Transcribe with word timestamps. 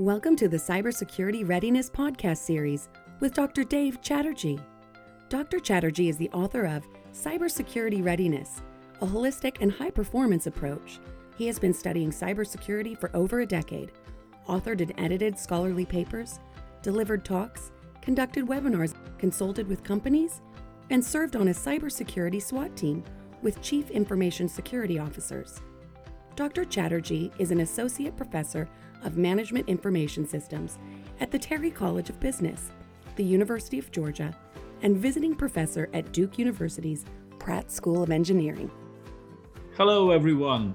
Welcome 0.00 0.34
to 0.36 0.48
the 0.48 0.56
Cybersecurity 0.56 1.46
Readiness 1.46 1.90
Podcast 1.90 2.38
Series 2.38 2.88
with 3.20 3.34
Dr. 3.34 3.64
Dave 3.64 4.00
Chatterjee. 4.00 4.58
Dr. 5.28 5.60
Chatterjee 5.60 6.08
is 6.08 6.16
the 6.16 6.30
author 6.30 6.64
of 6.64 6.86
Cybersecurity 7.12 8.02
Readiness, 8.02 8.62
a 9.02 9.06
holistic 9.06 9.58
and 9.60 9.70
high 9.70 9.90
performance 9.90 10.46
approach. 10.46 11.00
He 11.36 11.46
has 11.48 11.58
been 11.58 11.74
studying 11.74 12.10
cybersecurity 12.10 12.98
for 12.98 13.14
over 13.14 13.40
a 13.40 13.46
decade, 13.46 13.92
authored 14.48 14.80
and 14.80 14.94
edited 14.96 15.38
scholarly 15.38 15.84
papers, 15.84 16.40
delivered 16.80 17.22
talks, 17.22 17.70
conducted 18.00 18.46
webinars, 18.46 18.94
consulted 19.18 19.68
with 19.68 19.84
companies, 19.84 20.40
and 20.88 21.04
served 21.04 21.36
on 21.36 21.48
a 21.48 21.52
cybersecurity 21.52 22.40
SWAT 22.40 22.74
team 22.74 23.04
with 23.42 23.60
Chief 23.60 23.90
Information 23.90 24.48
Security 24.48 24.98
Officers. 24.98 25.60
Dr. 26.40 26.64
Chatterjee 26.64 27.30
is 27.38 27.50
an 27.50 27.60
associate 27.60 28.16
professor 28.16 28.66
of 29.04 29.18
Management 29.18 29.68
Information 29.68 30.26
Systems 30.26 30.78
at 31.20 31.30
the 31.30 31.38
Terry 31.38 31.70
College 31.70 32.08
of 32.08 32.18
Business, 32.18 32.72
the 33.16 33.22
University 33.22 33.78
of 33.78 33.92
Georgia, 33.92 34.34
and 34.80 34.96
visiting 34.96 35.34
professor 35.34 35.90
at 35.92 36.12
Duke 36.12 36.38
University's 36.38 37.04
Pratt 37.38 37.70
School 37.70 38.02
of 38.02 38.10
Engineering. 38.10 38.70
Hello, 39.76 40.12
everyone. 40.12 40.74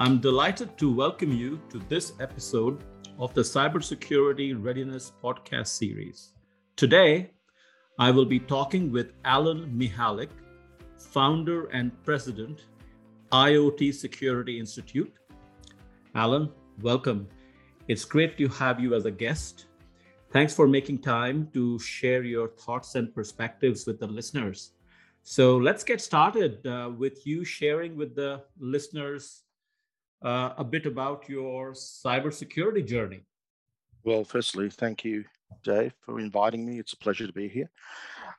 I'm 0.00 0.18
delighted 0.18 0.76
to 0.78 0.92
welcome 0.92 1.30
you 1.30 1.60
to 1.70 1.78
this 1.88 2.14
episode 2.18 2.82
of 3.16 3.32
the 3.34 3.42
Cybersecurity 3.42 4.60
Readiness 4.60 5.12
Podcast 5.22 5.68
Series. 5.68 6.32
Today, 6.74 7.30
I 8.00 8.10
will 8.10 8.26
be 8.26 8.40
talking 8.40 8.90
with 8.90 9.12
Alan 9.24 9.70
Mihalic, 9.78 10.30
founder 10.98 11.66
and 11.66 11.92
president, 12.02 12.64
IoT 13.34 13.92
Security 13.92 14.60
Institute. 14.60 15.12
Alan, 16.14 16.52
welcome. 16.82 17.26
It's 17.88 18.04
great 18.04 18.38
to 18.38 18.46
have 18.46 18.78
you 18.78 18.94
as 18.94 19.06
a 19.06 19.10
guest. 19.10 19.66
Thanks 20.30 20.54
for 20.54 20.68
making 20.68 20.98
time 20.98 21.48
to 21.52 21.76
share 21.80 22.22
your 22.22 22.46
thoughts 22.46 22.94
and 22.94 23.12
perspectives 23.12 23.86
with 23.88 23.98
the 23.98 24.06
listeners. 24.06 24.74
So 25.24 25.56
let's 25.56 25.82
get 25.82 26.00
started 26.00 26.64
uh, 26.64 26.92
with 26.96 27.26
you 27.26 27.44
sharing 27.44 27.96
with 27.96 28.14
the 28.14 28.42
listeners 28.60 29.42
uh, 30.24 30.50
a 30.56 30.62
bit 30.62 30.86
about 30.86 31.28
your 31.28 31.72
cybersecurity 31.72 32.86
journey. 32.86 33.26
Well, 34.04 34.22
firstly, 34.22 34.70
thank 34.70 35.04
you, 35.04 35.24
Dave, 35.64 35.92
for 36.02 36.20
inviting 36.20 36.64
me. 36.64 36.78
It's 36.78 36.92
a 36.92 36.98
pleasure 36.98 37.26
to 37.26 37.32
be 37.32 37.48
here. 37.48 37.68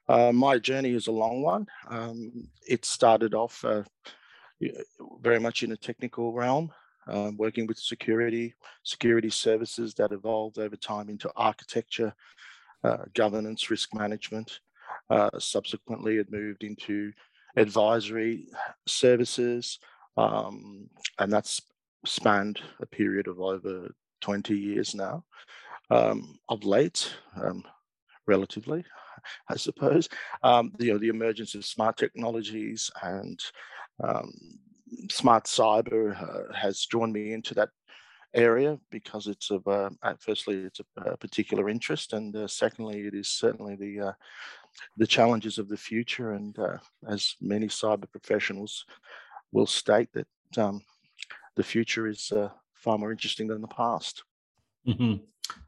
Uh, 0.08 0.32
my 0.32 0.58
journey 0.58 0.94
is 0.94 1.08
a 1.08 1.12
long 1.12 1.42
one. 1.42 1.68
Um, 1.90 2.48
it 2.66 2.86
started 2.86 3.34
off 3.34 3.66
uh, 3.66 3.84
very 5.22 5.40
much 5.40 5.64
in 5.64 5.72
a 5.72 5.78
technical 5.78 6.34
realm 6.34 6.72
um, 7.08 7.38
working 7.38 7.68
with 7.68 7.78
security, 7.78 8.56
security 8.84 9.30
services 9.30 9.94
that 9.96 10.12
evolved 10.12 10.58
over 10.58 10.76
time 10.76 11.10
into 11.10 11.32
architecture, 11.36 12.14
uh, 12.84 13.04
governance, 13.14 13.70
risk 13.70 13.94
management. 13.94 14.60
Uh, 15.10 15.30
subsequently, 15.38 16.18
it 16.18 16.32
moved 16.32 16.64
into 16.64 17.12
advisory 17.58 18.48
services, 18.88 19.80
um, 20.18 20.90
and 21.20 21.32
that's 21.32 21.62
spanned 22.06 22.60
a 22.80 22.86
period 22.86 23.28
of 23.28 23.40
over 23.40 23.94
20 24.22 24.58
years 24.58 24.96
now. 24.96 25.24
Um, 25.92 26.40
of 26.50 26.64
late, 26.64 27.14
um, 27.40 27.64
relatively, 28.26 28.84
I 29.50 29.56
suppose, 29.56 30.10
um, 30.42 30.72
you 30.80 30.92
know, 30.92 30.98
the 30.98 31.10
emergence 31.10 31.54
of 31.54 31.64
smart 31.64 31.96
technologies 31.96 32.90
and 33.04 33.40
um, 34.04 34.34
smart 35.10 35.46
cyber 35.46 36.16
uh, 36.22 36.54
has 36.54 36.86
drawn 36.86 37.12
me 37.12 37.34
into 37.34 37.54
that 37.54 37.70
area 38.34 38.78
because 38.92 39.28
it's 39.28 39.50
of 39.50 39.66
uh, 39.68 39.90
firstly 40.20 40.56
it's 40.56 40.82
a, 40.82 41.12
a, 41.12 41.18
particular 41.18 41.70
interest 41.70 42.12
and 42.12 42.36
uh, 42.36 42.48
secondly 42.48 43.08
it 43.08 43.14
is 43.14 43.30
certainly 43.30 43.76
the 43.76 44.08
uh, 44.08 44.12
the 44.98 45.08
challenges 45.08 45.58
of 45.58 45.70
the 45.70 45.78
future 45.78 46.32
and 46.34 46.60
uh, 46.60 46.78
as 47.08 47.36
many 47.42 47.68
cyber 47.68 48.12
professionals 48.12 48.86
will 49.54 49.66
state 49.66 50.10
that 50.12 50.28
um, 50.58 50.82
the 51.56 51.64
future 51.64 52.08
is 52.08 52.32
uh, 52.34 52.50
far 52.74 52.98
more 52.98 53.12
interesting 53.12 53.48
than 53.48 53.62
the 53.62 53.68
past 53.70 54.24
mm-hmm. 54.86 55.16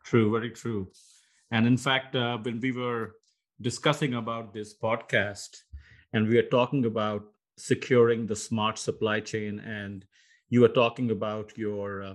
true 0.04 0.30
very 0.30 0.52
true 0.52 0.92
and 1.52 1.66
in 1.66 1.78
fact 1.78 2.16
when 2.44 2.60
we 2.60 2.74
were 2.74 3.14
discussing 3.62 4.16
about 4.16 4.54
this 4.54 4.78
podcast 4.78 5.62
and 6.12 6.28
we 6.28 6.38
are 6.38 6.50
talking 6.50 6.86
about 6.86 7.24
securing 7.58 8.28
the 8.28 8.36
smart 8.36 8.78
supply 8.78 9.20
chain. 9.20 9.60
And 9.60 10.06
you 10.50 10.62
were 10.62 10.70
talking 10.70 11.12
about 11.12 11.58
your 11.58 12.04
uh, 12.04 12.14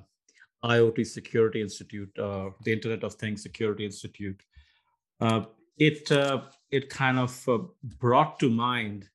IoT 0.64 1.06
Security 1.06 1.60
Institute, 1.60 2.16
uh, 2.19 2.50
the 2.64 2.72
Internet 2.72 3.03
of 3.03 3.14
Things 3.14 3.42
Security 3.42 3.84
Institute. 3.84 4.41
Uh, 5.20 5.44
it 5.78 6.10
uh, 6.12 6.42
it 6.70 6.88
kind 6.88 7.19
of 7.19 7.48
uh, 7.48 7.58
brought 7.98 8.38
to 8.41 8.48
mind 8.48 9.08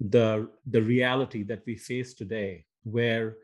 the 0.00 0.48
the 0.66 0.82
reality 0.82 1.42
that 1.44 1.62
we 1.66 1.76
face 1.76 2.12
today, 2.12 2.64
where 2.84 3.36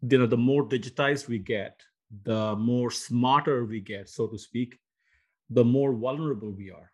you 0.00 0.18
know 0.18 0.26
the 0.26 0.36
more 0.36 0.66
digitized 0.66 1.28
we 1.28 1.38
get, 1.38 1.82
the 2.24 2.56
more 2.56 2.90
smarter 2.90 3.64
we 3.64 3.80
get, 3.80 4.08
so 4.08 4.26
to 4.26 4.38
speak, 4.38 4.78
the 5.50 5.64
more 5.64 5.92
vulnerable 5.92 6.50
we 6.50 6.70
are. 6.70 6.90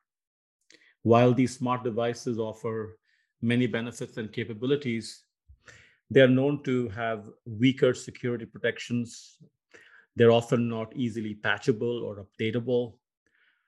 While 1.03 1.35
these 1.35 1.56
smart 1.56 1.85
devices 1.85 2.39
offer 2.39 2.99
many 3.41 3.66
benefits 3.66 4.16
and 4.16 4.32
capabilities. 4.32 5.25
They're 6.10 6.28
known 6.28 6.62
to 6.65 6.88
have 6.91 7.28
weaker 7.44 7.94
security 7.94 8.47
protections. 8.47 9.38
They're 10.16 10.32
often 10.32 10.69
not 10.69 10.97
easily 10.97 11.34
patchable 11.34 12.04
or 12.04 12.25
updatable. 12.25 12.94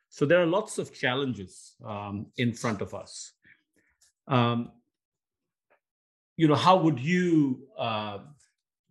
So 0.09 0.27
there 0.27 0.43
are 0.43 0.47
lots 0.47 0.79
of 0.79 0.93
challenges 0.93 1.75
um, 1.85 2.27
in 2.37 2.53
front 2.53 2.81
of 2.81 2.95
us. 2.95 3.33
Um, 4.27 4.73
you 6.37 6.49
know, 6.49 6.57
how 6.57 6.77
would 6.79 6.99
you 6.99 7.69
uh, 7.79 8.19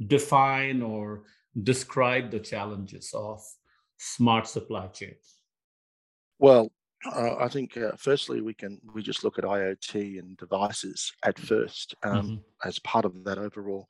define 0.08 0.82
or 0.82 1.24
describe 1.64 2.32
the 2.32 2.40
challenges 2.40 3.12
of 3.14 3.42
smart 3.98 4.48
supply 4.48 4.88
chains? 4.88 5.40
Well, 6.38 6.72
uh, 7.06 7.36
I 7.40 7.48
think 7.48 7.78
uh, 7.78 7.92
firstly 7.98 8.42
we 8.42 8.54
can 8.54 8.80
we 8.94 9.02
just 9.02 9.24
look 9.24 9.38
at 9.38 9.46
IoT 9.46 10.20
and 10.20 10.36
devices 10.38 11.12
at 11.24 11.40
first 11.40 11.96
um, 12.04 12.14
mm-hmm. 12.14 12.68
as 12.68 12.80
part 12.80 13.06
of 13.06 13.24
that 13.24 13.38
overall 13.38 13.88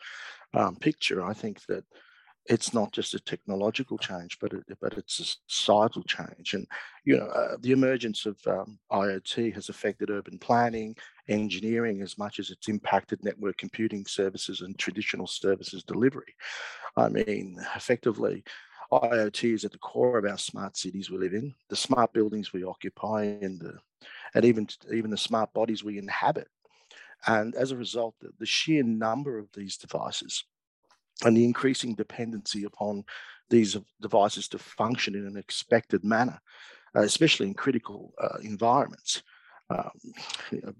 um, 0.53 0.75
picture. 0.75 1.25
I 1.25 1.33
think 1.33 1.65
that 1.67 1.83
it's 2.45 2.73
not 2.73 2.91
just 2.91 3.13
a 3.13 3.19
technological 3.19 3.97
change, 3.97 4.37
but 4.39 4.53
it, 4.53 4.63
but 4.79 4.93
it's 4.93 5.19
a 5.19 5.37
societal 5.47 6.03
change. 6.03 6.53
And 6.53 6.67
you 7.03 7.17
know 7.17 7.25
uh, 7.25 7.57
the 7.59 7.71
emergence 7.71 8.27
of 8.27 8.37
um, 8.45 8.77
IoT 8.91 9.53
has 9.55 9.69
affected 9.69 10.11
urban 10.11 10.37
planning, 10.37 10.95
engineering 11.27 12.01
as 12.01 12.17
much 12.17 12.39
as 12.39 12.51
it's 12.51 12.67
impacted 12.67 13.23
network 13.23 13.57
computing 13.57 14.05
services 14.05 14.61
and 14.61 14.77
traditional 14.77 15.27
services 15.27 15.83
delivery. 15.83 16.35
I 16.95 17.09
mean, 17.09 17.57
effectively, 17.75 18.43
IoT 18.91 19.53
is 19.53 19.65
at 19.65 19.71
the 19.71 19.77
core 19.77 20.17
of 20.17 20.25
our 20.25 20.37
smart 20.37 20.75
cities 20.75 21.09
we 21.09 21.17
live 21.17 21.33
in, 21.33 21.53
the 21.69 21.75
smart 21.75 22.11
buildings 22.13 22.51
we 22.51 22.63
occupy, 22.63 23.23
and 23.23 23.59
the, 23.59 23.77
and 24.33 24.45
even 24.45 24.67
even 24.91 25.11
the 25.11 25.17
smart 25.17 25.53
bodies 25.53 25.83
we 25.83 25.97
inhabit. 25.97 26.47
And 27.27 27.55
as 27.55 27.71
a 27.71 27.77
result, 27.77 28.15
the, 28.39 28.45
sheer 28.45 28.83
number 28.83 29.37
of 29.37 29.49
these 29.53 29.77
devices 29.77 30.45
and 31.23 31.35
the 31.35 31.43
increasing 31.43 31.93
dependency 31.93 32.63
upon 32.63 33.03
these 33.49 33.77
devices 34.01 34.47
to 34.49 34.57
function 34.57 35.15
in 35.15 35.27
an 35.27 35.35
expected 35.35 36.03
manner, 36.03 36.39
uh, 36.95 37.01
especially 37.01 37.47
in 37.47 37.53
critical 37.53 38.13
uh, 38.21 38.37
environments, 38.41 39.21
um, 39.69 39.91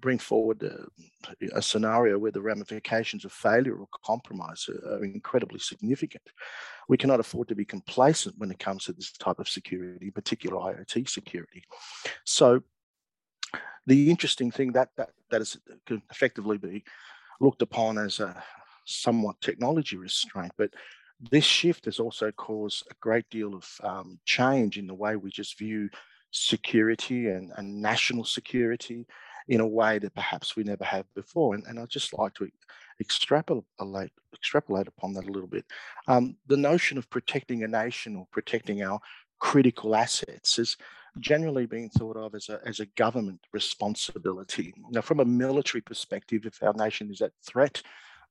bring 0.00 0.18
forward 0.18 0.62
a, 0.62 1.56
a, 1.56 1.62
scenario 1.62 2.18
where 2.18 2.32
the 2.32 2.40
ramifications 2.40 3.24
of 3.24 3.32
failure 3.32 3.76
or 3.76 3.86
compromise 4.04 4.68
are, 4.68 4.94
are, 4.94 5.04
incredibly 5.04 5.60
significant. 5.60 6.24
We 6.88 6.96
cannot 6.96 7.20
afford 7.20 7.46
to 7.48 7.54
be 7.54 7.64
complacent 7.64 8.36
when 8.38 8.50
it 8.50 8.58
comes 8.58 8.84
to 8.84 8.92
this 8.92 9.12
type 9.12 9.38
of 9.38 9.48
security, 9.48 10.06
in 10.06 10.12
particular 10.12 10.56
IoT 10.56 11.08
security. 11.08 11.62
So, 12.24 12.62
the 13.86 14.10
interesting 14.10 14.50
thing 14.50 14.72
that 14.72 14.88
that 14.96 15.10
that 15.30 15.40
is 15.40 15.56
could 15.86 16.02
effectively 16.10 16.58
be 16.58 16.84
looked 17.40 17.62
upon 17.62 17.96
as 17.96 18.18
a 18.18 18.42
somewhat 18.86 19.40
technology 19.40 19.96
restraint, 19.96 20.52
but 20.58 20.70
this 21.30 21.44
shift 21.44 21.84
has 21.84 22.00
also 22.00 22.32
caused 22.32 22.86
a 22.90 22.94
great 23.00 23.28
deal 23.30 23.54
of 23.54 23.68
um, 23.82 24.18
change 24.24 24.78
in 24.78 24.86
the 24.86 24.94
way 24.94 25.16
we 25.16 25.30
just 25.30 25.58
view 25.58 25.88
security 26.30 27.28
and, 27.28 27.52
and 27.56 27.80
national 27.80 28.24
security 28.24 29.06
in 29.48 29.60
a 29.60 29.66
way 29.66 29.98
that 29.98 30.14
perhaps 30.14 30.56
we 30.56 30.62
never 30.62 30.84
have 30.84 31.04
before. 31.14 31.54
And, 31.54 31.64
and 31.66 31.78
I'd 31.78 31.88
just 31.88 32.16
like 32.16 32.34
to 32.34 32.48
extrapolate, 33.00 33.64
extrapolate 34.32 34.86
upon 34.86 35.14
that 35.14 35.26
a 35.26 35.32
little 35.32 35.48
bit. 35.48 35.64
Um, 36.06 36.36
the 36.46 36.56
notion 36.56 36.98
of 36.98 37.10
protecting 37.10 37.64
a 37.64 37.68
nation 37.68 38.16
or 38.16 38.26
protecting 38.30 38.82
our 38.82 39.00
critical 39.40 39.96
assets 39.96 40.58
is 40.58 40.76
generally 41.18 41.66
being 41.66 41.90
thought 41.90 42.16
of 42.16 42.34
as 42.34 42.48
a, 42.48 42.60
as 42.64 42.78
a 42.78 42.86
government 42.86 43.40
responsibility. 43.52 44.72
Now, 44.90 45.00
from 45.00 45.20
a 45.20 45.24
military 45.24 45.80
perspective, 45.80 46.46
if 46.46 46.62
our 46.62 46.74
nation 46.74 47.10
is 47.10 47.20
at 47.20 47.32
threat, 47.44 47.82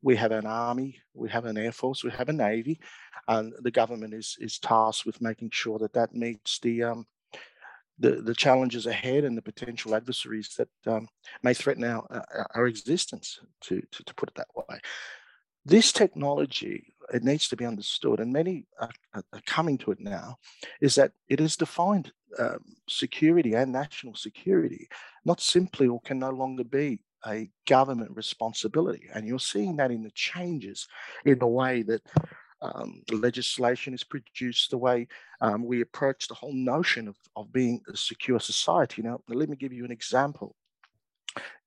we 0.01 0.15
have 0.15 0.31
an 0.31 0.45
army, 0.45 1.01
we 1.13 1.29
have 1.29 1.45
an 1.45 1.57
air 1.57 1.73
force, 1.73 2.03
we 2.03 2.11
have 2.11 2.29
a 2.29 2.33
navy, 2.33 2.79
and 3.27 3.53
the 3.59 3.71
government 3.71 4.13
is 4.13 4.37
is 4.39 4.57
tasked 4.57 5.05
with 5.05 5.21
making 5.21 5.49
sure 5.51 5.77
that 5.79 5.91
that 5.93 6.15
meets 6.15 6.59
the 6.59 6.83
um, 6.83 7.05
the, 7.99 8.21
the 8.21 8.33
challenges 8.33 8.85
ahead 8.85 9.23
and 9.23 9.37
the 9.37 9.41
potential 9.41 9.93
adversaries 9.93 10.55
that 10.57 10.69
um, 10.87 11.07
may 11.43 11.53
threaten 11.53 11.83
our, 11.83 12.25
our 12.55 12.67
existence, 12.67 13.39
to, 13.61 13.81
to, 13.91 14.03
to, 14.03 14.13
put 14.15 14.29
it 14.29 14.35
that 14.35 14.47
way. 14.55 14.79
This 15.65 15.91
technology, 15.91 16.93
it 17.13 17.23
needs 17.23 17.49
to 17.49 17.57
be 17.57 17.65
understood, 17.65 18.19
and 18.19 18.31
many 18.31 18.65
are, 18.79 18.91
are 19.13 19.41
coming 19.45 19.77
to 19.79 19.91
it 19.91 19.99
now, 19.99 20.37
is 20.81 20.95
that 20.95 21.11
it 21.27 21.39
has 21.39 21.57
defined 21.57 22.11
um, 22.37 22.59
security 22.87 23.53
and 23.53 23.71
national 23.71 24.15
security, 24.15 24.87
not 25.25 25.41
simply 25.41 25.87
or 25.87 25.99
can 26.01 26.19
no 26.19 26.29
longer 26.29 26.63
be 26.63 27.01
a 27.27 27.49
government 27.67 28.11
responsibility. 28.15 29.09
And 29.13 29.27
you're 29.27 29.39
seeing 29.39 29.75
that 29.77 29.91
in 29.91 30.03
the 30.03 30.11
changes 30.11 30.87
in 31.25 31.39
the 31.39 31.47
way 31.47 31.81
that 31.83 32.01
um, 32.61 33.01
legislation 33.11 33.93
is 33.93 34.03
produced, 34.03 34.71
the 34.71 34.77
way 34.77 35.07
um, 35.41 35.65
we 35.65 35.81
approach 35.81 36.27
the 36.27 36.33
whole 36.33 36.53
notion 36.53 37.07
of, 37.07 37.15
of 37.35 37.51
being 37.51 37.81
a 37.91 37.95
secure 37.95 38.39
society. 38.39 39.01
Now, 39.01 39.21
let 39.27 39.49
me 39.49 39.55
give 39.55 39.73
you 39.73 39.85
an 39.85 39.91
example. 39.91 40.55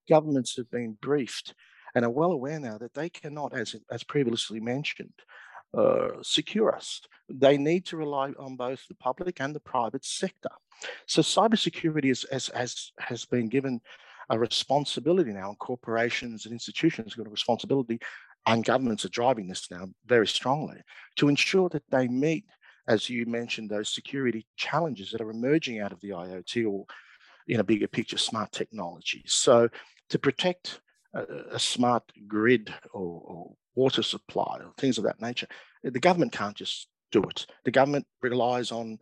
Governments 0.08 0.56
have 0.56 0.70
been 0.70 0.98
briefed 1.00 1.54
and 1.94 2.04
are 2.04 2.10
well 2.10 2.32
aware 2.32 2.60
now 2.60 2.78
that 2.78 2.94
they 2.94 3.08
cannot, 3.08 3.54
as, 3.54 3.76
as 3.90 4.02
previously 4.02 4.60
mentioned, 4.60 5.12
uh, 5.76 6.08
secure 6.22 6.74
us. 6.74 7.00
They 7.28 7.56
need 7.56 7.86
to 7.86 7.96
rely 7.96 8.32
on 8.38 8.56
both 8.56 8.86
the 8.88 8.94
public 8.94 9.40
and 9.40 9.54
the 9.54 9.60
private 9.60 10.04
sector. 10.04 10.50
So 11.06 11.22
cybersecurity 11.22 12.10
is, 12.10 12.26
has, 12.30 12.48
has, 12.54 12.92
has 12.98 13.24
been 13.24 13.48
given 13.48 13.80
a 14.30 14.38
responsibility 14.38 15.32
now, 15.32 15.48
and 15.48 15.58
corporations 15.58 16.44
and 16.44 16.52
institutions 16.52 17.12
have 17.12 17.18
got 17.18 17.26
a 17.26 17.30
responsibility 17.30 18.00
and 18.46 18.64
governments 18.64 19.04
are 19.04 19.10
driving 19.10 19.48
this 19.48 19.70
now 19.70 19.88
very 20.06 20.26
strongly 20.26 20.78
to 21.16 21.28
ensure 21.28 21.68
that 21.70 21.88
they 21.90 22.08
meet, 22.08 22.44
as 22.88 23.08
you 23.08 23.26
mentioned, 23.26 23.70
those 23.70 23.94
security 23.94 24.46
challenges 24.56 25.10
that 25.10 25.20
are 25.20 25.30
emerging 25.30 25.80
out 25.80 25.92
of 25.92 26.00
the 26.00 26.10
IoT 26.10 26.70
or 26.70 26.84
in 27.48 27.60
a 27.60 27.64
bigger 27.64 27.88
picture, 27.88 28.18
smart 28.18 28.52
technologies. 28.52 29.32
So 29.32 29.68
to 30.08 30.18
protect 30.18 30.80
a, 31.14 31.24
a 31.52 31.58
smart 31.58 32.04
grid 32.26 32.72
or, 32.92 33.22
or 33.24 33.52
water 33.74 34.02
supply 34.02 34.58
or 34.60 34.72
things 34.76 34.98
of 34.98 35.04
that 35.04 35.20
nature, 35.20 35.46
the 35.82 36.00
government 36.00 36.32
can't 36.32 36.56
just 36.56 36.88
do 37.10 37.22
it. 37.24 37.46
The 37.64 37.70
government 37.70 38.06
relies 38.22 38.72
on 38.72 38.98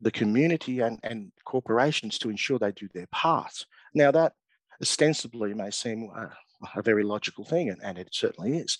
the 0.00 0.10
community 0.10 0.80
and, 0.80 0.98
and 1.02 1.30
corporations 1.44 2.18
to 2.18 2.30
ensure 2.30 2.58
they 2.58 2.72
do 2.72 2.88
their 2.94 3.06
part. 3.12 3.66
Now 3.94 4.10
that 4.10 4.32
ostensibly 4.80 5.54
may 5.54 5.70
seem 5.70 6.10
uh, 6.14 6.26
a 6.74 6.82
very 6.82 7.04
logical 7.04 7.44
thing, 7.44 7.70
and, 7.70 7.82
and 7.82 7.98
it 7.98 8.08
certainly 8.12 8.56
is. 8.56 8.78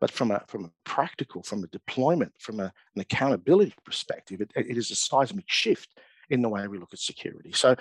But 0.00 0.10
from 0.10 0.30
a 0.30 0.42
from 0.48 0.64
a 0.64 0.70
practical, 0.84 1.42
from 1.42 1.62
a 1.62 1.68
deployment, 1.68 2.32
from 2.38 2.60
a, 2.60 2.72
an 2.94 3.00
accountability 3.00 3.74
perspective, 3.84 4.40
it, 4.40 4.50
it 4.56 4.78
is 4.78 4.90
a 4.90 4.94
seismic 4.94 5.44
shift 5.48 6.00
in 6.30 6.42
the 6.42 6.48
way 6.48 6.66
we 6.68 6.78
look 6.78 6.92
at 6.92 6.98
security. 6.98 7.52
So 7.52 7.76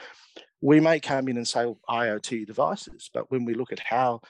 we 0.62 0.80
may 0.80 1.00
come 1.00 1.28
in 1.30 1.38
and 1.38 1.48
say 1.48 1.66
well, 1.66 1.80
IoT 1.90 2.46
devices, 2.46 3.10
but 3.14 3.32
when 3.32 3.46
we 3.46 3.54
look 3.54 3.72
at 3.72 3.80
how 3.80 4.22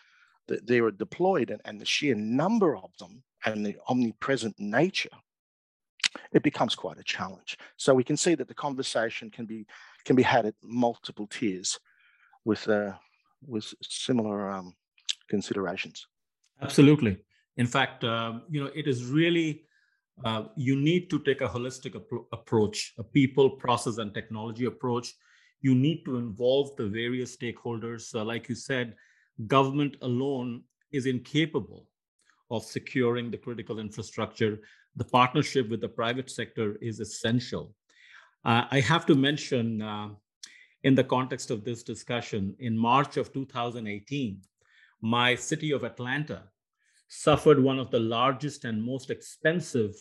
the, 0.47 0.59
they 0.63 0.79
are 0.79 0.91
deployed 0.91 1.49
and, 1.49 1.61
and 1.65 1.79
the 1.79 1.85
sheer 1.85 2.15
number 2.15 2.75
of 2.75 2.95
them 2.99 3.23
and 3.45 3.65
the 3.65 3.77
omnipresent 3.87 4.55
nature, 4.59 5.09
it 6.31 6.43
becomes 6.43 6.75
quite 6.75 6.99
a 6.99 7.03
challenge. 7.03 7.57
So 7.77 7.93
we 7.93 8.03
can 8.03 8.17
see 8.17 8.35
that 8.35 8.47
the 8.47 8.53
conversation 8.53 9.29
can 9.29 9.45
be 9.45 9.65
can 10.05 10.15
be 10.15 10.23
had 10.23 10.45
at 10.45 10.55
multiple 10.61 11.27
tiers 11.27 11.79
with 12.45 12.67
uh, 12.67 12.93
with 13.45 13.73
similar 13.81 14.49
um, 14.49 14.75
considerations. 15.29 16.07
Absolutely. 16.61 17.17
In 17.57 17.67
fact, 17.67 18.03
uh, 18.03 18.39
you 18.49 18.63
know, 18.63 18.71
it 18.75 18.87
is 18.87 19.05
really 19.05 19.63
uh, 20.25 20.43
you 20.55 20.75
need 20.75 21.09
to 21.09 21.19
take 21.19 21.41
a 21.41 21.47
holistic 21.47 21.95
ap- 21.95 22.25
approach, 22.33 22.93
a 22.97 23.03
people, 23.03 23.49
process, 23.49 23.97
and 23.97 24.13
technology 24.13 24.65
approach. 24.65 25.13
You 25.61 25.75
need 25.75 26.03
to 26.05 26.17
involve 26.17 26.75
the 26.75 26.87
various 26.87 27.35
stakeholders. 27.35 28.13
Uh, 28.13 28.25
like 28.25 28.49
you 28.49 28.55
said, 28.55 28.95
government 29.47 29.95
alone 30.01 30.63
is 30.91 31.05
incapable 31.05 31.87
of 32.51 32.63
securing 32.63 33.31
the 33.31 33.37
critical 33.37 33.79
infrastructure. 33.79 34.59
The 34.95 35.05
partnership 35.05 35.69
with 35.69 35.81
the 35.81 35.89
private 35.89 36.29
sector 36.29 36.75
is 36.81 36.99
essential. 36.99 37.73
Uh, 38.43 38.65
I 38.71 38.79
have 38.79 39.05
to 39.05 39.15
mention, 39.15 39.81
uh, 39.81 40.09
in 40.83 40.95
the 40.95 41.03
context 41.03 41.51
of 41.51 41.63
this 41.63 41.83
discussion, 41.83 42.55
in 42.59 42.77
March 42.77 43.17
of 43.17 43.31
2018, 43.33 44.41
my 45.01 45.35
city 45.35 45.71
of 45.71 45.83
Atlanta 45.83 46.43
suffered 47.07 47.61
one 47.61 47.79
of 47.79 47.91
the 47.91 47.99
largest 47.99 48.65
and 48.65 48.83
most 48.83 49.09
expensive 49.09 49.95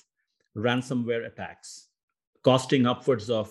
ransomware 0.56 1.26
attacks, 1.26 1.88
costing 2.42 2.86
upwards 2.86 3.30
of 3.30 3.50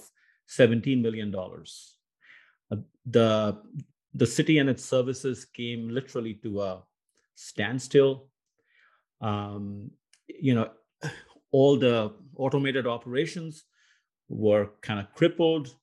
$17 0.49 1.01
million. 1.01 1.33
Uh, 1.35 2.75
the, 3.05 3.57
the 4.13 4.25
city 4.25 4.59
and 4.59 4.69
its 4.69 4.83
services 4.83 5.45
came 5.45 5.89
literally 5.89 6.35
to 6.35 6.61
a 6.61 6.83
standstill. 7.35 8.27
Um, 9.21 9.91
you 10.27 10.53
know, 10.53 10.69
all 11.51 11.77
the 11.77 12.13
automated 12.35 12.85
operations 12.85 13.63
were 14.29 14.69
kind 14.81 14.99
of 14.99 15.13
crippled. 15.13 15.73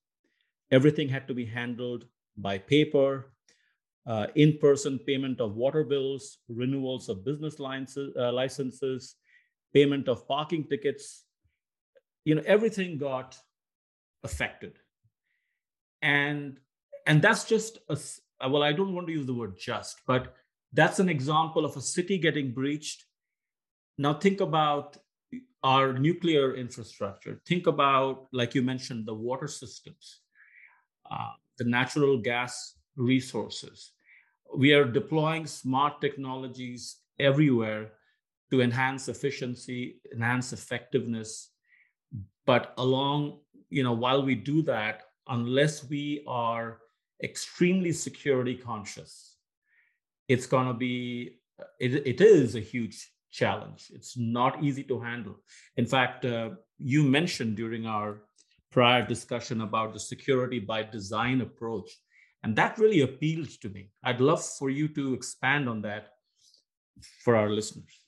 Everything 0.71 1.09
had 1.09 1.27
to 1.29 1.35
be 1.35 1.47
handled 1.47 2.05
by 2.37 2.59
paper 2.59 3.34
uh, 4.07 4.27
in-person 4.35 4.99
payment 5.01 5.41
of 5.41 5.57
water 5.57 5.85
bills, 5.85 6.39
renewals 6.49 7.09
of 7.09 7.25
business 7.25 7.59
licenses, 7.59 8.15
uh, 8.19 8.33
licenses, 8.33 9.17
payment 9.73 10.09
of 10.09 10.27
parking 10.29 10.65
tickets. 10.65 11.25
You 12.25 12.35
know, 12.37 12.43
everything 12.47 12.99
got 12.99 13.37
affected, 14.23 14.79
and 16.03 16.59
and 17.07 17.21
that's 17.21 17.45
just 17.45 17.79
a 17.89 17.99
well. 18.49 18.63
I 18.63 18.73
don't 18.73 18.95
want 18.95 19.07
to 19.09 19.13
use 19.13 19.27
the 19.27 19.35
word 19.35 19.59
just, 19.59 20.01
but 20.07 20.35
that's 20.73 20.99
an 20.99 21.09
example 21.09 21.65
of 21.65 21.77
a 21.77 21.81
city 21.81 22.19
getting 22.19 22.53
breached. 22.53 23.05
Now 23.97 24.15
think 24.15 24.41
about 24.41 24.97
our 25.63 25.95
nuclear 25.95 26.55
infrastructure. 26.55 27.41
Think 27.47 27.67
about, 27.67 28.27
like 28.33 28.55
you 28.55 28.61
mentioned, 28.61 29.07
the 29.07 29.15
water 29.15 29.49
systems, 29.49 30.21
uh, 31.11 31.33
the 31.57 31.65
natural 31.65 32.19
gas 32.19 32.75
resources. 32.97 33.93
We 34.57 34.73
are 34.73 34.85
deploying 34.85 35.47
smart 35.47 36.01
technologies 36.01 36.97
everywhere 37.19 37.93
to 38.51 38.61
enhance 38.61 39.09
efficiency, 39.09 40.01
enhance 40.13 40.53
effectiveness. 40.53 41.51
But 42.47 42.75
along, 42.79 43.41
you 43.71 43.83
know, 43.83 43.93
while 43.93 44.25
we 44.25 44.35
do 44.35 44.63
that, 44.63 45.05
unless 45.29 45.89
we 45.89 46.25
are 46.27 46.79
extremely 47.23 47.93
security 47.93 48.55
conscious, 48.55 49.37
it's 50.29 50.47
going 50.47 50.69
to 50.69 50.75
be, 50.75 51.41
it, 51.81 52.07
it 52.07 52.21
is 52.21 52.55
a 52.55 52.61
huge 52.61 53.11
challenge. 53.31 53.91
It's 53.93 54.17
not 54.17 54.63
easy 54.63 54.85
to 54.85 55.01
handle. 55.01 55.37
In 55.77 55.87
fact, 55.87 56.25
uh, 56.25 56.51
you 56.79 57.03
mentioned 57.03 57.57
during 57.57 57.87
our 57.87 58.23
prior 58.71 59.07
discussion 59.07 59.61
about 59.61 59.93
the 59.93 60.01
security 60.01 60.59
by 60.59 60.83
design 60.83 61.41
approach 61.41 61.91
and 62.45 62.55
that 62.57 62.79
really 62.79 63.01
appealed 63.01 63.49
to 63.63 63.71
me. 63.71 63.91
I'd 64.05 64.21
love 64.21 64.45
for 64.45 64.69
you 64.69 64.87
to 64.89 65.15
expand 65.15 65.67
on 65.67 65.81
that 65.83 66.11
for 67.25 67.37
our 67.37 67.49
listeners. 67.49 68.01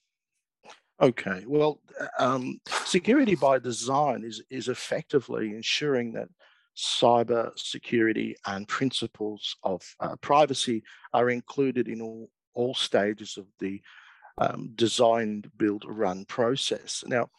Okay, 1.00 1.44
well, 1.46 1.80
um, 2.18 2.60
security 2.84 3.34
by 3.34 3.58
design 3.58 4.24
is, 4.24 4.42
is 4.50 4.68
effectively 4.68 5.54
ensuring 5.54 6.12
that 6.12 6.28
cyber 6.76 7.50
security 7.58 8.36
and 8.46 8.68
principles 8.68 9.56
of 9.62 9.82
uh, 10.00 10.16
privacy 10.16 10.82
are 11.14 11.30
included 11.30 11.88
in 11.88 12.02
all, 12.02 12.28
all 12.54 12.74
stages 12.74 13.38
of 13.38 13.46
the 13.58 13.80
um, 14.38 14.72
design, 14.74 15.44
build, 15.56 15.84
run 15.88 16.26
process. 16.26 17.02
Now, 17.06 17.30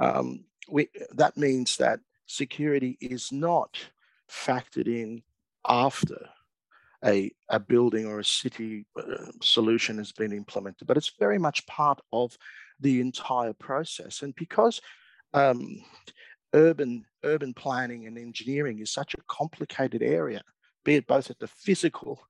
um, 0.00 0.44
we, 0.68 0.88
that 1.14 1.36
means 1.36 1.76
that 1.76 2.00
security 2.26 2.98
is 3.00 3.30
not 3.30 3.78
factored 4.28 4.88
in 4.88 5.22
after 5.66 6.28
a, 7.04 7.30
a 7.48 7.58
building 7.58 8.06
or 8.06 8.20
a 8.20 8.24
city 8.24 8.86
uh, 8.96 9.32
solution 9.40 9.98
has 9.98 10.12
been 10.12 10.32
implemented, 10.32 10.86
but 10.86 10.96
it's 10.96 11.12
very 11.18 11.38
much 11.38 11.66
part 11.66 12.00
of 12.12 12.36
the 12.80 13.00
entire 13.00 13.52
process. 13.52 14.22
And 14.22 14.34
because 14.34 14.80
um, 15.34 15.82
urban 16.54 17.04
urban 17.24 17.54
planning 17.54 18.06
and 18.06 18.18
engineering 18.18 18.80
is 18.80 18.90
such 18.90 19.14
a 19.14 19.22
complicated 19.28 20.02
area, 20.02 20.42
be 20.84 20.96
it 20.96 21.06
both 21.06 21.30
at 21.30 21.38
the 21.38 21.46
physical 21.46 22.20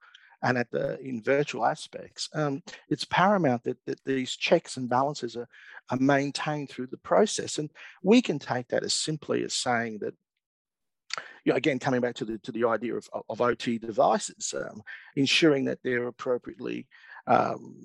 and 0.43 0.59
at 0.59 0.71
the 0.71 0.99
in 1.01 1.23
virtual 1.23 1.65
aspects, 1.65 2.29
um, 2.35 2.63
it's 2.89 3.05
paramount 3.05 3.63
that, 3.65 3.79
that 3.87 4.01
these 4.05 4.35
checks 4.37 4.77
and 4.77 4.89
balances 4.89 5.37
are, 5.37 5.49
are 5.91 5.99
maintained 5.99 6.69
through 6.69 6.89
the 6.89 6.97
process. 6.99 7.59
And 7.59 7.71
we 8.03 8.21
can 8.21 8.39
take 8.39 8.69
that 8.69 8.83
as 8.83 8.93
simply 8.93 9.45
as 9.45 9.55
saying 9.55 9.99
that 10.01 10.15
you 11.45 11.53
know, 11.53 11.57
again, 11.57 11.79
coming 11.79 12.01
back 12.01 12.15
to 12.17 12.25
the 12.25 12.39
to 12.39 12.53
the 12.53 12.65
idea 12.65 12.95
of, 12.95 13.09
of 13.29 13.41
OT 13.41 13.79
devices, 13.79 14.55
um, 14.57 14.83
ensuring 15.17 15.65
that 15.67 15.79
they're 15.83 16.09
appropriately 16.09 16.87
um, 17.27 17.83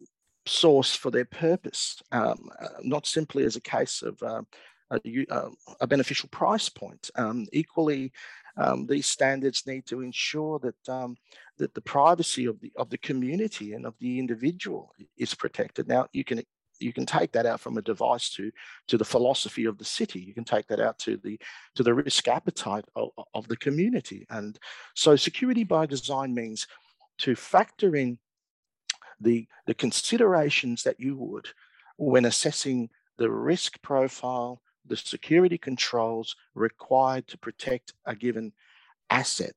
sourced 0.47 0.95
for 0.95 1.11
their 1.11 1.25
purpose, 1.25 2.01
um, 2.11 2.49
uh, 2.61 2.79
not 2.81 3.05
simply 3.05 3.43
as 3.43 3.55
a 3.55 3.61
case 3.61 4.01
of 4.01 4.21
um, 4.23 4.47
a, 4.91 5.25
uh, 5.29 5.49
a 5.81 5.87
beneficial 5.87 6.29
price 6.29 6.69
point. 6.69 7.09
Um, 7.15 7.47
equally, 7.51 8.11
um, 8.57 8.87
these 8.87 9.07
standards 9.07 9.67
need 9.67 9.85
to 9.87 10.01
ensure 10.01 10.59
that 10.59 10.89
um, 10.89 11.15
that 11.57 11.73
the 11.73 11.81
privacy 11.81 12.45
of 12.45 12.59
the 12.59 12.71
of 12.77 12.89
the 12.89 12.97
community 12.97 13.73
and 13.73 13.85
of 13.85 13.95
the 13.99 14.19
individual 14.19 14.93
is 15.17 15.33
protected. 15.33 15.87
Now, 15.87 16.07
you 16.13 16.23
can 16.23 16.41
you 16.79 16.93
can 16.93 17.05
take 17.05 17.31
that 17.33 17.45
out 17.45 17.59
from 17.59 17.77
a 17.77 17.81
device 17.81 18.29
to 18.31 18.51
to 18.87 18.97
the 18.97 19.05
philosophy 19.05 19.65
of 19.65 19.77
the 19.77 19.85
city. 19.85 20.19
You 20.19 20.33
can 20.33 20.43
take 20.43 20.67
that 20.67 20.79
out 20.79 20.99
to 20.99 21.17
the 21.17 21.39
to 21.75 21.83
the 21.83 21.93
risk 21.93 22.27
appetite 22.27 22.85
of, 22.95 23.09
of 23.33 23.47
the 23.47 23.57
community. 23.57 24.25
And 24.29 24.57
so 24.95 25.15
security 25.15 25.63
by 25.63 25.85
design 25.85 26.33
means 26.33 26.67
to 27.19 27.35
factor 27.35 27.95
in 27.95 28.19
the 29.19 29.47
the 29.65 29.73
considerations 29.73 30.83
that 30.83 30.99
you 30.99 31.17
would 31.17 31.47
when 31.97 32.25
assessing 32.25 32.89
the 33.17 33.31
risk 33.31 33.81
profile 33.81 34.61
the 34.85 34.95
security 34.95 35.57
controls 35.57 36.35
required 36.55 37.27
to 37.27 37.37
protect 37.37 37.93
a 38.05 38.15
given 38.15 38.53
asset. 39.09 39.53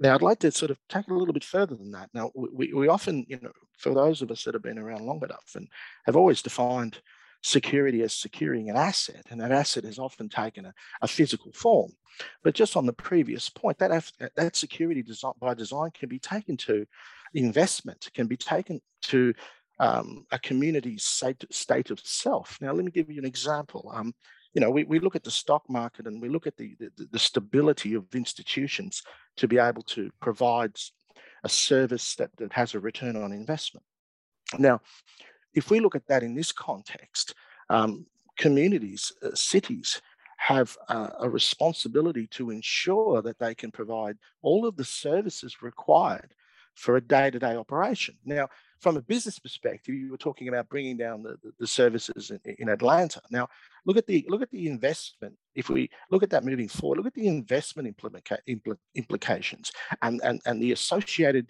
Now, 0.00 0.14
I'd 0.14 0.22
like 0.22 0.40
to 0.40 0.50
sort 0.50 0.70
of 0.70 0.78
take 0.88 1.06
it 1.08 1.12
a 1.12 1.16
little 1.16 1.32
bit 1.32 1.44
further 1.44 1.74
than 1.74 1.92
that. 1.92 2.10
Now, 2.12 2.30
we, 2.34 2.72
we 2.72 2.88
often, 2.88 3.24
you 3.28 3.38
know, 3.40 3.52
for 3.76 3.94
those 3.94 4.22
of 4.22 4.30
us 4.30 4.44
that 4.44 4.54
have 4.54 4.62
been 4.62 4.78
around 4.78 5.04
long 5.04 5.22
enough 5.22 5.52
and 5.54 5.68
have 6.06 6.16
always 6.16 6.42
defined 6.42 7.00
security 7.42 8.02
as 8.02 8.14
securing 8.14 8.70
an 8.70 8.76
asset, 8.76 9.26
and 9.30 9.40
that 9.40 9.52
asset 9.52 9.84
has 9.84 9.98
often 9.98 10.28
taken 10.28 10.64
a, 10.64 10.74
a 11.02 11.06
physical 11.06 11.52
form. 11.52 11.92
But 12.42 12.54
just 12.54 12.76
on 12.76 12.86
the 12.86 12.92
previous 12.92 13.50
point, 13.50 13.78
that, 13.78 14.12
that 14.36 14.56
security 14.56 15.02
design, 15.02 15.32
by 15.40 15.52
design 15.54 15.90
can 15.92 16.08
be 16.08 16.18
taken 16.18 16.56
to 16.58 16.86
investment, 17.34 18.08
can 18.14 18.26
be 18.26 18.36
taken 18.36 18.80
to 19.02 19.34
um, 19.78 20.24
a 20.30 20.38
community's 20.38 21.04
state, 21.04 21.44
state 21.50 21.90
of 21.90 22.00
self. 22.00 22.56
Now, 22.60 22.72
let 22.72 22.84
me 22.84 22.90
give 22.90 23.10
you 23.10 23.18
an 23.18 23.26
example. 23.26 23.90
Um, 23.94 24.14
you 24.54 24.60
know, 24.60 24.70
we, 24.70 24.84
we 24.84 25.00
look 25.00 25.16
at 25.16 25.24
the 25.24 25.30
stock 25.30 25.64
market 25.68 26.06
and 26.06 26.22
we 26.22 26.28
look 26.28 26.46
at 26.46 26.56
the, 26.56 26.76
the, 26.78 27.08
the 27.10 27.18
stability 27.18 27.94
of 27.94 28.06
institutions 28.14 29.02
to 29.36 29.48
be 29.48 29.58
able 29.58 29.82
to 29.82 30.10
provide 30.20 30.76
a 31.44 31.48
service 31.48 32.16
that, 32.16 32.30
that 32.38 32.52
has 32.52 32.74
a 32.74 32.80
return 32.80 33.16
on 33.16 33.32
investment. 33.32 33.84
Now, 34.58 34.80
if 35.54 35.70
we 35.70 35.78
look 35.78 35.94
at 35.94 36.06
that 36.08 36.22
in 36.22 36.34
this 36.34 36.52
context, 36.52 37.34
um, 37.70 38.06
communities, 38.36 39.12
uh, 39.22 39.34
cities 39.34 40.02
have 40.38 40.76
uh, 40.88 41.10
a 41.20 41.30
responsibility 41.30 42.26
to 42.26 42.50
ensure 42.50 43.22
that 43.22 43.38
they 43.38 43.54
can 43.54 43.70
provide 43.70 44.16
all 44.42 44.66
of 44.66 44.76
the 44.76 44.84
services 44.84 45.62
required 45.62 46.34
for 46.74 46.96
a 46.96 47.00
day-to-day 47.00 47.54
operation. 47.54 48.16
Now, 48.24 48.48
from 48.84 48.98
a 48.98 49.02
business 49.02 49.38
perspective, 49.38 49.94
you 49.94 50.10
were 50.10 50.18
talking 50.18 50.48
about 50.48 50.68
bringing 50.68 50.98
down 50.98 51.22
the, 51.22 51.36
the, 51.58 51.66
services 51.66 52.30
in, 52.30 52.38
in, 52.58 52.68
Atlanta. 52.68 53.18
Now, 53.30 53.48
look 53.86 53.96
at 53.96 54.06
the 54.06 54.26
look 54.28 54.42
at 54.42 54.50
the 54.50 54.68
investment. 54.68 55.34
If 55.54 55.70
we 55.70 55.88
look 56.10 56.22
at 56.22 56.28
that 56.28 56.44
moving 56.44 56.68
forward, 56.68 56.98
look 56.98 57.06
at 57.06 57.14
the 57.14 57.26
investment 57.26 57.88
implica- 57.88 58.44
impl- 58.46 58.76
implications 58.94 59.72
and, 60.02 60.20
and, 60.22 60.38
and 60.44 60.62
the 60.62 60.72
associated 60.72 61.48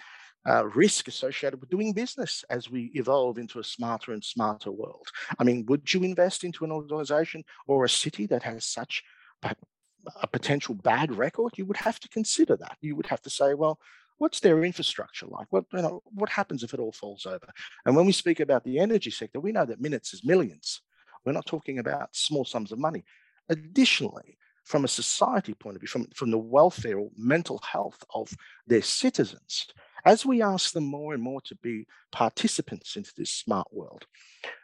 uh, 0.48 0.66
risk 0.76 1.08
associated 1.08 1.60
with 1.60 1.70
doing 1.70 1.92
business 1.92 2.44
as 2.50 2.70
we 2.70 2.92
evolve 2.94 3.36
into 3.36 3.58
a 3.58 3.64
smarter 3.64 4.12
and 4.12 4.22
smarter 4.22 4.70
world. 4.70 5.08
I 5.36 5.42
mean, 5.42 5.66
would 5.66 5.92
you 5.92 6.04
invest 6.04 6.44
into 6.44 6.64
an 6.64 6.70
organization 6.70 7.42
or 7.66 7.84
a 7.84 7.88
city 7.88 8.26
that 8.28 8.44
has 8.44 8.64
such 8.64 9.02
a 9.42 10.28
potential 10.28 10.76
bad 10.76 11.12
record? 11.12 11.54
You 11.56 11.66
would 11.66 11.78
have 11.78 11.98
to 11.98 12.08
consider 12.08 12.56
that. 12.58 12.76
You 12.80 12.94
would 12.94 13.06
have 13.06 13.22
to 13.22 13.30
say, 13.30 13.54
well, 13.54 13.80
what's 14.18 14.40
their 14.40 14.64
infrastructure 14.64 15.26
like? 15.26 15.46
What 15.50 15.64
you 15.72 15.82
know, 15.82 16.02
what 16.04 16.28
happens 16.28 16.62
if 16.62 16.74
it 16.74 16.80
all 16.80 16.92
falls 16.92 17.26
over? 17.26 17.46
And 17.84 17.96
when 17.96 18.06
we 18.06 18.12
speak 18.12 18.40
about 18.40 18.64
the 18.64 18.78
energy 18.78 19.10
sector, 19.10 19.40
we 19.40 19.52
know 19.52 19.64
that 19.66 19.80
minutes 19.80 20.14
is 20.14 20.24
millions. 20.24 20.80
We're 21.24 21.32
not 21.32 21.46
talking 21.46 21.78
about 21.78 22.14
small 22.14 22.44
sums 22.44 22.72
of 22.72 22.78
money. 22.78 23.04
Additionally, 23.48 24.38
from 24.64 24.84
a 24.84 24.88
society 24.88 25.54
point 25.54 25.76
of 25.76 25.80
view, 25.80 25.88
from, 25.88 26.06
from 26.14 26.30
the 26.30 26.38
welfare 26.38 26.98
or 26.98 27.10
mental 27.16 27.58
health 27.58 28.02
of 28.14 28.32
their 28.66 28.82
citizens, 28.82 29.66
as 30.04 30.26
we 30.26 30.42
ask 30.42 30.72
them 30.72 30.84
more 30.84 31.14
and 31.14 31.22
more 31.22 31.40
to 31.42 31.54
be 31.56 31.86
participants 32.12 32.96
into 32.96 33.12
this 33.16 33.30
smart 33.30 33.66
world, 33.72 34.06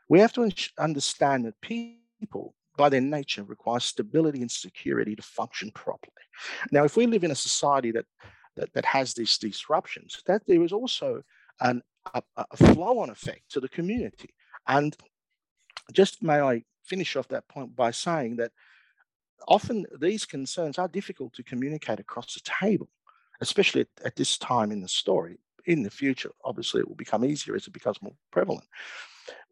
we 0.08 0.20
have 0.20 0.32
to 0.34 0.50
understand 0.78 1.44
that 1.44 1.60
people, 1.60 2.54
by 2.76 2.88
their 2.88 3.00
nature, 3.00 3.42
require 3.42 3.80
stability 3.80 4.40
and 4.40 4.50
security 4.50 5.14
to 5.16 5.22
function 5.22 5.70
properly. 5.74 6.12
Now, 6.72 6.84
if 6.84 6.96
we 6.96 7.06
live 7.06 7.24
in 7.24 7.30
a 7.30 7.36
society 7.36 7.90
that 7.92 8.06
that, 8.56 8.72
that 8.72 8.84
has 8.84 9.14
these 9.14 9.38
disruptions, 9.38 10.22
that 10.26 10.46
there 10.46 10.62
is 10.62 10.72
also 10.72 11.22
an, 11.60 11.82
a, 12.14 12.22
a 12.36 12.56
flow 12.56 12.98
on 13.00 13.10
effect 13.10 13.50
to 13.50 13.60
the 13.60 13.68
community. 13.68 14.34
And 14.66 14.96
just 15.92 16.22
may 16.22 16.40
I 16.40 16.64
finish 16.84 17.16
off 17.16 17.28
that 17.28 17.48
point 17.48 17.76
by 17.76 17.90
saying 17.90 18.36
that 18.36 18.52
often 19.48 19.86
these 20.00 20.24
concerns 20.24 20.78
are 20.78 20.88
difficult 20.88 21.32
to 21.34 21.42
communicate 21.42 22.00
across 22.00 22.34
the 22.34 22.40
table, 22.60 22.88
especially 23.40 23.82
at, 23.82 23.88
at, 24.04 24.16
this 24.16 24.38
time 24.38 24.72
in 24.72 24.80
the 24.80 24.88
story. 24.88 25.38
In 25.66 25.82
the 25.82 25.90
future, 25.90 26.32
obviously, 26.44 26.80
it 26.80 26.88
will 26.88 26.96
become 26.96 27.24
easier 27.24 27.54
as 27.54 27.66
it 27.66 27.72
becomes 27.72 28.00
more 28.02 28.14
prevalent. 28.30 28.66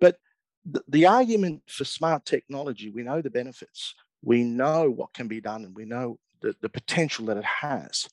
But 0.01 0.19
the, 0.65 0.83
the 0.89 1.07
argument 1.07 1.63
for 1.69 1.85
smart 1.85 2.25
technology, 2.25 2.91
we 2.91 3.03
know 3.03 3.21
the 3.21 3.31
benefits, 3.31 3.95
we 4.23 4.43
know 4.43 4.91
what 4.91 5.13
can 5.13 5.29
be 5.29 5.41
done, 5.41 5.65
and 5.65 5.77
we 5.77 5.85
know 5.85 6.19
the, 6.41 6.55
the 6.61 6.69
potential 6.69 7.27
that 7.27 7.37
it 7.37 7.45
has. 7.45 8.09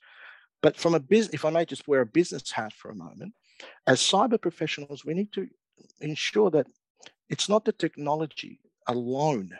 But 0.66 0.76
from 0.76 0.96
a 0.96 1.00
business, 1.00 1.36
if 1.36 1.46
I 1.46 1.52
may 1.52 1.64
just 1.64 1.88
wear 1.88 2.02
a 2.02 2.08
business 2.08 2.50
hat 2.50 2.74
for 2.74 2.90
a 2.90 2.96
moment, 2.96 3.36
as 3.86 4.00
cyber 4.00 4.42
professionals, 4.42 5.06
we 5.06 5.14
need 5.14 5.32
to 5.34 5.48
ensure 6.02 6.50
that 6.50 6.66
it's 7.30 7.48
not 7.48 7.66
the 7.66 7.72
technology 7.72 8.60
alone 8.88 9.52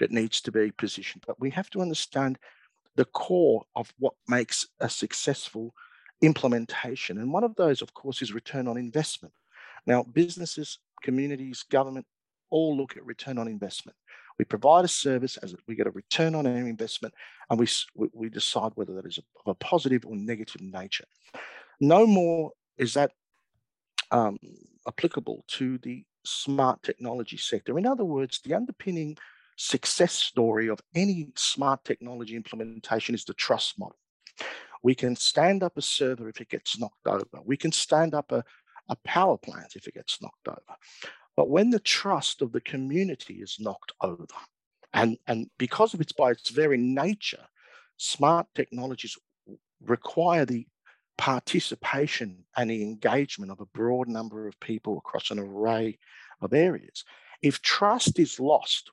that 0.00 0.10
needs 0.10 0.40
to 0.40 0.50
be 0.50 0.72
positioned, 0.72 1.22
but 1.28 1.38
we 1.38 1.50
have 1.50 1.70
to 1.70 1.80
understand 1.80 2.40
the 2.96 3.04
core 3.04 3.66
of 3.76 3.94
what 4.00 4.14
makes 4.26 4.66
a 4.80 4.90
successful 4.90 5.72
implementation. 6.22 7.18
And 7.18 7.32
one 7.32 7.44
of 7.44 7.54
those, 7.54 7.80
of 7.80 7.94
course, 7.94 8.20
is 8.20 8.32
return 8.32 8.66
on 8.66 8.76
investment. 8.76 9.34
Now, 9.86 10.02
businesses, 10.02 10.80
communities, 11.04 11.62
government 11.62 12.06
all 12.50 12.76
look 12.76 12.96
at 12.96 13.06
return 13.06 13.38
on 13.38 13.46
investment. 13.46 13.96
We 14.38 14.44
provide 14.44 14.84
a 14.84 14.88
service 14.88 15.36
as 15.38 15.54
we 15.66 15.74
get 15.74 15.86
a 15.86 15.90
return 15.90 16.34
on 16.34 16.46
our 16.46 16.52
investment, 16.52 17.14
and 17.50 17.58
we, 17.58 17.66
we 18.12 18.28
decide 18.28 18.72
whether 18.74 18.94
that 18.94 19.06
is 19.06 19.18
of 19.18 19.24
a 19.46 19.54
positive 19.54 20.04
or 20.06 20.16
negative 20.16 20.60
nature. 20.60 21.06
No 21.80 22.06
more 22.06 22.52
is 22.76 22.94
that 22.94 23.12
um, 24.10 24.38
applicable 24.86 25.44
to 25.48 25.78
the 25.78 26.04
smart 26.24 26.82
technology 26.82 27.36
sector. 27.36 27.78
In 27.78 27.86
other 27.86 28.04
words, 28.04 28.40
the 28.40 28.54
underpinning 28.54 29.16
success 29.56 30.12
story 30.12 30.68
of 30.68 30.80
any 30.94 31.28
smart 31.34 31.84
technology 31.84 32.36
implementation 32.36 33.14
is 33.14 33.24
the 33.24 33.34
trust 33.34 33.78
model. 33.78 33.98
We 34.82 34.94
can 34.94 35.16
stand 35.16 35.62
up 35.62 35.76
a 35.76 35.82
server 35.82 36.28
if 36.28 36.40
it 36.40 36.48
gets 36.48 36.78
knocked 36.78 37.06
over. 37.06 37.42
We 37.44 37.56
can 37.56 37.72
stand 37.72 38.14
up 38.14 38.30
a, 38.30 38.44
a 38.88 38.96
power 39.04 39.36
plant 39.36 39.74
if 39.74 39.88
it 39.88 39.94
gets 39.94 40.22
knocked 40.22 40.46
over. 40.46 40.76
But 41.38 41.50
when 41.50 41.70
the 41.70 41.78
trust 41.78 42.42
of 42.42 42.50
the 42.50 42.60
community 42.60 43.34
is 43.34 43.60
knocked 43.60 43.92
over, 44.00 44.26
and, 44.92 45.18
and 45.28 45.48
because 45.56 45.94
of 45.94 46.00
its 46.00 46.10
by 46.10 46.32
its 46.32 46.50
very 46.50 46.76
nature, 46.76 47.46
smart 47.96 48.48
technologies 48.56 49.16
require 49.80 50.44
the 50.44 50.66
participation 51.16 52.44
and 52.56 52.68
the 52.68 52.82
engagement 52.82 53.52
of 53.52 53.60
a 53.60 53.66
broad 53.66 54.08
number 54.08 54.48
of 54.48 54.58
people 54.58 54.98
across 54.98 55.30
an 55.30 55.38
array 55.38 56.00
of 56.40 56.52
areas. 56.52 57.04
If 57.40 57.62
trust 57.62 58.18
is 58.18 58.40
lost, 58.40 58.90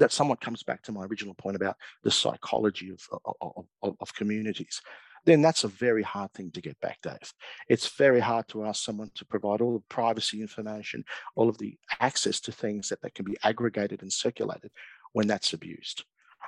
that 0.00 0.10
somewhat 0.10 0.40
comes 0.40 0.64
back 0.64 0.82
to 0.82 0.92
my 0.92 1.04
original 1.04 1.34
point 1.34 1.54
about 1.54 1.76
the 2.02 2.10
psychology 2.10 2.90
of, 2.90 3.00
of, 3.40 3.64
of, 3.80 3.96
of 4.00 4.14
communities 4.14 4.82
then 5.26 5.42
that's 5.42 5.64
a 5.64 5.68
very 5.68 6.02
hard 6.02 6.32
thing 6.32 6.50
to 6.52 6.60
get 6.60 6.78
back, 6.80 6.98
Dave. 7.02 7.32
It's 7.68 7.88
very 7.96 8.20
hard 8.20 8.48
to 8.48 8.64
ask 8.64 8.84
someone 8.84 9.10
to 9.14 9.24
provide 9.24 9.60
all 9.60 9.74
the 9.74 9.84
privacy 9.88 10.40
information, 10.40 11.04
all 11.34 11.48
of 11.48 11.58
the 11.58 11.78
access 12.00 12.40
to 12.40 12.52
things 12.52 12.88
that, 12.88 13.00
that 13.02 13.14
can 13.14 13.24
be 13.24 13.36
aggregated 13.42 14.02
and 14.02 14.12
circulated 14.12 14.70
when 15.12 15.26
that's 15.26 15.52
abused. 15.52 16.04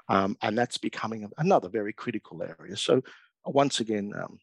Um, 0.09 0.37
and 0.43 0.57
that's 0.57 0.79
becoming 0.79 1.29
another 1.39 1.69
very 1.69 1.93
critical 1.93 2.43
area. 2.43 2.77
So 2.77 3.03
once 3.45 3.81
again, 3.81 4.13
um, 4.17 4.39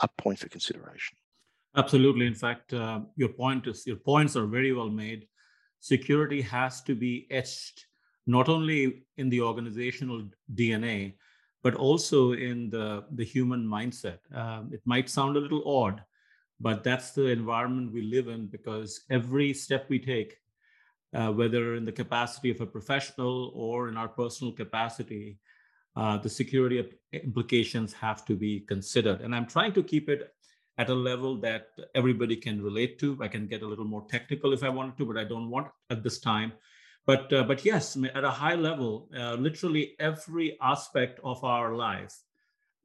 a 0.00 0.08
point 0.18 0.38
for 0.38 0.48
consideration. 0.48 1.16
Absolutely. 1.76 2.26
In 2.26 2.34
fact, 2.34 2.72
uh, 2.72 3.00
your 3.16 3.30
point 3.30 3.66
is 3.66 3.86
your 3.86 3.96
points 3.96 4.36
are 4.36 4.46
very 4.46 4.72
well 4.72 4.88
made. 4.88 5.26
Security 5.80 6.40
has 6.40 6.82
to 6.82 6.94
be 6.94 7.26
etched 7.30 7.86
not 8.26 8.48
only 8.48 9.04
in 9.18 9.28
the 9.28 9.40
organizational 9.40 10.22
DNA, 10.54 11.14
but 11.66 11.74
also 11.74 12.30
in 12.30 12.70
the, 12.70 13.02
the 13.18 13.24
human 13.24 13.66
mindset. 13.66 14.18
Um, 14.32 14.70
it 14.72 14.82
might 14.84 15.10
sound 15.10 15.36
a 15.36 15.40
little 15.40 15.64
odd, 15.66 16.00
but 16.60 16.84
that's 16.84 17.10
the 17.10 17.26
environment 17.26 17.92
we 17.92 18.02
live 18.02 18.28
in 18.28 18.46
because 18.46 19.00
every 19.10 19.52
step 19.52 19.86
we 19.88 19.98
take, 19.98 20.36
uh, 21.12 21.32
whether 21.32 21.74
in 21.74 21.84
the 21.84 21.90
capacity 21.90 22.50
of 22.52 22.60
a 22.60 22.66
professional 22.66 23.50
or 23.52 23.88
in 23.88 23.96
our 23.96 24.06
personal 24.06 24.52
capacity, 24.52 25.40
uh, 25.96 26.16
the 26.16 26.28
security 26.28 26.78
implications 27.12 27.92
have 27.92 28.24
to 28.26 28.36
be 28.36 28.60
considered. 28.60 29.20
And 29.20 29.34
I'm 29.34 29.46
trying 29.46 29.72
to 29.72 29.82
keep 29.82 30.08
it 30.08 30.32
at 30.78 30.88
a 30.88 30.94
level 30.94 31.34
that 31.40 31.70
everybody 31.96 32.36
can 32.36 32.62
relate 32.62 33.00
to. 33.00 33.18
I 33.20 33.26
can 33.26 33.48
get 33.48 33.62
a 33.62 33.66
little 33.66 33.90
more 33.94 34.06
technical 34.08 34.52
if 34.52 34.62
I 34.62 34.68
wanted 34.68 34.96
to, 34.98 35.04
but 35.04 35.18
I 35.18 35.24
don't 35.24 35.50
want 35.50 35.66
at 35.90 36.04
this 36.04 36.20
time. 36.20 36.52
But 37.06 37.32
uh, 37.32 37.44
but 37.44 37.64
yes 37.64 37.96
at 38.14 38.24
a 38.24 38.30
high 38.30 38.54
level 38.54 39.08
uh, 39.16 39.34
literally 39.34 39.94
every 39.98 40.58
aspect 40.60 41.20
of 41.22 41.42
our 41.44 41.74
life 41.74 42.16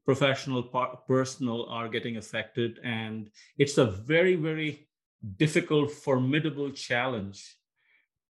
professional 0.04 0.62
personal 1.06 1.66
are 1.66 1.88
getting 1.88 2.16
affected. 2.16 2.80
And 2.82 3.30
it's 3.58 3.78
a 3.78 3.86
very 3.86 4.34
very 4.34 4.88
difficult 5.36 5.90
formidable 5.90 6.70
challenge 6.70 7.56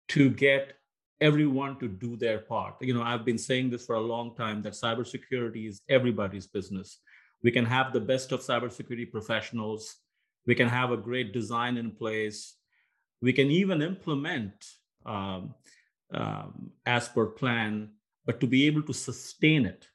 to 0.09 0.29
get 0.31 0.75
everyone 1.21 1.79
to 1.79 1.89
do 1.89 2.17
their 2.17 2.41
part. 2.41 2.75
You 2.81 2.95
know 2.95 3.03
i've 3.03 3.25
been 3.25 3.39
saying 3.39 3.71
this 3.71 3.87
for 3.87 3.97
a 3.97 4.09
long 4.15 4.35
time 4.37 4.63
that 4.63 4.75
cybersecurity 4.75 5.69
is 5.69 5.81
everybody's 5.89 6.47
business. 6.47 7.01
We 7.43 7.51
can 7.51 7.67
have 7.67 7.93
the 7.93 8.01
best 8.01 8.33
of 8.33 8.41
cybersecurity 8.41 9.11
professionals. 9.11 9.97
We 10.47 10.55
can 10.55 10.69
have 10.69 10.91
a 10.93 10.97
great 10.97 11.33
design 11.33 11.77
in 11.77 11.91
place. 11.91 12.57
We 13.23 13.33
can 13.33 13.51
even 13.51 13.81
implement 13.81 14.55
um, 15.07 15.55
um, 16.13 16.71
as 16.87 17.09
per 17.09 17.27
plan, 17.27 17.91
but 18.25 18.41
to 18.41 18.47
be 18.47 18.67
able 18.67 18.83
to 18.83 18.93
sustain 18.93 19.67
it, 19.67 19.89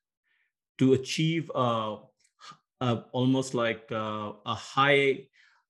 to 0.78 0.94
achieve 0.94 1.50
almost 1.52 3.54
like 3.54 3.90
a, 3.92 4.34
high 4.46 5.26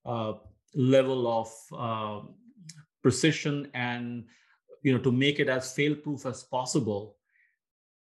uh, 0.06 0.34
level 0.74 1.28
of 1.28 1.52
uh, 1.78 2.22
precision 3.02 3.70
and 3.74 4.26
you 4.84 4.94
know 4.94 5.00
to 5.00 5.12
make 5.12 5.40
it 5.40 5.50
as 5.50 5.74
fail-proof 5.74 6.26
as 6.26 6.44
possible, 6.44 7.18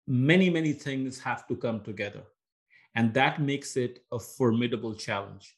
many 0.06 0.50
many 0.50 0.72
things 0.72 1.18
have 1.20 1.46
to 1.48 1.56
come 1.56 1.80
together, 1.80 2.22
and 2.94 3.12
that 3.14 3.40
makes 3.40 3.76
it 3.76 4.04
a 4.12 4.18
formidable 4.18 4.94
challenge. 4.94 5.54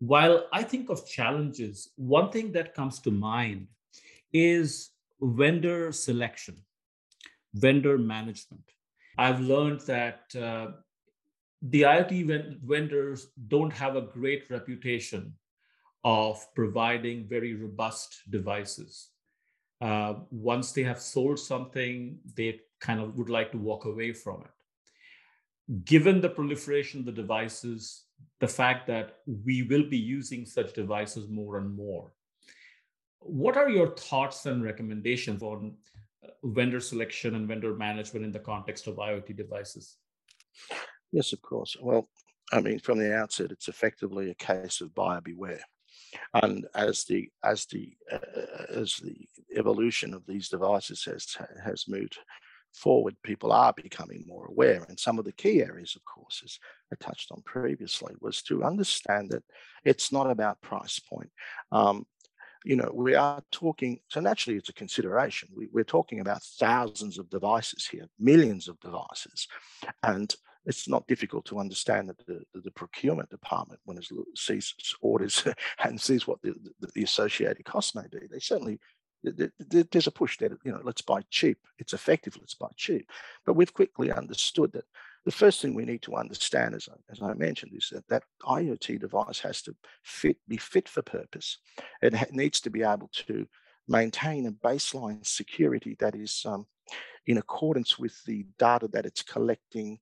While 0.00 0.46
I 0.52 0.62
think 0.62 0.90
of 0.90 1.06
challenges, 1.06 1.92
one 1.96 2.30
thing 2.30 2.52
that 2.52 2.74
comes 2.74 2.98
to 3.00 3.10
mind 3.10 3.68
is 4.32 4.90
vendor 5.24 5.90
selection, 5.92 6.56
vendor 7.54 7.96
management. 7.98 8.64
I've 9.16 9.40
learned 9.40 9.80
that 9.82 10.34
uh, 10.36 10.72
the 11.62 11.82
IoT 11.82 12.58
vendors 12.62 13.28
don't 13.48 13.72
have 13.72 13.96
a 13.96 14.02
great 14.02 14.50
reputation 14.50 15.34
of 16.04 16.46
providing 16.54 17.26
very 17.26 17.54
robust 17.54 18.30
devices. 18.30 19.08
Uh, 19.80 20.14
once 20.30 20.72
they 20.72 20.82
have 20.82 21.00
sold 21.00 21.38
something, 21.38 22.18
they 22.36 22.60
kind 22.80 23.00
of 23.00 23.16
would 23.16 23.30
like 23.30 23.50
to 23.52 23.58
walk 23.58 23.86
away 23.86 24.12
from 24.12 24.42
it. 24.42 25.84
Given 25.86 26.20
the 26.20 26.28
proliferation 26.28 27.00
of 27.00 27.06
the 27.06 27.12
devices, 27.12 28.04
the 28.40 28.48
fact 28.48 28.86
that 28.88 29.20
we 29.26 29.62
will 29.62 29.88
be 29.88 29.96
using 29.96 30.44
such 30.44 30.74
devices 30.74 31.28
more 31.28 31.56
and 31.56 31.74
more, 31.74 32.12
what 33.24 33.56
are 33.56 33.68
your 33.68 33.88
thoughts 33.96 34.46
and 34.46 34.62
recommendations 34.62 35.42
on 35.42 35.74
uh, 36.24 36.28
vendor 36.44 36.80
selection 36.80 37.34
and 37.34 37.48
vendor 37.48 37.74
management 37.74 38.24
in 38.24 38.32
the 38.32 38.38
context 38.38 38.86
of 38.86 38.96
IoT 38.96 39.36
devices? 39.36 39.96
Yes, 41.12 41.32
of 41.32 41.42
course. 41.42 41.76
Well, 41.80 42.08
I 42.52 42.60
mean, 42.60 42.78
from 42.78 42.98
the 42.98 43.14
outset, 43.14 43.50
it's 43.50 43.68
effectively 43.68 44.30
a 44.30 44.34
case 44.34 44.80
of 44.80 44.94
buyer 44.94 45.20
beware. 45.20 45.62
And 46.34 46.66
as 46.74 47.04
the 47.04 47.28
as 47.42 47.66
the 47.66 47.96
uh, 48.12 48.18
as 48.68 48.96
the 48.96 49.16
evolution 49.56 50.14
of 50.14 50.24
these 50.26 50.48
devices 50.48 51.04
has 51.04 51.36
has 51.64 51.86
moved 51.88 52.18
forward, 52.74 53.16
people 53.22 53.52
are 53.52 53.72
becoming 53.72 54.24
more 54.26 54.46
aware. 54.46 54.84
And 54.88 54.98
some 54.98 55.18
of 55.18 55.24
the 55.24 55.32
key 55.32 55.62
areas, 55.62 55.96
of 55.96 56.04
course, 56.04 56.42
as 56.44 56.58
I 56.92 56.96
touched 57.04 57.30
on 57.30 57.42
previously, 57.42 58.14
was 58.20 58.42
to 58.42 58.64
understand 58.64 59.30
that 59.30 59.44
it's 59.84 60.12
not 60.12 60.30
about 60.30 60.60
price 60.60 60.98
point. 60.98 61.30
Um, 61.72 62.04
you 62.64 62.76
know, 62.76 62.90
we 62.92 63.14
are 63.14 63.42
talking, 63.52 64.00
so 64.08 64.20
naturally 64.20 64.58
it's 64.58 64.70
a 64.70 64.74
consideration. 64.74 65.50
We, 65.54 65.68
we're 65.70 65.84
talking 65.84 66.20
about 66.20 66.42
thousands 66.42 67.18
of 67.18 67.28
devices 67.28 67.86
here, 67.86 68.06
millions 68.18 68.68
of 68.68 68.80
devices. 68.80 69.46
And 70.02 70.34
it's 70.64 70.88
not 70.88 71.06
difficult 71.06 71.44
to 71.46 71.58
understand 71.58 72.08
that 72.08 72.26
the, 72.26 72.42
the, 72.54 72.62
the 72.62 72.70
procurement 72.70 73.28
department, 73.28 73.80
when 73.84 73.98
it 73.98 74.06
sees 74.34 74.74
orders 75.02 75.44
and 75.84 76.00
sees 76.00 76.26
what 76.26 76.40
the, 76.40 76.54
the, 76.80 76.88
the 76.94 77.02
associated 77.02 77.66
costs 77.66 77.94
may 77.94 78.06
be, 78.10 78.26
they 78.30 78.40
certainly 78.40 78.80
there's 79.22 80.06
a 80.06 80.10
push 80.10 80.36
that 80.38 80.52
You 80.64 80.72
know, 80.72 80.80
let's 80.82 81.00
buy 81.00 81.22
cheap. 81.30 81.58
It's 81.78 81.94
effective. 81.94 82.36
Let's 82.38 82.54
buy 82.54 82.68
cheap. 82.76 83.08
But 83.46 83.54
we've 83.54 83.72
quickly 83.72 84.12
understood 84.12 84.72
that 84.72 84.84
the 85.24 85.32
first 85.32 85.62
thing 85.62 85.74
we 85.74 85.84
need 85.84 86.02
to 86.02 86.16
understand, 86.16 86.74
as 86.74 86.88
I, 86.90 86.96
as 87.10 87.22
I 87.22 87.32
mentioned, 87.34 87.72
is 87.74 87.88
that 87.92 88.06
that 88.08 88.24
IoT 88.42 89.00
device 89.00 89.38
has 89.40 89.62
to 89.62 89.74
fit, 90.02 90.36
be 90.46 90.58
fit 90.58 90.88
for 90.88 91.02
purpose. 91.02 91.58
It 92.02 92.32
needs 92.32 92.60
to 92.62 92.70
be 92.70 92.82
able 92.82 93.10
to 93.26 93.46
maintain 93.88 94.46
a 94.46 94.52
baseline 94.52 95.26
security 95.26 95.96
that 96.00 96.14
is 96.14 96.42
um, 96.44 96.66
in 97.26 97.38
accordance 97.38 97.98
with 97.98 98.22
the 98.24 98.46
data 98.58 98.88
that 98.88 99.06
it's 99.06 99.22
collecting, 99.22 99.98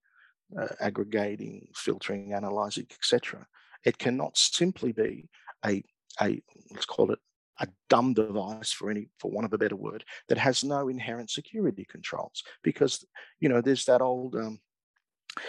uh, 0.60 0.68
aggregating, 0.80 1.68
filtering, 1.74 2.32
analyzing, 2.32 2.86
etc. 2.90 3.46
It 3.84 3.98
cannot 3.98 4.36
simply 4.36 4.92
be 4.92 5.28
a, 5.64 5.84
a 6.20 6.42
let's 6.72 6.86
call 6.86 7.12
it 7.12 7.18
a 7.60 7.68
dumb 7.88 8.12
device 8.14 8.72
for 8.72 8.90
any 8.90 9.08
for 9.18 9.30
want 9.30 9.44
of 9.44 9.52
a 9.52 9.58
better 9.58 9.76
word 9.76 10.04
that 10.28 10.38
has 10.38 10.64
no 10.64 10.88
inherent 10.88 11.30
security 11.30 11.86
controls 11.88 12.42
because 12.64 13.04
you 13.40 13.48
know 13.48 13.60
there's 13.60 13.84
that 13.84 14.00
old 14.00 14.34
um, 14.34 14.58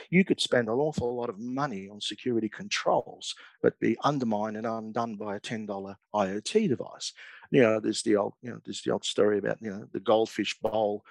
you 0.09 0.23
could 0.23 0.39
spend 0.39 0.67
an 0.67 0.75
awful 0.75 1.15
lot 1.15 1.29
of 1.29 1.39
money 1.39 1.89
on 1.89 1.99
security 1.99 2.49
controls, 2.49 3.35
but 3.61 3.79
be 3.79 3.97
undermined 4.03 4.57
and 4.57 4.65
undone 4.65 5.15
by 5.15 5.35
a 5.35 5.39
$10 5.39 5.95
IoT 6.15 6.69
device. 6.69 7.13
You 7.51 7.61
know, 7.61 7.79
there's 7.79 8.01
the 8.03 8.15
old, 8.15 8.33
you 8.41 8.51
know, 8.51 8.59
there's 8.65 8.81
the 8.81 8.91
old 8.91 9.05
story 9.05 9.37
about, 9.37 9.57
you 9.61 9.69
know, 9.69 9.87
the 9.91 9.99
goldfish 9.99 10.57
bowl, 10.59 11.03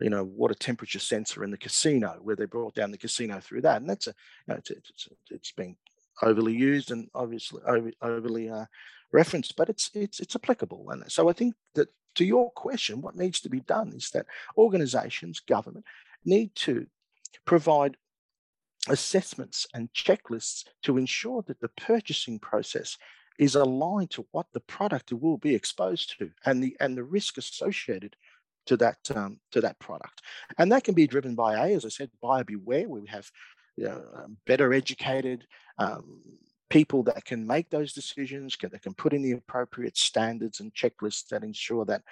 you 0.00 0.10
know, 0.10 0.24
water 0.24 0.54
temperature 0.54 0.98
sensor 0.98 1.44
in 1.44 1.50
the 1.50 1.56
casino, 1.56 2.18
where 2.22 2.36
they 2.36 2.46
brought 2.46 2.74
down 2.74 2.90
the 2.90 2.98
casino 2.98 3.40
through 3.40 3.62
that. 3.62 3.80
And 3.80 3.88
that's 3.88 4.06
a, 4.06 4.10
you 4.10 4.54
know, 4.54 4.56
it's, 4.56 4.70
it's, 4.70 5.08
it's 5.30 5.52
been 5.52 5.76
overly 6.22 6.54
used 6.54 6.90
and 6.90 7.08
obviously 7.14 7.62
over, 7.66 7.90
overly 8.02 8.50
uh, 8.50 8.66
referenced, 9.12 9.56
but 9.56 9.68
it's, 9.68 9.90
it's, 9.94 10.20
it's 10.20 10.36
applicable. 10.36 10.90
And 10.90 11.10
so 11.10 11.28
I 11.28 11.32
think 11.32 11.54
that 11.74 11.88
to 12.16 12.24
your 12.24 12.50
question, 12.52 13.00
what 13.00 13.16
needs 13.16 13.40
to 13.40 13.48
be 13.48 13.60
done 13.60 13.92
is 13.94 14.10
that 14.10 14.26
organizations, 14.56 15.40
government 15.40 15.84
need 16.24 16.54
to 16.56 16.86
provide 17.44 17.96
assessments 18.88 19.66
and 19.74 19.92
checklists 19.92 20.64
to 20.82 20.98
ensure 20.98 21.42
that 21.42 21.60
the 21.60 21.68
purchasing 21.76 22.38
process 22.38 22.96
is 23.38 23.54
aligned 23.54 24.10
to 24.10 24.26
what 24.32 24.46
the 24.52 24.60
product 24.60 25.12
will 25.12 25.36
be 25.36 25.54
exposed 25.54 26.18
to 26.18 26.30
and 26.44 26.62
the 26.62 26.76
and 26.80 26.96
the 26.96 27.04
risk 27.04 27.36
associated 27.36 28.16
to 28.64 28.76
that 28.76 28.98
um, 29.14 29.38
to 29.52 29.60
that 29.60 29.78
product. 29.78 30.22
And 30.58 30.72
that 30.72 30.84
can 30.84 30.94
be 30.94 31.06
driven 31.06 31.34
by 31.34 31.54
a 31.54 31.74
as 31.74 31.84
i 31.84 31.88
said 31.88 32.10
buyer 32.22 32.44
beware 32.44 32.88
where 32.88 33.00
we 33.02 33.08
have 33.08 33.30
you 33.76 33.84
know, 33.84 34.02
um, 34.16 34.36
better 34.46 34.72
educated 34.72 35.46
um, 35.78 36.22
people 36.68 37.02
that 37.04 37.24
can 37.24 37.46
make 37.46 37.70
those 37.70 37.92
decisions 37.92 38.56
that 38.60 38.82
can 38.82 38.94
put 38.94 39.12
in 39.12 39.22
the 39.22 39.32
appropriate 39.32 39.96
standards 39.96 40.60
and 40.60 40.74
checklists 40.74 41.28
that 41.28 41.44
ensure 41.44 41.84
that 41.84 42.02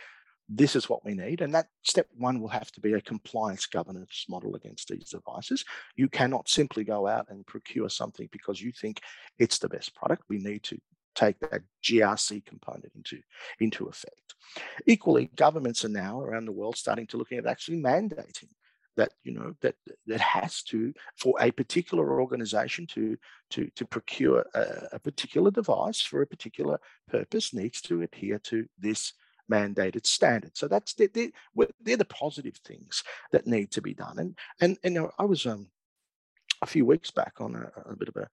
this 0.49 0.77
is 0.77 0.89
what 0.89 1.05
we 1.05 1.15
need. 1.15 1.41
And 1.41 1.55
that 1.55 1.69
step 1.83 2.07
one 2.17 2.41
will 2.41 2.49
have 2.49 2.71
to 2.73 2.81
be 2.81 2.93
a 2.93 3.01
compliance 3.01 3.67
governance 3.67 4.27
model 4.29 4.55
against 4.57 4.89
these 4.89 5.11
devices. 5.11 5.65
You 5.97 6.09
cannot 6.09 6.49
simply 6.49 6.85
go 6.85 7.07
out 7.07 7.27
and 7.31 7.47
procure 7.47 7.89
something 7.89 8.29
because 8.31 8.61
you 8.61 8.73
think 8.73 9.01
it's 9.39 9.59
the 9.59 9.69
best 9.69 9.95
product. 9.95 10.25
We 10.29 10.39
need 10.39 10.63
to 10.65 10.79
take 11.15 11.39
that 11.41 11.63
GRC 11.83 12.45
component 12.45 12.93
into, 12.95 13.21
into 13.61 13.87
effect. 13.87 14.35
Equally, 14.87 15.31
governments 15.37 15.85
are 15.85 15.91
now 15.91 16.21
around 16.21 16.45
the 16.45 16.53
world 16.53 16.77
starting 16.77 17.07
to 17.09 17.17
looking 17.17 17.39
at 17.39 17.47
actually 17.47 17.79
mandating 17.79 18.49
that 18.97 19.13
you 19.25 19.33
know 19.33 19.53
that 19.61 19.75
that 20.07 20.21
has 20.21 20.63
to 20.63 20.93
for 21.17 21.35
a 21.41 21.51
particular 21.51 22.21
organization 22.21 22.87
to 22.87 23.17
to 23.51 23.69
to 23.75 23.85
procure 23.85 24.45
a, 24.55 24.89
a 24.93 24.99
particular 24.99 25.51
device 25.51 26.01
for 26.01 26.23
a 26.23 26.27
particular 26.27 26.79
purpose 27.09 27.53
needs 27.53 27.81
to 27.81 28.03
adhere 28.03 28.39
to 28.39 28.67
this 28.79 29.15
mandated 29.51 30.07
standard. 30.07 30.57
So 30.57 30.69
that's 30.69 30.95
they're, 30.95 31.09
they're, 31.09 31.97
the 31.97 32.05
positive 32.05 32.57
things 32.65 33.03
that 33.33 33.47
need 33.47 33.71
to 33.73 33.83
be 33.83 33.95
done. 33.95 34.19
And 34.19 34.39
and 34.61 34.79
and 34.83 34.95
you 34.95 35.03
know, 35.03 35.11
I 35.19 35.25
was 35.25 35.47
um 35.47 35.69
a 36.63 36.67
few 36.67 36.87
weeks 36.87 37.11
back 37.11 37.35
on 37.41 37.55
a, 37.55 37.91
a, 37.91 37.97
bit 37.97 38.09
of 38.09 38.17
a 38.17 38.29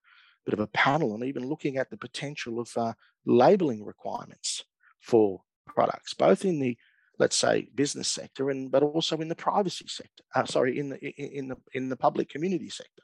bit 0.46 0.54
of 0.54 0.60
a 0.60 0.68
panel 0.68 1.14
and 1.14 1.24
even 1.24 1.48
looking 1.48 1.78
at 1.78 1.90
the 1.90 1.98
potential 1.98 2.60
of 2.60 2.70
uh, 2.78 2.94
labeling 3.26 3.84
requirements 3.84 4.64
for 5.00 5.42
products, 5.68 6.14
both 6.14 6.46
in 6.46 6.60
the 6.60 6.78
let's 7.20 7.38
say 7.38 7.70
business 7.76 8.08
sector 8.08 8.50
and 8.50 8.72
but 8.72 8.84
also 8.84 9.18
in 9.18 9.28
the 9.28 9.36
privacy 9.36 9.86
sector. 9.88 10.24
Uh, 10.34 10.46
sorry, 10.46 10.80
in 10.80 10.90
the 10.90 10.98
in 11.38 11.48
the 11.48 11.58
in 11.74 11.90
the 11.90 11.98
public 11.98 12.30
community 12.30 12.70
sector, 12.70 13.04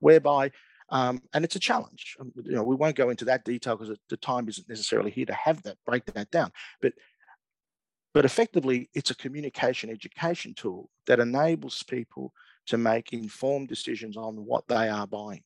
whereby 0.00 0.50
um, 0.90 1.20
and 1.34 1.44
it's 1.44 1.56
a 1.56 1.60
challenge. 1.60 2.16
Um, 2.18 2.32
you 2.44 2.52
know, 2.52 2.62
we 2.62 2.76
won't 2.76 2.96
go 2.96 3.10
into 3.10 3.26
that 3.26 3.44
detail 3.44 3.76
because 3.76 3.96
the 4.08 4.16
time 4.16 4.48
isn't 4.48 4.68
necessarily 4.68 5.10
here 5.10 5.26
to 5.26 5.34
have 5.34 5.62
that 5.64 5.76
break 5.84 6.06
that 6.06 6.30
down. 6.30 6.50
But 6.80 6.94
but 8.18 8.24
effectively, 8.24 8.90
it's 8.94 9.12
a 9.12 9.14
communication 9.14 9.90
education 9.90 10.52
tool 10.52 10.90
that 11.06 11.20
enables 11.20 11.84
people 11.84 12.32
to 12.66 12.76
make 12.76 13.12
informed 13.12 13.68
decisions 13.68 14.16
on 14.16 14.44
what 14.44 14.66
they 14.66 14.88
are 14.88 15.06
buying. 15.06 15.44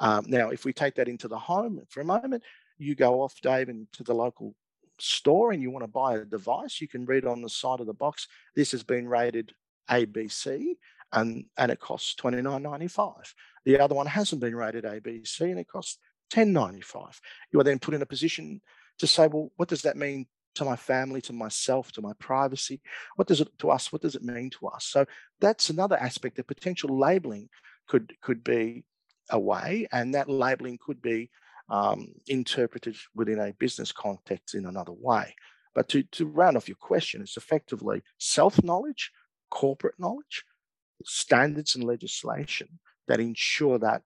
Um, 0.00 0.24
now, 0.26 0.50
if 0.50 0.64
we 0.64 0.72
take 0.72 0.96
that 0.96 1.06
into 1.06 1.28
the 1.28 1.38
home 1.38 1.80
for 1.88 2.00
a 2.00 2.04
moment, 2.04 2.42
you 2.76 2.96
go 2.96 3.22
off, 3.22 3.40
Dave, 3.40 3.68
into 3.68 4.02
the 4.02 4.14
local 4.14 4.56
store 4.98 5.52
and 5.52 5.62
you 5.62 5.70
want 5.70 5.84
to 5.84 5.88
buy 5.92 6.16
a 6.16 6.24
device, 6.24 6.80
you 6.80 6.88
can 6.88 7.06
read 7.06 7.24
on 7.24 7.40
the 7.40 7.48
side 7.48 7.78
of 7.78 7.86
the 7.86 7.94
box, 7.94 8.26
this 8.56 8.72
has 8.72 8.82
been 8.82 9.06
rated 9.06 9.52
ABC 9.88 10.72
and, 11.12 11.44
and 11.56 11.70
it 11.70 11.78
costs 11.78 12.16
$29.95. 12.20 13.32
The 13.64 13.78
other 13.78 13.94
one 13.94 14.08
hasn't 14.08 14.40
been 14.40 14.56
rated 14.56 14.82
ABC 14.82 15.42
and 15.42 15.60
it 15.60 15.68
costs 15.68 15.98
$10.95. 16.32 17.20
You 17.52 17.60
are 17.60 17.64
then 17.64 17.78
put 17.78 17.94
in 17.94 18.02
a 18.02 18.06
position 18.06 18.60
to 18.98 19.06
say, 19.06 19.28
well, 19.28 19.52
what 19.54 19.68
does 19.68 19.82
that 19.82 19.96
mean 19.96 20.26
to 20.58 20.64
my 20.64 20.76
family, 20.76 21.20
to 21.22 21.32
myself, 21.32 21.92
to 21.92 22.02
my 22.02 22.12
privacy? 22.18 22.80
What 23.16 23.28
does 23.28 23.40
it 23.40 23.48
to 23.58 23.70
us? 23.70 23.92
What 23.92 24.02
does 24.02 24.14
it 24.14 24.22
mean 24.22 24.50
to 24.50 24.68
us? 24.68 24.84
So 24.84 25.06
that's 25.40 25.70
another 25.70 25.96
aspect 25.96 26.38
of 26.38 26.46
potential 26.46 26.98
labeling 26.98 27.48
could 27.86 28.14
could 28.22 28.44
be 28.44 28.84
a 29.30 29.38
way, 29.38 29.88
and 29.92 30.14
that 30.14 30.28
labeling 30.28 30.78
could 30.84 31.02
be 31.02 31.30
um, 31.70 32.08
interpreted 32.28 32.96
within 33.14 33.38
a 33.38 33.52
business 33.58 33.92
context 33.92 34.54
in 34.54 34.66
another 34.66 34.92
way. 34.92 35.34
But 35.74 35.88
to, 35.90 36.02
to 36.02 36.26
round 36.26 36.56
off 36.56 36.68
your 36.68 36.76
question, 36.76 37.20
it's 37.20 37.36
effectively 37.36 38.02
self 38.18 38.62
knowledge, 38.62 39.12
corporate 39.50 39.98
knowledge, 39.98 40.44
standards 41.04 41.74
and 41.74 41.84
legislation 41.84 42.78
that 43.06 43.20
ensure 43.20 43.78
that 43.78 44.02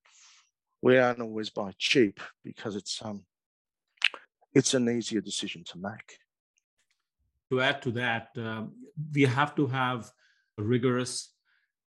we 0.82 0.94
don't 0.94 1.20
always 1.20 1.50
buy 1.50 1.72
cheap 1.78 2.20
because 2.44 2.76
it's 2.76 3.00
um, 3.02 3.24
it's 4.54 4.74
an 4.74 4.88
easier 4.88 5.20
decision 5.20 5.64
to 5.64 5.78
make. 5.78 6.18
To 7.52 7.60
add 7.60 7.82
to 7.82 7.90
that, 7.92 8.28
um, 8.38 8.72
we 9.14 9.22
have 9.22 9.54
to 9.56 9.66
have 9.66 10.10
a 10.56 10.62
rigorous 10.62 11.34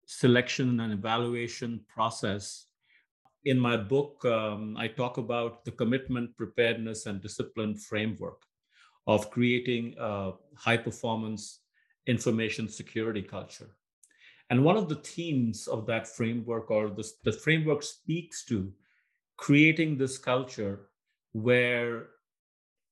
selection 0.06 0.80
and 0.80 0.92
evaluation 0.92 1.84
process 1.86 2.64
in 3.44 3.58
my 3.58 3.76
book, 3.76 4.24
um, 4.24 4.76
I 4.76 4.88
talk 4.88 5.16
about 5.16 5.64
the 5.64 5.70
commitment, 5.70 6.36
preparedness, 6.36 7.06
and 7.06 7.22
discipline 7.22 7.74
framework 7.74 8.42
of 9.06 9.30
creating 9.30 9.94
a 9.98 10.32
high 10.56 10.76
performance 10.76 11.60
information 12.06 12.68
security 12.68 13.22
culture. 13.22 13.70
And 14.50 14.64
one 14.64 14.76
of 14.76 14.88
the 14.88 14.96
themes 14.96 15.68
of 15.68 15.86
that 15.86 16.06
framework, 16.08 16.70
or 16.70 16.90
the, 16.90 17.08
the 17.24 17.32
framework 17.32 17.82
speaks 17.82 18.44
to 18.46 18.72
creating 19.36 19.96
this 19.96 20.18
culture 20.18 20.88
where 21.32 22.08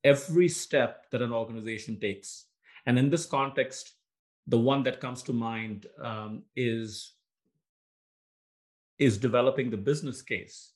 every 0.05 0.49
step 0.49 1.11
that 1.11 1.21
an 1.21 1.33
organization 1.33 1.99
takes, 2.01 2.47
and 2.89 2.99
in 2.99 3.11
this 3.11 3.27
context, 3.27 3.93
the 4.47 4.59
one 4.59 4.83
that 4.85 4.99
comes 4.99 5.23
to 5.25 5.33
mind 5.35 5.87
um, 6.03 6.43
is 6.57 7.13
is 8.99 9.19
developing 9.19 9.71
the 9.71 9.77
business 9.77 10.23
case 10.23 10.73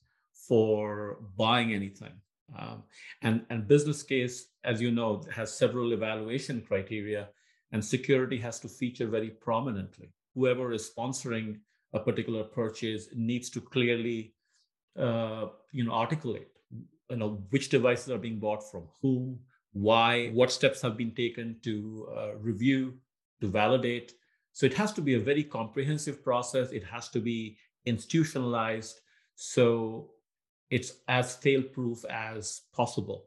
for 0.48 1.18
buying 1.37 1.72
anything. 1.72 2.12
Um, 2.57 2.83
and, 3.22 3.46
and 3.48 3.66
business 3.66 4.03
case, 4.03 4.48
as 4.62 4.81
you 4.81 4.90
know, 4.92 5.25
has 5.35 5.57
several 5.57 5.92
evaluation 5.92 6.61
criteria, 6.61 7.31
and 7.72 7.83
security 7.83 8.38
has 8.38 8.61
to 8.61 8.68
feature 8.68 9.09
very 9.09 9.31
prominently. 9.31 10.12
Whoever 10.35 10.72
is 10.72 10.88
sponsoring 10.94 11.61
a 11.94 11.98
particular 11.98 12.44
purchase 12.44 13.09
needs 13.14 13.48
to 13.51 13.61
clearly, 13.61 14.35
uh, 14.98 15.46
you 15.72 15.85
know, 15.85 15.92
articulate, 15.92 16.51
you 17.11 17.16
know, 17.16 17.42
which 17.51 17.70
devices 17.70 18.11
are 18.11 18.18
being 18.18 18.38
bought 18.38 18.70
from 18.70 18.85
whom, 19.01 19.40
why, 19.73 20.29
what 20.29 20.53
steps 20.53 20.83
have 20.83 20.97
been 20.97 21.15
taken 21.15 21.57
to 21.63 22.09
uh, 22.17 22.37
review, 22.37 22.95
to 23.41 23.49
validate. 23.49 24.13
So 24.53 24.67
it 24.67 24.75
has 24.75 24.93
to 24.93 25.01
be 25.01 25.15
a 25.15 25.21
very 25.21 25.45
comprehensive 25.45 26.23
process. 26.23 26.73
It 26.73 26.85
has 26.85 27.09
to 27.11 27.21
be 27.21 27.57
institutionalized 27.87 29.01
so 29.35 30.11
it's 30.71 30.95
as 31.09 31.37
fail 31.37 31.63
proof 31.63 32.05
as 32.09 32.63
possible 32.73 33.25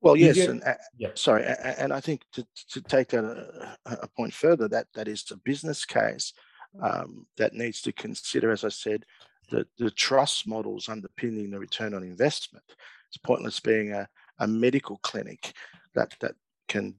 well 0.00 0.16
yes 0.16 0.38
and 0.38 0.62
uh, 0.64 0.74
yeah. 0.96 1.08
sorry 1.14 1.44
and 1.78 1.92
i 1.92 2.00
think 2.00 2.22
to, 2.32 2.46
to 2.68 2.80
take 2.82 3.08
that 3.08 3.24
a, 3.24 3.76
a, 3.86 4.08
point 4.16 4.32
further 4.32 4.68
that 4.68 4.86
that 4.94 5.08
is 5.08 5.24
a 5.30 5.36
business 5.38 5.84
case 5.84 6.32
um, 6.80 7.26
that 7.36 7.54
needs 7.54 7.80
to 7.80 7.92
consider 7.92 8.50
as 8.50 8.64
i 8.64 8.68
said 8.68 9.04
the, 9.50 9.66
the 9.78 9.90
trust 9.90 10.46
models 10.46 10.88
underpinning 10.88 11.50
the 11.50 11.58
return 11.58 11.92
on 11.92 12.04
investment 12.04 12.64
it's 13.08 13.16
pointless 13.16 13.58
being 13.58 13.92
a, 13.92 14.08
a 14.40 14.46
medical 14.46 14.98
clinic 14.98 15.52
that 15.94 16.14
that 16.20 16.34
can 16.68 16.94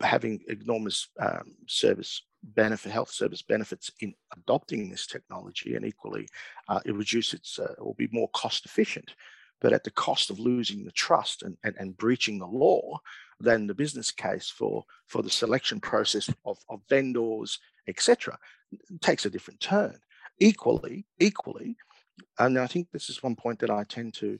having 0.00 0.40
enormous 0.48 1.08
um, 1.20 1.56
service 1.66 2.22
benefit 2.42 2.92
health 2.92 3.10
service 3.10 3.42
benefits 3.42 3.90
in 4.00 4.14
adopting 4.36 4.88
this 4.88 5.06
technology 5.06 5.74
and 5.74 5.84
equally 5.84 6.28
uh, 6.68 6.80
it 6.84 6.94
reduce 6.94 7.34
its 7.34 7.58
uh, 7.58 7.74
will 7.78 7.94
be 7.94 8.08
more 8.12 8.28
cost 8.28 8.64
efficient. 8.64 9.14
But 9.60 9.72
at 9.72 9.82
the 9.82 9.90
cost 9.90 10.30
of 10.30 10.38
losing 10.38 10.84
the 10.84 10.92
trust 10.92 11.42
and, 11.42 11.56
and, 11.64 11.74
and 11.78 11.96
breaching 11.96 12.38
the 12.38 12.46
law 12.46 12.98
then 13.40 13.66
the 13.66 13.74
business 13.74 14.10
case 14.10 14.48
for 14.48 14.84
for 15.06 15.22
the 15.22 15.30
selection 15.30 15.80
process 15.80 16.30
of, 16.44 16.58
of 16.68 16.80
vendors 16.88 17.58
etc 17.88 18.38
takes 19.00 19.26
a 19.26 19.30
different 19.30 19.60
turn. 19.60 19.98
Equally 20.38 21.06
equally 21.18 21.76
and 22.38 22.58
i 22.58 22.66
think 22.66 22.88
this 22.92 23.10
is 23.10 23.22
one 23.22 23.36
point 23.36 23.58
that 23.58 23.70
i 23.70 23.84
tend 23.84 24.14
to 24.14 24.38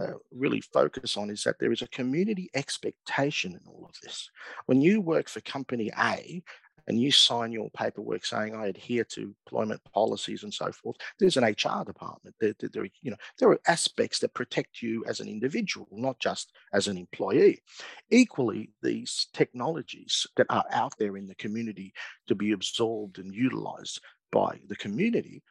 uh, 0.00 0.12
really 0.30 0.60
focus 0.60 1.16
on 1.16 1.30
is 1.30 1.42
that 1.44 1.58
there 1.58 1.72
is 1.72 1.82
a 1.82 1.88
community 1.88 2.50
expectation 2.54 3.52
in 3.52 3.60
all 3.66 3.84
of 3.84 3.94
this. 4.02 4.30
When 4.66 4.80
you 4.80 5.00
work 5.00 5.28
for 5.28 5.40
company 5.40 5.90
A 5.98 6.42
and 6.86 7.00
you 7.00 7.10
sign 7.10 7.52
your 7.52 7.70
paperwork 7.70 8.24
saying 8.24 8.54
I 8.54 8.68
adhere 8.68 9.04
to 9.04 9.34
employment 9.44 9.80
policies 9.92 10.42
and 10.42 10.52
so 10.52 10.72
forth, 10.72 10.96
there's 11.18 11.36
an 11.36 11.44
HR 11.44 11.84
department. 11.84 12.34
There, 12.40 12.54
there, 12.58 12.70
there, 12.72 12.88
you 13.02 13.10
know, 13.10 13.16
there 13.38 13.50
are 13.50 13.60
aspects 13.66 14.18
that 14.20 14.34
protect 14.34 14.80
you 14.80 15.04
as 15.06 15.20
an 15.20 15.28
individual, 15.28 15.86
not 15.92 16.18
just 16.18 16.52
as 16.72 16.88
an 16.88 16.96
employee. 16.96 17.60
Equally, 18.10 18.70
these 18.82 19.26
technologies 19.34 20.26
that 20.36 20.46
are 20.48 20.64
out 20.70 20.94
there 20.98 21.16
in 21.16 21.26
the 21.26 21.34
community 21.34 21.92
to 22.26 22.34
be 22.34 22.52
absorbed 22.52 23.18
and 23.18 23.34
utilized 23.34 24.00
by 24.30 24.58
the 24.68 24.76
community 24.76 25.42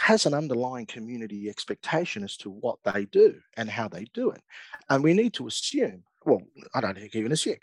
has 0.00 0.26
an 0.26 0.34
underlying 0.34 0.86
community 0.86 1.48
expectation 1.48 2.24
as 2.24 2.36
to 2.38 2.50
what 2.50 2.78
they 2.84 3.04
do 3.06 3.40
and 3.56 3.70
how 3.70 3.88
they 3.88 4.04
do 4.12 4.30
it. 4.30 4.42
And 4.90 5.04
we 5.04 5.14
need 5.14 5.34
to 5.34 5.46
assume, 5.46 6.02
well, 6.24 6.42
I 6.74 6.80
don't 6.80 6.98
even 6.98 7.32
assume, 7.32 7.56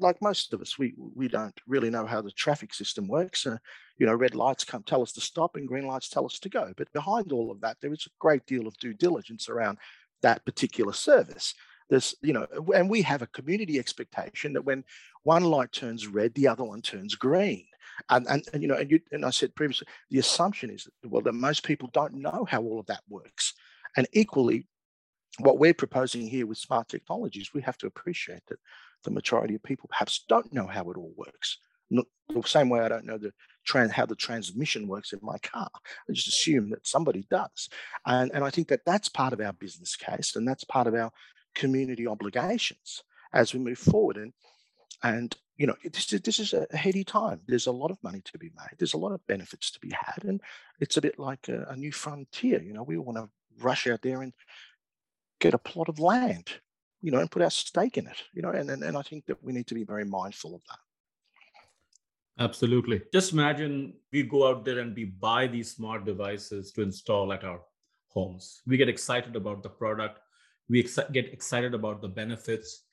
like 0.00 0.20
most 0.20 0.52
of 0.52 0.60
us, 0.60 0.78
we 0.78 0.94
we 1.14 1.28
don't 1.28 1.58
really 1.66 1.90
know 1.90 2.06
how 2.06 2.20
the 2.20 2.30
traffic 2.30 2.74
system 2.74 3.08
works. 3.08 3.46
Uh, 3.46 3.58
you 3.96 4.06
know, 4.06 4.14
red 4.14 4.34
lights 4.34 4.64
come 4.64 4.82
tell 4.82 5.02
us 5.02 5.12
to 5.12 5.20
stop, 5.20 5.56
and 5.56 5.68
green 5.68 5.86
lights 5.86 6.08
tell 6.08 6.26
us 6.26 6.38
to 6.40 6.48
go. 6.48 6.72
But 6.76 6.92
behind 6.92 7.32
all 7.32 7.50
of 7.50 7.60
that, 7.60 7.76
there 7.80 7.92
is 7.92 8.06
a 8.06 8.10
great 8.18 8.44
deal 8.46 8.66
of 8.66 8.76
due 8.78 8.94
diligence 8.94 9.48
around 9.48 9.78
that 10.22 10.44
particular 10.44 10.92
service. 10.92 11.54
There's, 11.88 12.14
you 12.20 12.32
know, 12.32 12.46
and 12.74 12.90
we 12.90 13.02
have 13.02 13.22
a 13.22 13.28
community 13.28 13.78
expectation 13.78 14.52
that 14.54 14.64
when 14.64 14.84
one 15.22 15.44
light 15.44 15.72
turns 15.72 16.06
red, 16.06 16.34
the 16.34 16.48
other 16.48 16.64
one 16.64 16.82
turns 16.82 17.14
green. 17.14 17.66
And 18.10 18.26
and, 18.28 18.44
and 18.52 18.62
you 18.62 18.68
know, 18.68 18.76
and 18.76 18.90
you 18.90 19.00
and 19.12 19.24
I 19.24 19.30
said 19.30 19.54
previously, 19.54 19.86
the 20.10 20.18
assumption 20.18 20.70
is 20.70 20.84
that 20.84 21.08
well, 21.08 21.22
that 21.22 21.32
most 21.32 21.64
people 21.64 21.90
don't 21.92 22.14
know 22.14 22.46
how 22.48 22.62
all 22.62 22.80
of 22.80 22.86
that 22.86 23.02
works. 23.08 23.54
And 23.96 24.06
equally, 24.12 24.66
what 25.38 25.58
we're 25.58 25.74
proposing 25.74 26.26
here 26.26 26.46
with 26.46 26.58
smart 26.58 26.88
technologies, 26.88 27.50
we 27.54 27.62
have 27.62 27.78
to 27.78 27.86
appreciate 27.86 28.42
that 28.48 28.58
the 29.04 29.10
majority 29.10 29.54
of 29.54 29.62
people 29.62 29.88
perhaps 29.88 30.24
don't 30.28 30.52
know 30.52 30.66
how 30.66 30.90
it 30.90 30.96
all 30.96 31.12
works. 31.16 31.58
Not 31.90 32.06
the 32.28 32.42
same 32.42 32.68
way 32.68 32.80
I 32.80 32.88
don't 32.88 33.06
know 33.06 33.18
the 33.18 33.32
trans, 33.64 33.92
how 33.92 34.06
the 34.06 34.16
transmission 34.16 34.88
works 34.88 35.12
in 35.12 35.20
my 35.22 35.38
car. 35.38 35.68
I 35.74 36.12
just 36.12 36.28
assume 36.28 36.70
that 36.70 36.86
somebody 36.86 37.26
does. 37.30 37.68
And, 38.04 38.30
and 38.34 38.44
I 38.44 38.50
think 38.50 38.68
that 38.68 38.84
that's 38.84 39.08
part 39.08 39.32
of 39.32 39.40
our 39.40 39.52
business 39.52 39.94
case 39.94 40.34
and 40.34 40.46
that's 40.46 40.64
part 40.64 40.86
of 40.86 40.94
our 40.94 41.12
community 41.54 42.06
obligations 42.06 43.02
as 43.32 43.54
we 43.54 43.60
move 43.60 43.78
forward. 43.78 44.16
And, 44.16 44.32
and 45.02 45.36
you 45.56 45.66
know, 45.66 45.76
this 45.84 46.12
is, 46.12 46.20
this 46.20 46.38
is 46.38 46.52
a 46.52 46.66
heady 46.76 47.02
time. 47.02 47.40
There's 47.46 47.66
a 47.66 47.72
lot 47.72 47.90
of 47.90 48.02
money 48.02 48.20
to 48.26 48.38
be 48.38 48.50
made. 48.56 48.76
There's 48.78 48.92
a 48.92 48.98
lot 48.98 49.12
of 49.12 49.26
benefits 49.26 49.70
to 49.70 49.80
be 49.80 49.90
had. 49.90 50.24
And 50.24 50.42
it's 50.80 50.98
a 50.98 51.00
bit 51.00 51.18
like 51.18 51.48
a, 51.48 51.64
a 51.70 51.76
new 51.76 51.92
frontier. 51.92 52.62
You 52.62 52.74
know, 52.74 52.82
we 52.82 52.98
want 52.98 53.16
to 53.16 53.30
rush 53.64 53.86
out 53.86 54.02
there 54.02 54.20
and 54.20 54.34
get 55.40 55.54
a 55.54 55.58
plot 55.58 55.88
of 55.88 55.98
land 55.98 56.60
you 57.06 57.12
know, 57.12 57.20
and 57.20 57.30
put 57.30 57.42
our 57.42 57.50
stake 57.50 57.98
in 57.98 58.06
it, 58.06 58.22
you 58.32 58.42
know, 58.42 58.50
and, 58.50 58.68
and, 58.70 58.82
and 58.82 58.96
I 58.96 59.02
think 59.02 59.26
that 59.26 59.42
we 59.42 59.52
need 59.52 59.66
to 59.68 59.74
be 59.74 59.84
very 59.84 60.04
mindful 60.04 60.54
of 60.54 60.62
that. 60.68 62.42
Absolutely. 62.42 63.02
Just 63.12 63.32
imagine 63.32 63.94
we 64.12 64.22
go 64.24 64.48
out 64.48 64.64
there 64.64 64.80
and 64.80 64.94
we 64.94 65.04
buy 65.04 65.46
these 65.46 65.74
smart 65.74 66.04
devices 66.04 66.72
to 66.72 66.82
install 66.82 67.32
at 67.32 67.44
our 67.44 67.60
homes. 68.08 68.62
We 68.66 68.76
get 68.76 68.88
excited 68.88 69.36
about 69.36 69.62
the 69.62 69.68
product, 69.68 70.20
we 70.68 70.80
ex- 70.80 70.98
get 71.12 71.32
excited 71.32 71.74
about 71.74 72.02
the 72.02 72.08
benefits, 72.08 72.85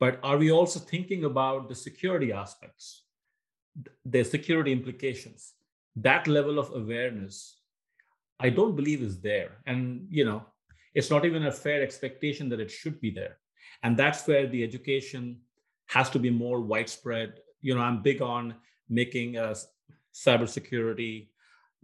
but 0.00 0.18
are 0.24 0.38
we 0.38 0.50
also 0.50 0.80
thinking 0.80 1.24
about 1.24 1.68
the 1.68 1.74
security 1.74 2.32
aspects, 2.32 3.04
the 4.04 4.24
security 4.24 4.72
implications? 4.72 5.52
That 5.94 6.26
level 6.26 6.58
of 6.58 6.74
awareness, 6.74 7.58
I 8.40 8.50
don't 8.50 8.74
believe 8.74 9.02
is 9.02 9.20
there. 9.20 9.58
And, 9.66 10.06
you 10.10 10.24
know, 10.24 10.44
it's 10.94 11.10
not 11.10 11.24
even 11.24 11.46
a 11.46 11.52
fair 11.52 11.82
expectation 11.82 12.48
that 12.48 12.60
it 12.60 12.70
should 12.70 13.00
be 13.00 13.10
there 13.10 13.38
and 13.82 13.96
that's 13.96 14.26
where 14.26 14.46
the 14.46 14.62
education 14.62 15.36
has 15.86 16.10
to 16.10 16.18
be 16.18 16.30
more 16.30 16.60
widespread 16.60 17.40
you 17.60 17.74
know 17.74 17.80
i'm 17.80 18.02
big 18.02 18.22
on 18.22 18.54
making 18.88 19.36
uh, 19.36 19.54
cybersecurity 20.14 21.28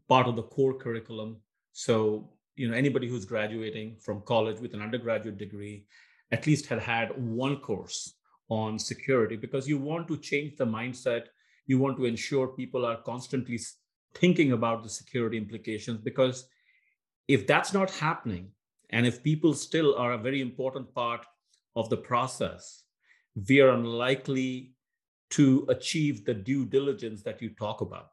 part 0.09 0.27
of 0.27 0.37
the 0.37 0.43
core 0.43 0.75
curriculum 0.75 1.37
so 1.73 2.29
you 2.57 2.69
know 2.69 2.75
anybody 2.75 3.09
who's 3.09 3.25
graduating 3.25 3.97
from 4.01 4.21
college 4.23 4.61
with 4.61 4.75
an 4.75 4.83
undergraduate 4.83 5.39
degree 5.39 5.87
at 6.33 6.47
least 6.47 6.67
had 6.67 6.81
had 6.81 7.11
one 7.17 7.57
course 7.57 8.15
on 8.49 8.79
security 8.79 9.37
because 9.37 9.69
you 9.69 9.79
want 9.79 10.09
to 10.09 10.17
change 10.17 10.57
the 10.57 10.67
mindset. 10.67 11.27
You 11.67 11.79
want 11.79 11.97
to 11.99 12.05
ensure 12.05 12.49
people 12.49 12.85
are 12.85 13.03
constantly 13.03 13.59
thinking 14.15 14.53
about 14.53 14.83
the 14.83 14.89
security 14.89 15.37
implications 15.37 16.01
because 16.01 16.49
if 17.29 17.47
that's 17.47 17.73
not 17.73 17.91
happening, 17.91 18.51
and 18.91 19.07
if 19.07 19.23
people 19.23 19.53
still 19.53 19.97
are 19.97 20.13
a 20.13 20.19
very 20.19 20.41
important 20.41 20.95
part 20.95 21.27
of 21.75 21.91
the 21.91 21.97
process, 21.97 22.85
we 23.49 23.61
are 23.61 23.71
unlikely 23.71 24.73
to 25.31 25.67
achieve 25.69 26.25
the 26.25 26.35
due 26.35 26.65
diligence 26.65 27.23
that 27.23 27.43
you 27.43 27.51
talk 27.51 27.81
about. 27.81 28.11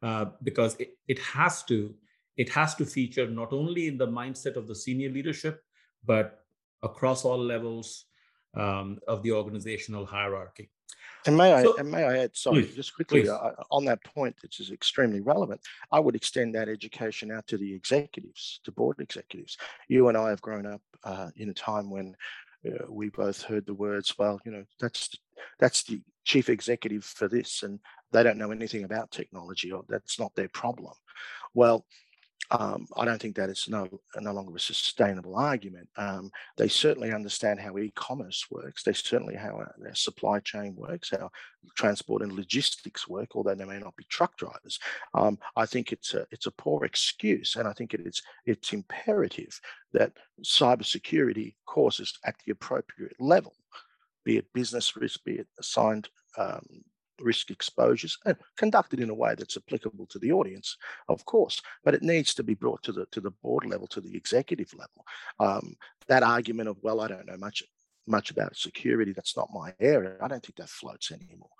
Uh, 0.00 0.26
because 0.44 0.76
it, 0.76 0.96
it 1.08 1.18
has 1.18 1.64
to 1.64 1.92
it 2.36 2.48
has 2.48 2.76
to 2.76 2.86
feature 2.86 3.28
not 3.28 3.52
only 3.52 3.88
in 3.88 3.98
the 3.98 4.06
mindset 4.06 4.54
of 4.54 4.68
the 4.68 4.74
senior 4.74 5.10
leadership, 5.10 5.60
but 6.04 6.44
across 6.82 7.24
all 7.24 7.38
levels 7.38 8.04
um, 8.54 8.98
of 9.06 9.22
the 9.22 9.32
organizational 9.32 10.06
hierarchy. 10.06 10.70
And 11.26 11.36
may 11.36 11.52
I, 11.52 11.64
and 11.78 11.90
may 11.90 12.04
I 12.04 12.18
add, 12.18 12.36
sorry, 12.36 12.62
please, 12.62 12.74
just 12.74 12.94
quickly 12.94 13.28
uh, 13.28 13.50
on 13.70 13.84
that 13.86 14.02
point, 14.04 14.36
which 14.42 14.60
is 14.60 14.70
extremely 14.70 15.20
relevant. 15.20 15.60
I 15.90 16.00
would 16.00 16.14
extend 16.14 16.54
that 16.54 16.68
education 16.68 17.30
out 17.30 17.46
to 17.48 17.58
the 17.58 17.74
executives, 17.74 18.60
to 18.64 18.72
board 18.72 18.96
executives. 19.00 19.56
You 19.88 20.08
and 20.08 20.16
I 20.16 20.30
have 20.30 20.40
grown 20.40 20.66
up 20.66 20.80
uh, 21.04 21.30
in 21.36 21.50
a 21.50 21.54
time 21.54 21.90
when 21.90 22.14
uh, 22.66 22.86
we 22.88 23.10
both 23.10 23.42
heard 23.42 23.66
the 23.66 23.74
words, 23.74 24.14
"Well, 24.18 24.40
you 24.44 24.52
know, 24.52 24.64
that's 24.80 25.10
that's 25.58 25.82
the 25.82 26.00
chief 26.24 26.48
executive 26.48 27.04
for 27.04 27.28
this, 27.28 27.62
and 27.62 27.80
they 28.12 28.22
don't 28.22 28.38
know 28.38 28.52
anything 28.52 28.84
about 28.84 29.10
technology, 29.10 29.72
or 29.72 29.84
that's 29.88 30.18
not 30.18 30.34
their 30.34 30.48
problem." 30.48 30.94
Well, 31.52 31.84
um, 32.50 32.86
I 32.96 33.04
don't 33.04 33.20
think 33.20 33.36
that 33.36 33.50
is 33.50 33.66
no 33.68 33.88
no 34.16 34.32
longer 34.32 34.56
a 34.56 34.60
sustainable 34.60 35.36
argument. 35.36 35.88
Um, 35.96 36.30
they 36.56 36.68
certainly 36.68 37.12
understand 37.12 37.60
how 37.60 37.76
e-commerce 37.76 38.46
works. 38.50 38.82
They 38.82 38.94
certainly 38.94 39.34
how 39.34 39.66
their 39.78 39.94
supply 39.94 40.40
chain 40.40 40.74
works, 40.74 41.10
how 41.10 41.30
transport 41.76 42.22
and 42.22 42.32
logistics 42.32 43.06
work, 43.06 43.36
although 43.36 43.54
they 43.54 43.64
may 43.66 43.78
not 43.78 43.96
be 43.96 44.04
truck 44.08 44.36
drivers. 44.38 44.78
Um, 45.12 45.38
I 45.56 45.66
think 45.66 45.92
it's 45.92 46.14
a 46.14 46.26
it's 46.30 46.46
a 46.46 46.52
poor 46.52 46.84
excuse, 46.84 47.56
and 47.56 47.68
I 47.68 47.72
think 47.74 47.92
it 47.92 48.00
is 48.06 48.22
it's 48.46 48.72
imperative 48.72 49.60
that 49.92 50.12
cybersecurity 50.42 51.54
courses 51.66 52.18
at 52.24 52.36
the 52.44 52.52
appropriate 52.52 53.20
level, 53.20 53.54
be 54.24 54.38
it 54.38 54.52
business 54.54 54.96
risk, 54.96 55.22
be 55.24 55.34
it 55.34 55.48
assigned 55.58 56.08
um, 56.38 56.64
risk 57.20 57.50
exposures 57.50 58.18
and 58.24 58.36
conducted 58.56 59.00
in 59.00 59.10
a 59.10 59.14
way 59.14 59.34
that's 59.34 59.56
applicable 59.56 60.06
to 60.06 60.18
the 60.18 60.32
audience, 60.32 60.76
of 61.08 61.24
course, 61.24 61.60
but 61.84 61.94
it 61.94 62.02
needs 62.02 62.34
to 62.34 62.42
be 62.42 62.54
brought 62.54 62.82
to 62.82 62.92
the 62.92 63.06
to 63.12 63.20
the 63.20 63.30
board 63.42 63.64
level, 63.64 63.86
to 63.88 64.00
the 64.00 64.16
executive 64.16 64.72
level. 64.74 65.04
Um, 65.40 65.76
that 66.08 66.22
argument 66.22 66.68
of, 66.68 66.76
well, 66.82 67.00
I 67.00 67.08
don't 67.08 67.26
know 67.26 67.36
much 67.36 67.62
much 68.06 68.30
about 68.30 68.56
security, 68.56 69.12
that's 69.12 69.36
not 69.36 69.50
my 69.52 69.74
area. 69.78 70.16
I 70.20 70.28
don't 70.28 70.42
think 70.44 70.56
that 70.56 70.68
floats 70.68 71.12
anymore. 71.12 71.50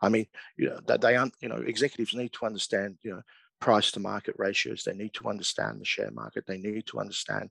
I 0.00 0.08
mean, 0.08 0.26
you 0.56 0.68
know, 0.68 0.80
that 0.86 1.00
they, 1.00 1.16
aren't. 1.16 1.34
you 1.40 1.48
know, 1.48 1.56
executives 1.56 2.14
need 2.14 2.32
to 2.34 2.46
understand, 2.46 2.98
you 3.02 3.12
know, 3.12 3.22
price 3.60 3.90
to 3.92 4.00
market 4.00 4.34
ratios. 4.38 4.84
They 4.84 4.94
need 4.94 5.14
to 5.14 5.28
understand 5.28 5.80
the 5.80 5.84
share 5.84 6.10
market. 6.10 6.46
They 6.46 6.58
need 6.58 6.86
to 6.88 7.00
understand, 7.00 7.50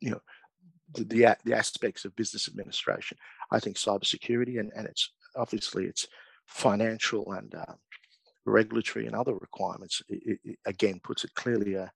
you 0.00 0.10
know, 0.10 0.20
the, 0.92 1.04
the, 1.04 1.36
the 1.44 1.54
aspects 1.54 2.04
of 2.04 2.16
business 2.16 2.48
administration. 2.48 3.16
I 3.50 3.60
think 3.60 3.76
cybersecurity 3.76 4.58
and, 4.60 4.72
and 4.76 4.86
it's 4.86 5.12
obviously 5.36 5.86
it's 5.86 6.06
financial 6.46 7.32
and 7.32 7.54
uh, 7.54 7.74
regulatory 8.44 9.06
and 9.06 9.14
other 9.14 9.34
requirements, 9.34 10.02
it, 10.08 10.38
it, 10.44 10.58
again 10.66 11.00
puts 11.02 11.24
it 11.24 11.34
clearly 11.34 11.74
a, 11.74 11.90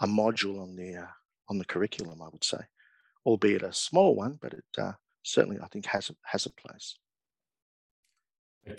a 0.00 0.06
module 0.06 0.62
on 0.62 0.76
the 0.76 0.96
uh, 0.96 1.06
on 1.48 1.58
the 1.58 1.64
curriculum. 1.64 2.22
I 2.22 2.28
would 2.30 2.44
say, 2.44 2.58
albeit 3.26 3.62
a 3.62 3.72
small 3.72 4.14
one, 4.14 4.38
but 4.40 4.52
it 4.52 4.64
uh, 4.78 4.92
certainly 5.22 5.58
I 5.62 5.66
think 5.66 5.86
has 5.86 6.10
a, 6.10 6.14
has 6.24 6.46
a 6.46 6.50
place. 6.50 6.96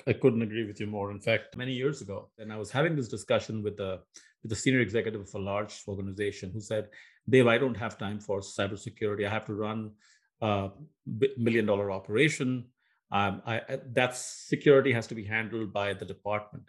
I 0.08 0.14
couldn't 0.14 0.42
agree 0.42 0.66
with 0.66 0.80
you 0.80 0.88
more. 0.88 1.12
In 1.12 1.20
fact, 1.20 1.56
many 1.56 1.72
years 1.72 2.02
ago, 2.02 2.30
and 2.40 2.52
I 2.52 2.58
was 2.58 2.72
having 2.72 2.96
this 2.96 3.08
discussion 3.08 3.62
with 3.62 3.78
the 3.78 4.00
with 4.42 4.50
the 4.50 4.56
senior 4.56 4.80
executive 4.80 5.22
of 5.22 5.34
a 5.36 5.40
large 5.40 5.84
organization 5.88 6.52
who 6.52 6.60
said, 6.60 6.90
"Dave, 7.30 7.48
I 7.48 7.58
don't 7.58 7.78
have 7.78 7.98
time 7.98 8.20
for 8.20 8.40
cybersecurity. 8.40 9.28
I 9.28 9.30
have 9.30 9.46
to 9.46 9.54
run 9.54 9.92
a 10.42 10.70
million 11.38 11.66
dollar 11.66 11.92
operation 11.92 12.66
um, 13.12 13.42
I, 13.46 13.62
that 13.94 14.16
security 14.16 14.92
has 14.92 15.08
to 15.08 15.16
be 15.16 15.24
handled 15.24 15.72
by 15.72 15.94
the 15.94 16.06
department. 16.06 16.66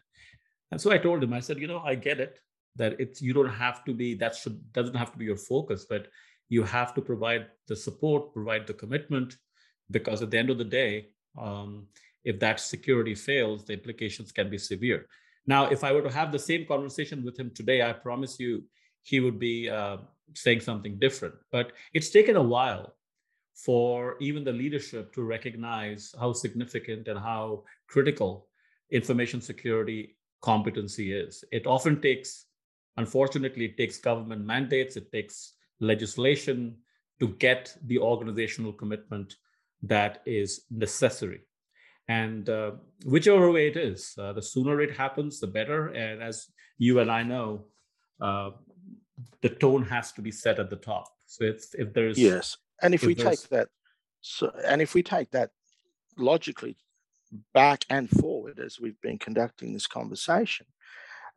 And 0.71 0.81
so 0.81 0.91
I 0.91 0.99
told 0.99 1.23
him, 1.23 1.33
I 1.33 1.41
said, 1.41 1.59
you 1.59 1.67
know, 1.67 1.81
I 1.81 1.95
get 1.95 2.21
it 2.21 2.41
that 2.77 3.01
it's 3.01 3.23
you 3.23 3.33
don't 3.33 3.49
have 3.49 3.85
to 3.85 3.95
be 3.95 4.15
that 4.15 4.35
should 4.37 4.73
doesn't 4.73 4.97
have 4.97 5.13
to 5.13 5.19
be 5.19 5.25
your 5.25 5.37
focus, 5.37 5.87
but 5.89 6.09
you 6.49 6.63
have 6.63 6.95
to 6.95 7.01
provide 7.01 7.47
the 7.67 7.77
support, 7.77 8.33
provide 8.33 8.67
the 8.67 8.75
commitment, 8.75 9.37
because 9.91 10.23
at 10.23 10.31
the 10.31 10.39
end 10.39 10.51
of 10.51 10.59
the 10.59 10.65
day, 10.65 11.09
um, 11.39 11.87
if 12.25 12.39
that 12.41 12.61
security 12.61 13.15
fails, 13.15 13.65
the 13.65 13.73
implications 13.73 14.33
can 14.33 14.51
be 14.51 14.59
severe. 14.59 15.07
Now, 15.47 15.67
if 15.67 15.85
I 15.85 15.93
were 15.93 16.03
to 16.03 16.11
have 16.11 16.33
the 16.33 16.39
same 16.39 16.67
conversation 16.67 17.25
with 17.25 17.39
him 17.39 17.51
today, 17.55 17.83
I 17.83 17.93
promise 17.93 18.39
you 18.39 18.65
he 19.03 19.21
would 19.21 19.39
be 19.39 19.71
uh, 19.71 19.99
saying 20.35 20.61
something 20.61 20.99
different. 20.99 21.35
But 21.53 21.73
it's 21.95 22.11
taken 22.11 22.37
a 22.37 22.43
while 22.43 22.96
for 23.57 24.17
even 24.21 24.45
the 24.45 24.53
leadership 24.53 25.13
to 25.15 25.23
recognize 25.23 26.15
how 26.21 26.33
significant 26.33 27.09
and 27.09 27.19
how 27.19 27.65
critical 27.89 28.49
information 28.91 29.41
security 29.41 30.17
competency 30.43 31.13
is. 31.13 31.43
It 31.51 31.67
often 31.67 32.01
takes, 32.01 32.45
unfortunately, 32.99 33.65
it 33.65 33.77
takes 33.79 33.99
government 33.99 34.45
mandates, 34.45 34.97
it 34.97 35.11
takes 35.11 35.55
legislation 35.81 36.77
to 37.19 37.29
get 37.29 37.75
the 37.87 37.99
organizational 37.99 38.75
commitment 38.75 39.37
that 39.83 40.23
is 40.27 40.63
necessary. 40.71 41.41
And 42.09 42.49
uh, 42.49 42.73
whichever 43.05 43.51
way 43.51 43.69
it 43.69 43.77
is, 43.77 44.15
uh, 44.19 44.33
the 44.35 44.43
sooner 44.43 44.81
it 44.83 44.97
happens, 44.97 45.41
the 45.41 45.47
better. 45.47 45.89
And 45.89 46.23
as 46.23 46.47
you 46.79 47.01
and 47.01 47.11
I 47.11 47.23
know, 47.23 47.65
uh, 48.21 48.51
the 49.41 49.49
tone 49.49 49.83
has 49.85 50.13
to 50.13 50.23
be 50.23 50.31
set 50.31 50.59
at 50.59 50.71
the 50.71 50.77
top. 50.77 51.09
So 51.27 51.45
it's, 51.45 51.75
if 51.75 51.93
there's 51.95 52.19
yes, 52.19 52.57
and 52.83 52.95
if 52.95 53.03
we 53.03 53.15
take 53.15 53.49
that, 53.49 53.69
so 54.21 54.53
and 54.65 54.83
if 54.83 54.95
we 54.95 55.03
take 55.03 55.31
that 55.31 55.51
logically 56.19 56.77
back 57.53 57.85
and 57.91 58.09
forward 58.09 58.59
as 58.59 58.81
we've 58.81 59.01
been 59.01 59.19
conducting 59.19 59.73
this 59.73 59.87
conversation, 59.87 60.67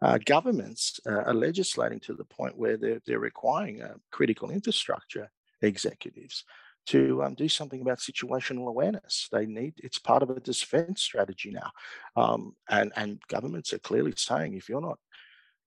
uh, 0.01 0.17
governments 0.25 0.99
uh, 1.05 1.23
are 1.23 1.33
legislating 1.33 1.99
to 1.99 2.13
the 2.13 2.23
point 2.23 2.57
where 2.57 2.77
they're, 2.77 3.01
they're 3.05 3.19
requiring 3.19 3.81
uh, 3.81 3.95
critical 4.11 4.49
infrastructure 4.49 5.29
executives 5.61 6.45
to 6.85 7.21
um, 7.23 7.35
do 7.35 7.49
something 7.49 7.81
about 7.81 7.99
situational 7.99 8.67
awareness. 8.67 9.27
They 9.31 9.45
need 9.45 9.73
it's 9.77 9.99
part 9.99 10.23
of 10.23 10.29
a 10.29 10.39
defense 10.39 11.01
strategy 11.01 11.51
now, 11.51 11.71
um, 12.15 12.55
and 12.69 12.91
and 12.95 13.19
governments 13.27 13.73
are 13.73 13.79
clearly 13.79 14.13
saying 14.15 14.55
if 14.55 14.69
you're 14.69 14.81
not 14.81 14.99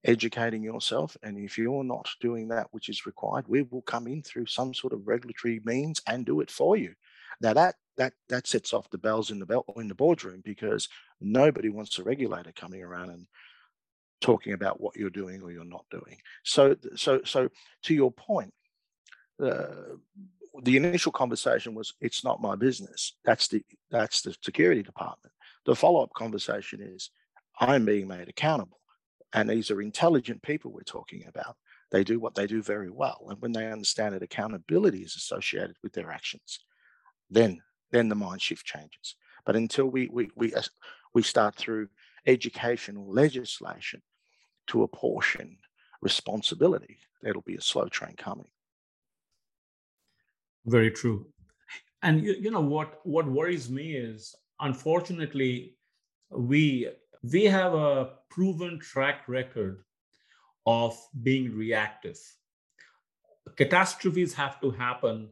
educating 0.05 0.63
yourself. 0.63 1.17
And 1.23 1.39
if 1.39 1.57
you're 1.59 1.85
not 1.85 2.09
doing 2.21 2.49
that 2.49 2.69
which 2.71 2.89
is 2.89 3.07
required, 3.07 3.47
we 3.49 3.63
will 3.63 3.83
come 3.83 4.07
in 4.07 4.23
through 4.23 4.47
some 4.47 4.75
sort 4.75 4.93
of 4.93 5.07
regulatory 5.07 5.61
means 5.65 6.01
and 6.07 6.27
do 6.27 6.41
it 6.41 6.51
for 6.51 6.77
you. 6.77 6.95
Now 7.41 7.55
that 7.55 7.77
that 7.97 8.15
that 8.29 8.47
sets 8.47 8.73
off 8.73 8.91
the 8.91 8.99
bells 8.99 9.31
in 9.31 9.39
the 9.39 9.47
bell 9.47 9.65
in 9.77 9.89
the 9.89 9.95
boardroom 9.95 10.43
because 10.45 10.89
nobody 11.21 11.69
wants 11.69 11.99
a 11.99 12.05
regulator 12.05 12.53
coming 12.53 12.83
around 12.83 13.11
and 13.11 13.27
talking 14.21 14.53
about 14.53 14.81
what 14.81 14.97
you're 14.97 15.11
doing 15.11 15.43
or 15.43 15.51
you're 15.51 15.65
not 15.65 15.85
doing. 15.91 16.19
So 16.45 16.77
so 16.97 17.21
so 17.25 17.49
to 17.85 17.95
your 17.95 18.13
point, 18.13 18.55
uh, 19.43 19.97
the 20.63 20.77
initial 20.77 21.13
conversation 21.13 21.75
was 21.75 21.95
it's 22.01 22.25
not 22.25 22.41
my 22.41 22.55
business. 22.55 23.15
That's 23.25 23.49
the 23.49 23.63
that's 23.91 24.23
the 24.23 24.37
security 24.43 24.83
department. 24.83 25.33
The 25.67 25.75
follow 25.75 26.03
up 26.03 26.13
conversation 26.15 26.81
is 26.81 27.11
I'm 27.59 27.85
being 27.85 28.09
made 28.09 28.29
accountable. 28.29 28.79
And 29.33 29.49
these 29.49 29.71
are 29.71 29.81
intelligent 29.81 30.43
people 30.43 30.73
we're 30.73 30.83
talking 30.83 31.25
about. 31.27 31.57
They 31.91 32.05
do 32.05 32.21
what 32.21 32.35
they 32.35 32.47
do 32.47 32.63
very 32.63 32.91
well. 32.91 33.27
And 33.29 33.41
when 33.41 33.53
they 33.53 33.71
understand 33.71 34.15
that 34.15 34.23
accountability 34.23 35.01
is 35.03 35.17
associated 35.17 35.77
with 35.83 35.93
their 35.93 36.11
actions, 36.11 36.61
then 37.31 37.63
then 37.91 38.09
the 38.09 38.15
mind 38.15 38.41
shift 38.41 38.65
changes. 38.65 39.17
But 39.45 39.57
until 39.57 39.87
we 39.87 40.09
we 40.09 40.31
we, 40.35 40.55
uh, 40.55 40.63
we 41.15 41.23
start 41.23 41.55
through 41.55 41.89
educational 42.27 43.13
legislation 43.13 44.03
to 44.69 44.83
apportion 44.83 45.59
responsibility, 46.01 46.99
that'll 47.23 47.43
be 47.43 47.57
a 47.57 47.61
slow 47.61 47.89
train 47.89 48.17
coming. 48.17 48.49
Very 50.67 50.91
true. 50.91 51.27
And 52.03 52.23
you, 52.25 52.35
you 52.35 52.51
know 52.51 52.61
what 52.61 53.01
what 53.05 53.27
worries 53.27 53.71
me 53.71 53.95
is 53.97 54.35
unfortunately 54.61 55.77
we 56.31 56.89
we 57.23 57.45
have 57.45 57.75
a 57.75 58.11
proven 58.31 58.79
track 58.81 59.29
record 59.29 59.85
of 60.67 60.99
being 61.23 61.55
reactive. 61.57 62.19
Catastrophes 63.57 64.35
have 64.35 64.61
to 64.61 64.71
happen 64.71 65.29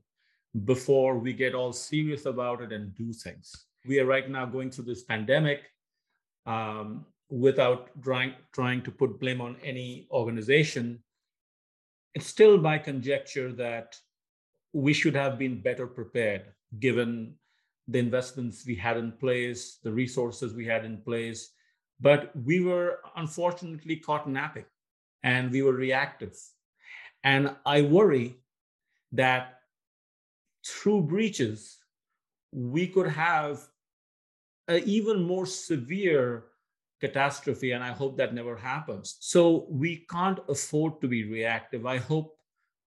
before 0.64 1.18
we 1.18 1.33
get 1.33 1.55
all 1.55 1.72
serious 1.72 2.26
about 2.26 2.61
it 2.61 2.72
and 2.72 2.94
do 2.94 3.12
things. 3.12 3.66
We 3.87 4.00
are 4.00 4.07
right 4.07 4.29
now 4.29 4.46
going 4.46 4.70
through 4.70 4.85
this 4.85 5.05
pandemic 5.05 5.62
um, 6.46 7.07
without 7.29 7.90
trying, 8.03 8.35
trying 8.53 8.83
to 8.83 8.90
put 8.90 9.20
blame 9.20 9.40
on 9.40 9.57
any 9.62 10.09
organization. 10.11 11.03
It's 12.14 12.26
still 12.26 12.59
by 12.59 12.79
conjecture 12.79 13.53
that 13.53 13.96
we 14.72 14.92
should 14.92 15.14
have 15.14 15.38
been 15.38 15.61
better 15.61 15.87
prepared 15.87 16.46
given 16.79 17.35
the 17.88 17.98
investments 17.98 18.64
we 18.66 18.76
had 18.76 18.96
in 18.96 19.12
place, 19.12 19.79
the 19.83 19.90
resources 19.90 20.55
we 20.55 20.66
had 20.66 20.85
in 20.85 20.98
place, 20.98 21.53
but 22.00 22.32
we 22.44 22.60
were 22.60 23.00
unfortunately 23.16 23.96
caught 23.96 24.28
napping 24.28 24.64
and 25.22 25.50
we 25.50 25.62
were 25.62 25.72
reactive. 25.72 26.36
And 27.24 27.54
I 27.66 27.82
worry 27.82 28.36
that 29.12 29.60
through 30.66 31.02
breaches, 31.02 31.78
we 32.52 32.86
could 32.86 33.08
have 33.08 33.60
an 34.68 34.82
even 34.86 35.22
more 35.22 35.46
severe 35.46 36.44
catastrophe. 37.00 37.72
And 37.72 37.82
I 37.82 37.92
hope 37.92 38.16
that 38.16 38.34
never 38.34 38.56
happens. 38.56 39.16
So 39.20 39.66
we 39.68 40.06
can't 40.10 40.38
afford 40.48 41.00
to 41.00 41.08
be 41.08 41.24
reactive. 41.24 41.86
I 41.86 41.98
hope 41.98 42.36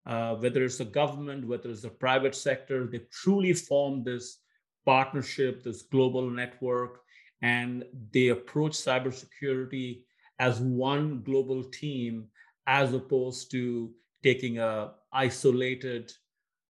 uh, 0.06 0.36
whether 0.36 0.64
it's 0.64 0.80
a 0.80 0.86
government, 0.86 1.48
whether 1.48 1.70
it's 1.70 1.84
a 1.84 1.90
private 1.90 2.36
sector, 2.36 2.86
they 2.86 3.02
truly 3.12 3.54
form 3.54 4.04
this 4.04 4.40
partnership, 4.86 5.64
this 5.64 5.82
global 5.82 6.30
network, 6.30 7.02
and 7.42 7.84
they 8.12 8.30
approach 8.30 8.74
cybersecurity 8.74 10.04
as 10.40 10.60
one 10.60 11.22
global 11.22 11.64
team 11.64 12.28
as 12.68 12.94
opposed 12.94 13.52
to 13.52 13.92
taking 14.24 14.58
a 14.58 14.94
isolated 15.14 16.12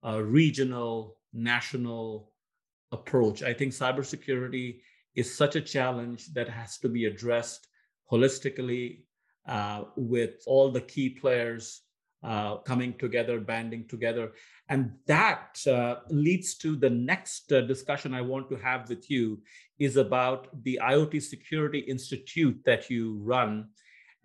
uh, 0.05 0.21
regional 0.23 1.19
national 1.33 2.33
approach. 2.93 3.43
I 3.43 3.55
think 3.55 3.73
cybersecurity 3.73 4.81
is 5.15 5.37
such 5.37 5.57
a 5.57 5.61
challenge 5.61 6.33
that 6.35 6.49
has 6.49 6.79
to 6.79 6.89
be 6.89 7.05
addressed 7.07 7.69
holistically 8.11 9.05
uh, 9.47 9.85
with 9.97 10.43
all 10.47 10.71
the 10.71 10.81
key 10.81 11.11
players 11.11 11.83
uh, 12.25 12.57
coming 12.59 12.95
together, 12.95 13.39
banding 13.39 13.87
together. 13.87 14.33
And 14.69 14.93
that 15.07 15.59
uh, 15.67 15.97
leads 16.09 16.55
to 16.57 16.75
the 16.75 16.89
next 16.89 17.53
uh, 17.53 17.61
discussion 17.61 18.15
I 18.15 18.23
want 18.23 18.49
to 18.49 18.57
have 18.57 18.89
with 18.89 19.11
you 19.11 19.43
is 19.79 19.97
about 19.97 20.49
the 20.65 20.81
IoT 20.83 21.23
Security 21.23 21.81
Institute 21.81 22.59
that 22.65 22.89
you 22.89 23.19
run. 23.23 23.69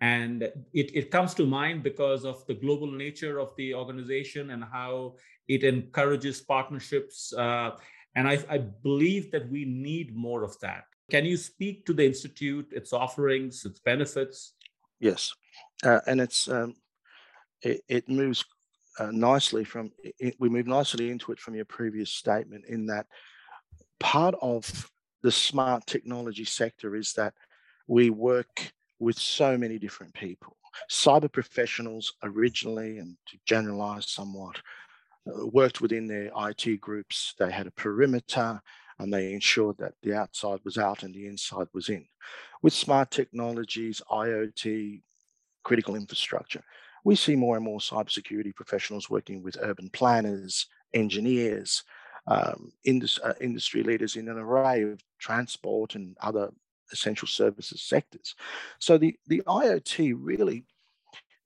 And 0.00 0.44
it, 0.72 0.96
it 0.96 1.10
comes 1.10 1.34
to 1.34 1.44
mind 1.44 1.82
because 1.82 2.24
of 2.24 2.46
the 2.46 2.54
global 2.54 2.90
nature 2.90 3.38
of 3.38 3.54
the 3.56 3.74
organization 3.74 4.50
and 4.50 4.64
how 4.64 5.16
it 5.46 5.62
encourages 5.62 6.40
partnerships. 6.40 7.34
Uh, 7.34 7.72
and 8.14 8.26
I, 8.26 8.38
I 8.48 8.58
believe 8.58 9.30
that 9.32 9.50
we 9.50 9.66
need 9.66 10.16
more 10.16 10.42
of 10.42 10.58
that. 10.60 10.84
Can 11.10 11.26
you 11.26 11.36
speak 11.36 11.84
to 11.84 11.92
the 11.92 12.06
Institute, 12.06 12.68
its 12.72 12.94
offerings, 12.94 13.66
its 13.66 13.80
benefits? 13.80 14.54
Yes. 15.00 15.34
Uh, 15.84 16.00
and 16.06 16.20
it's 16.20 16.48
um, 16.48 16.76
it, 17.62 17.82
it 17.88 18.08
moves 18.08 18.44
uh, 18.98 19.10
nicely 19.12 19.64
from 19.64 19.92
it, 20.02 20.34
we 20.38 20.48
move 20.48 20.66
nicely 20.66 21.10
into 21.10 21.32
it 21.32 21.38
from 21.38 21.54
your 21.54 21.64
previous 21.64 22.10
statement 22.10 22.64
in 22.66 22.86
that 22.86 23.06
part 23.98 24.34
of 24.42 24.90
the 25.22 25.30
smart 25.30 25.86
technology 25.86 26.44
sector 26.44 26.96
is 26.96 27.12
that 27.12 27.34
we 27.86 28.10
work 28.10 28.72
with 28.98 29.18
so 29.18 29.56
many 29.56 29.78
different 29.78 30.12
people. 30.14 30.56
Cyber 30.90 31.30
professionals 31.30 32.12
originally 32.22 32.98
and 32.98 33.16
to 33.26 33.38
generalize 33.46 34.08
somewhat 34.08 34.56
uh, 35.26 35.46
worked 35.46 35.80
within 35.80 36.06
their 36.06 36.30
IT 36.36 36.80
groups. 36.80 37.34
They 37.38 37.50
had 37.50 37.66
a 37.66 37.72
perimeter 37.72 38.60
and 38.98 39.12
they 39.12 39.32
ensured 39.32 39.78
that 39.78 39.94
the 40.02 40.14
outside 40.14 40.60
was 40.64 40.78
out 40.78 41.02
and 41.02 41.14
the 41.14 41.26
inside 41.26 41.66
was 41.72 41.88
in. 41.88 42.06
With 42.62 42.72
smart 42.72 43.10
technologies 43.10 44.02
IoT 44.10 45.02
critical 45.62 45.96
infrastructure 45.96 46.62
we 47.04 47.16
see 47.16 47.36
more 47.36 47.56
and 47.56 47.64
more 47.64 47.78
cybersecurity 47.78 48.54
professionals 48.54 49.10
working 49.10 49.42
with 49.42 49.56
urban 49.60 49.90
planners, 49.90 50.66
engineers, 50.94 51.82
um, 52.26 52.72
indus- 52.84 53.18
uh, 53.20 53.34
industry 53.40 53.82
leaders 53.82 54.16
in 54.16 54.28
an 54.28 54.38
array 54.38 54.82
of 54.82 55.00
transport 55.18 55.94
and 55.94 56.16
other 56.20 56.50
essential 56.92 57.28
services 57.28 57.82
sectors. 57.82 58.34
So 58.78 58.98
the, 58.98 59.16
the 59.26 59.42
IoT 59.46 60.16
really 60.18 60.64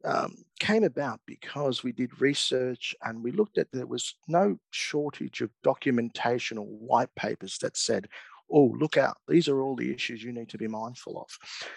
um, 0.04 0.36
came 0.60 0.84
about 0.84 1.20
because 1.26 1.82
we 1.82 1.92
did 1.92 2.20
research 2.20 2.94
and 3.02 3.22
we 3.22 3.32
looked 3.32 3.58
at 3.58 3.68
there 3.72 3.86
was 3.86 4.14
no 4.28 4.58
shortage 4.70 5.40
of 5.40 5.50
documentation 5.62 6.58
or 6.58 6.66
white 6.66 7.14
papers 7.14 7.58
that 7.58 7.76
said, 7.76 8.08
oh, 8.50 8.74
look 8.78 8.96
out, 8.96 9.16
these 9.28 9.48
are 9.48 9.62
all 9.62 9.76
the 9.76 9.92
issues 9.92 10.22
you 10.22 10.32
need 10.32 10.50
to 10.50 10.58
be 10.58 10.68
mindful 10.68 11.20
of. 11.20 11.28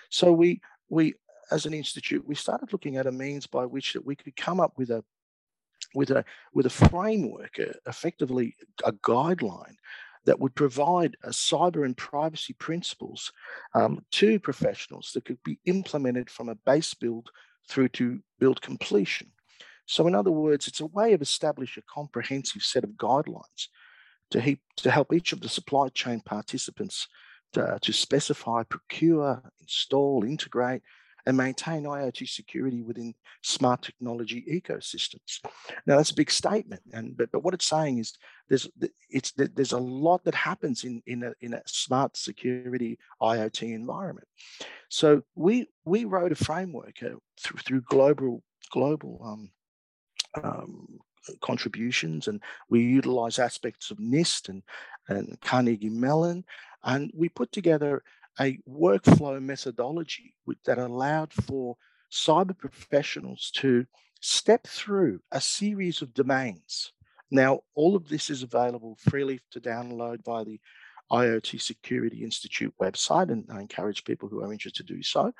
So 0.10 0.32
we 0.32 0.62
we 0.90 1.16
as 1.52 1.66
an 1.66 1.74
institute, 1.74 2.28
we 2.28 2.36
started 2.36 2.72
looking 2.72 2.98
at 2.98 3.08
a 3.08 3.12
means 3.12 3.48
by 3.48 3.66
which 3.66 3.94
that 3.94 4.06
we 4.06 4.16
could 4.16 4.36
come 4.36 4.60
up 4.60 4.74
with 4.78 4.90
a 4.90 5.04
with 5.96 6.12
a 6.12 6.26
with 6.54 6.66
a 6.66 6.70
framework, 6.70 7.60
uh, 7.60 7.74
effectively 7.86 8.56
a 8.84 8.92
guideline 8.92 9.76
that 10.26 10.40
would 10.40 10.54
provide 10.56 11.16
a 11.24 11.30
cyber 11.30 11.86
and 11.86 11.96
privacy 11.96 12.54
principles 12.54 13.32
um, 13.74 14.04
to 14.12 14.40
professionals 14.40 15.12
that 15.14 15.24
could 15.24 15.42
be 15.44 15.58
implemented 15.66 16.30
from 16.30 16.50
a 16.50 16.56
base 16.56 16.94
build 16.94 17.30
through 17.70 17.88
to 17.88 18.20
build 18.38 18.62
completion. 18.62 19.32
So, 19.86 20.06
in 20.06 20.14
other 20.14 20.32
words, 20.32 20.68
it's 20.68 20.82
a 20.82 20.86
way 20.86 21.14
of 21.14 21.22
establishing 21.22 21.82
a 21.88 21.94
comprehensive 21.94 22.62
set 22.62 22.84
of 22.84 22.92
guidelines 22.92 23.70
to, 24.32 24.42
he, 24.42 24.60
to 24.78 24.92
help 24.92 25.14
each 25.14 25.32
of 25.32 25.40
the 25.40 25.48
supply 25.48 25.88
chain 25.90 26.20
participants 26.20 27.08
to, 27.54 27.80
to 27.82 27.94
specify, 27.94 28.64
procure, 28.64 29.42
install, 29.62 30.26
integrate, 30.26 30.82
and 31.28 31.36
maintain 31.36 31.84
IoT 31.84 32.30
security 32.30 32.82
within 32.82 33.14
smart 33.44 33.82
technology 33.82 34.46
ecosystems. 34.50 35.42
Now 35.86 35.98
that's 35.98 36.12
a 36.12 36.16
big 36.16 36.32
statement, 36.32 36.82
and 36.94 37.18
but, 37.18 37.30
but 37.34 37.44
what 37.44 37.54
it's 37.54 37.68
saying 37.68 37.98
is 37.98 38.14
there's 38.48 38.70
it's 39.10 39.34
there's 39.34 39.74
a 39.74 39.78
lot 39.78 40.24
that 40.24 40.34
happens 40.34 40.86
in 40.86 41.04
in 41.06 41.24
a, 41.24 41.34
in 41.42 41.54
a 41.54 41.62
smart 41.66 42.16
security 42.16 42.98
IoT 43.22 43.76
environment. 43.76 44.28
So 44.90 45.22
we 45.36 45.68
we 45.84 46.06
wrote 46.06 46.32
a 46.32 46.36
framework 46.36 47.04
uh, 47.04 47.20
through 47.42 47.60
through 47.60 47.82
global 47.82 48.42
global 48.72 49.22
um, 49.26 49.52
um, 50.42 50.88
contributions 51.42 52.30
and 52.30 52.42
we 52.70 52.82
utilize 52.82 53.38
aspects 53.38 53.92
of 53.92 53.98
NIST 53.98 54.48
and, 54.48 54.64
and 55.10 55.38
Carnegie 55.42 55.90
Mellon 55.90 56.46
and 56.84 57.12
we 57.14 57.28
put 57.28 57.52
together 57.52 58.02
a 58.40 58.60
workflow 58.70 59.42
methodology 59.42 60.34
that 60.66 60.78
allowed 60.78 61.34
for 61.34 61.76
cyber 62.12 62.58
professionals 62.58 63.52
to 63.56 63.86
step 64.22 64.66
through 64.68 65.20
a 65.32 65.42
series 65.42 66.02
of 66.02 66.14
domains. 66.14 66.94
Now, 67.30 67.62
all 67.76 67.96
of 67.96 68.08
this 68.08 68.30
is 68.30 68.44
available 68.44 68.98
freely 69.00 69.42
to 69.52 69.60
download 69.60 70.24
by 70.24 70.44
the 70.44 70.60
IoT 71.12 71.62
Security 71.62 72.24
Institute 72.24 72.74
website, 72.82 73.32
and 73.32 73.46
I 73.52 73.62
encourage 73.62 74.04
people 74.04 74.30
who 74.30 74.42
are 74.42 74.52
interested 74.52 74.88
to 74.88 74.96
do 74.96 75.04
so. 75.04 75.34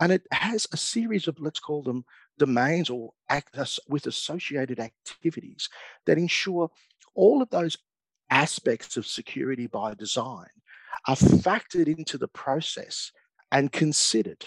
And 0.00 0.12
it 0.12 0.22
has 0.32 0.66
a 0.72 0.76
series 0.76 1.28
of, 1.28 1.40
let's 1.40 1.60
call 1.60 1.82
them 1.82 2.04
domains 2.38 2.90
or 2.90 3.12
with 3.88 4.06
associated 4.06 4.80
activities 4.80 5.68
that 6.06 6.18
ensure 6.18 6.70
all 7.14 7.42
of 7.42 7.50
those 7.50 7.76
aspects 8.30 8.96
of 8.96 9.06
security 9.06 9.66
by 9.66 9.94
design 9.94 10.48
are 11.06 11.16
factored 11.16 11.88
into 11.88 12.18
the 12.18 12.28
process 12.28 13.12
and 13.50 13.72
considered. 13.72 14.46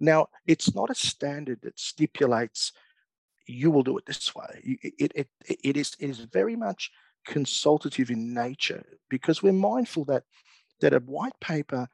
Now, 0.00 0.28
it's 0.46 0.74
not 0.74 0.90
a 0.90 0.94
standard 0.94 1.60
that 1.62 1.78
stipulates 1.78 2.72
you 3.48 3.70
will 3.70 3.82
do 3.82 3.96
it 3.96 4.06
this 4.06 4.34
way. 4.34 4.60
It, 4.62 5.12
it, 5.14 5.28
it, 5.64 5.76
is, 5.76 5.96
it 5.98 6.10
is 6.10 6.18
very 6.18 6.54
much 6.54 6.90
consultative 7.26 8.10
in 8.10 8.34
nature 8.34 8.84
because 9.08 9.42
we're 9.42 9.52
mindful 9.52 10.04
that, 10.06 10.24
that 10.80 10.92
a 10.92 10.98
white 10.98 11.38
paper 11.40 11.88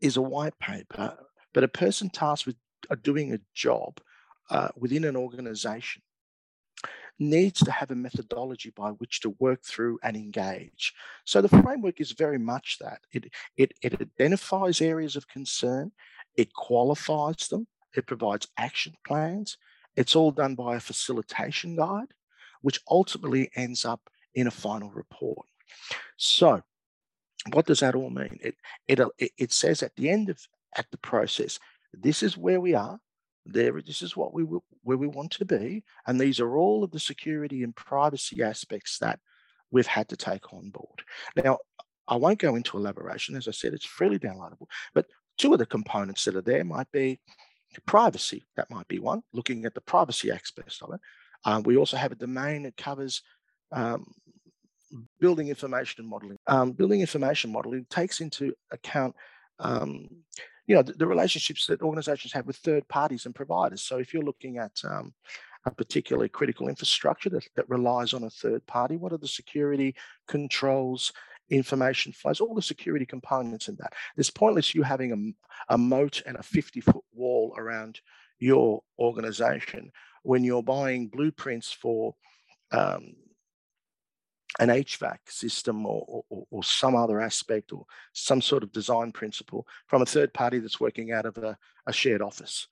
is 0.00 0.16
a 0.16 0.22
white 0.22 0.58
paper, 0.58 1.16
but 1.52 1.64
a 1.64 1.68
person 1.68 2.08
tasked 2.08 2.46
with 2.46 2.56
uh, 2.90 2.96
doing 3.02 3.34
a 3.34 3.40
job 3.54 3.98
uh, 4.50 4.68
within 4.76 5.04
an 5.04 5.16
organization 5.16 6.02
needs 7.18 7.60
to 7.60 7.70
have 7.70 7.90
a 7.90 7.94
methodology 7.94 8.70
by 8.76 8.90
which 8.90 9.20
to 9.20 9.30
work 9.38 9.62
through 9.62 9.98
and 10.02 10.16
engage. 10.16 10.92
So 11.24 11.40
the 11.40 11.48
framework 11.48 12.00
is 12.00 12.12
very 12.12 12.38
much 12.38 12.78
that. 12.80 13.00
It, 13.12 13.32
it, 13.56 13.72
it 13.82 14.00
identifies 14.00 14.80
areas 14.80 15.16
of 15.16 15.28
concern, 15.28 15.92
it 16.36 16.52
qualifies 16.52 17.48
them, 17.48 17.66
it 17.94 18.06
provides 18.06 18.48
action 18.58 18.94
plans. 19.06 19.56
It's 19.96 20.14
all 20.14 20.30
done 20.30 20.54
by 20.54 20.76
a 20.76 20.80
facilitation 20.80 21.76
guide, 21.76 22.12
which 22.60 22.80
ultimately 22.90 23.50
ends 23.56 23.86
up 23.86 24.10
in 24.34 24.46
a 24.46 24.50
final 24.50 24.90
report. 24.90 25.46
So 26.18 26.62
what 27.52 27.66
does 27.66 27.80
that 27.80 27.94
all 27.94 28.10
mean? 28.10 28.38
It, 28.42 28.56
it, 28.86 29.00
it 29.38 29.52
says 29.52 29.82
at 29.82 29.96
the 29.96 30.10
end 30.10 30.28
of 30.28 30.38
at 30.76 30.90
the 30.90 30.98
process, 30.98 31.58
this 31.94 32.22
is 32.22 32.36
where 32.36 32.60
we 32.60 32.74
are 32.74 33.00
there 33.52 33.80
this 33.80 34.02
is 34.02 34.16
what 34.16 34.34
we 34.34 34.42
where 34.82 34.96
we 34.96 35.06
want 35.06 35.30
to 35.30 35.44
be 35.44 35.82
and 36.06 36.20
these 36.20 36.40
are 36.40 36.56
all 36.56 36.82
of 36.82 36.90
the 36.90 37.00
security 37.00 37.62
and 37.62 37.74
privacy 37.76 38.42
aspects 38.42 38.98
that 38.98 39.18
we've 39.70 39.86
had 39.86 40.08
to 40.08 40.16
take 40.16 40.52
on 40.52 40.70
board 40.70 41.02
now 41.36 41.58
i 42.08 42.16
won't 42.16 42.38
go 42.38 42.56
into 42.56 42.76
elaboration 42.76 43.36
as 43.36 43.48
i 43.48 43.50
said 43.50 43.72
it's 43.72 43.84
freely 43.84 44.18
downloadable 44.18 44.66
but 44.94 45.06
two 45.38 45.52
of 45.52 45.58
the 45.58 45.66
components 45.66 46.24
that 46.24 46.36
are 46.36 46.42
there 46.42 46.64
might 46.64 46.90
be 46.92 47.20
privacy 47.84 48.44
that 48.56 48.70
might 48.70 48.88
be 48.88 48.98
one 48.98 49.22
looking 49.32 49.64
at 49.64 49.74
the 49.74 49.80
privacy 49.80 50.30
aspects 50.30 50.80
of 50.82 50.92
it 50.94 51.00
um, 51.44 51.62
we 51.62 51.76
also 51.76 51.96
have 51.96 52.12
a 52.12 52.16
domain 52.16 52.62
that 52.62 52.76
covers 52.76 53.22
um, 53.72 54.06
building 55.20 55.48
information 55.48 56.06
modeling. 56.06 56.38
Um, 56.46 56.72
building 56.72 57.00
information 57.00 57.52
modeling 57.52 57.86
takes 57.90 58.20
into 58.20 58.54
account 58.70 59.14
um, 59.58 60.08
you 60.66 60.74
know 60.74 60.82
the, 60.82 60.92
the, 60.94 61.06
relationships 61.06 61.66
that 61.66 61.82
organizations 61.82 62.32
have 62.32 62.46
with 62.46 62.56
third 62.56 62.86
parties 62.88 63.26
and 63.26 63.34
providers. 63.34 63.82
So 63.82 63.98
if 63.98 64.12
you're 64.12 64.22
looking 64.22 64.58
at 64.58 64.72
um, 64.84 65.14
a 65.64 65.70
particularly 65.70 66.28
critical 66.28 66.68
infrastructure 66.68 67.30
that, 67.30 67.46
that 67.56 67.68
relies 67.68 68.14
on 68.14 68.24
a 68.24 68.30
third 68.30 68.66
party 68.66 68.96
what 68.96 69.12
are 69.12 69.18
the 69.18 69.28
security 69.28 69.94
controls 70.28 71.12
information 71.48 72.12
flows 72.12 72.40
all 72.40 72.54
the 72.54 72.62
security 72.62 73.06
components 73.06 73.68
in 73.68 73.76
that? 73.76 73.92
It's 74.16 74.30
pointless 74.30 74.74
you 74.74 74.82
having 74.82 75.12
a, 75.68 75.74
a 75.74 75.78
moat 75.78 76.22
and 76.26 76.36
a 76.36 76.42
50 76.42 76.80
foot 76.80 77.04
wall 77.12 77.54
around 77.56 78.00
your 78.38 78.82
organization 78.98 79.90
when 80.22 80.42
you're 80.44 80.62
buying 80.62 81.08
blueprints 81.08 81.72
for 81.72 82.14
um, 82.72 83.14
an 84.58 84.68
HVAC 84.68 85.18
system 85.28 85.84
or, 85.86 86.24
or, 86.30 86.46
or, 86.50 86.64
some 86.64 86.96
other 86.96 87.20
aspect 87.20 87.72
or 87.72 87.84
some 88.12 88.40
sort 88.40 88.62
of 88.62 88.72
design 88.72 89.12
principle 89.12 89.66
from 89.86 90.02
a 90.02 90.06
third 90.06 90.32
party 90.32 90.58
that's 90.58 90.80
working 90.80 91.12
out 91.12 91.26
of 91.26 91.36
a, 91.38 91.56
a 91.86 91.92
shared 91.92 92.22
office. 92.22 92.66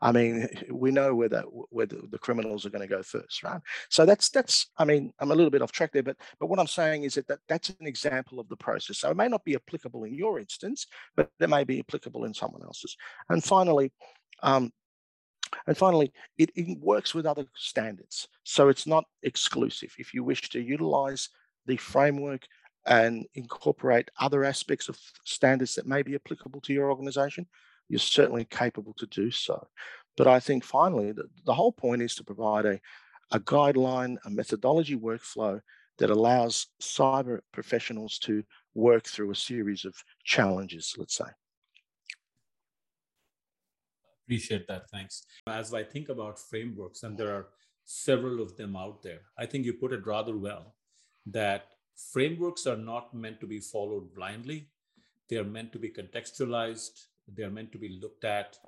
I 0.00 0.12
mean, 0.12 0.48
we 0.70 0.90
know 0.90 1.14
where 1.14 1.28
the 1.28 1.42
where 1.42 1.86
the, 1.86 2.18
criminals 2.18 2.64
are 2.64 2.70
going 2.70 2.86
to 2.86 2.94
go 2.94 3.02
first, 3.02 3.42
right? 3.42 3.60
So 3.88 4.06
that's 4.06 4.28
that's. 4.28 4.70
I 4.78 4.84
mean, 4.84 5.12
I'm 5.18 5.30
a 5.30 5.34
little 5.34 5.50
bit 5.50 5.62
off 5.62 5.72
track 5.72 5.92
there, 5.92 6.02
but 6.02 6.16
but 6.38 6.46
what 6.46 6.60
I'm 6.60 6.66
saying 6.66 7.04
is 7.04 7.14
that, 7.14 7.26
that 7.28 7.40
that's 7.48 7.70
an 7.70 7.86
example 7.86 8.38
of 8.38 8.48
the 8.48 8.56
process. 8.56 8.98
So 8.98 9.10
it 9.10 9.16
may 9.16 9.28
not 9.28 9.44
be 9.44 9.56
applicable 9.56 10.04
in 10.04 10.14
your 10.14 10.38
instance, 10.38 10.86
but 11.16 11.30
it 11.40 11.50
may 11.50 11.64
be 11.64 11.80
applicable 11.80 12.24
in 12.24 12.34
someone 12.34 12.62
else's. 12.62 12.96
And 13.28 13.42
finally, 13.42 13.92
um, 14.42 14.72
and 15.66 15.76
finally, 15.76 16.12
it, 16.38 16.50
it, 16.54 16.78
works 16.80 17.14
with 17.14 17.26
other 17.26 17.46
standards. 17.54 18.28
So 18.44 18.68
it's 18.68 18.86
not 18.86 19.04
exclusive. 19.22 19.94
If 19.98 20.14
you 20.14 20.24
wish 20.24 20.48
to 20.50 20.60
utilize 20.60 21.28
the 21.66 21.76
framework 21.76 22.46
and 22.86 23.26
incorporate 23.34 24.10
other 24.20 24.44
aspects 24.44 24.88
of 24.88 24.98
standards 25.24 25.74
that 25.74 25.86
may 25.86 26.02
be 26.02 26.14
applicable 26.14 26.60
to 26.62 26.72
your 26.72 26.90
organization, 26.90 27.46
you're 27.88 27.98
certainly 27.98 28.44
capable 28.44 28.94
to 28.94 29.06
do 29.06 29.30
so. 29.30 29.66
But 30.16 30.26
I 30.26 30.40
think 30.40 30.64
finally, 30.64 31.12
the, 31.12 31.24
the 31.44 31.54
whole 31.54 31.72
point 31.72 32.02
is 32.02 32.14
to 32.16 32.24
provide 32.24 32.66
a, 32.66 32.80
a 33.32 33.40
guideline, 33.40 34.16
a 34.24 34.30
methodology 34.30 34.96
workflow 34.96 35.60
that 35.98 36.10
allows 36.10 36.66
cyber 36.80 37.40
professionals 37.52 38.18
to 38.18 38.42
work 38.74 39.06
through 39.06 39.30
a 39.30 39.36
series 39.36 39.84
of 39.84 39.94
challenges, 40.24 40.94
let's 40.98 41.16
say. 41.16 41.24
Appreciate 44.26 44.66
that. 44.68 44.88
Thanks. 44.90 45.24
As 45.46 45.74
I 45.74 45.82
think 45.82 46.08
about 46.08 46.38
frameworks, 46.38 47.02
and 47.02 47.16
there 47.16 47.34
are 47.34 47.48
several 47.84 48.40
of 48.40 48.56
them 48.56 48.76
out 48.76 49.02
there, 49.02 49.20
I 49.38 49.46
think 49.46 49.66
you 49.66 49.74
put 49.74 49.92
it 49.92 50.06
rather 50.06 50.36
well 50.36 50.74
that 51.26 51.72
frameworks 52.12 52.66
are 52.66 52.76
not 52.76 53.14
meant 53.14 53.40
to 53.40 53.46
be 53.46 53.60
followed 53.60 54.14
blindly. 54.14 54.68
They 55.28 55.36
are 55.36 55.44
meant 55.44 55.72
to 55.72 55.78
be 55.78 55.90
contextualized, 55.90 57.06
they 57.28 57.42
are 57.42 57.50
meant 57.50 57.72
to 57.72 57.78
be 57.78 57.98
looked 58.00 58.24
at 58.24 58.58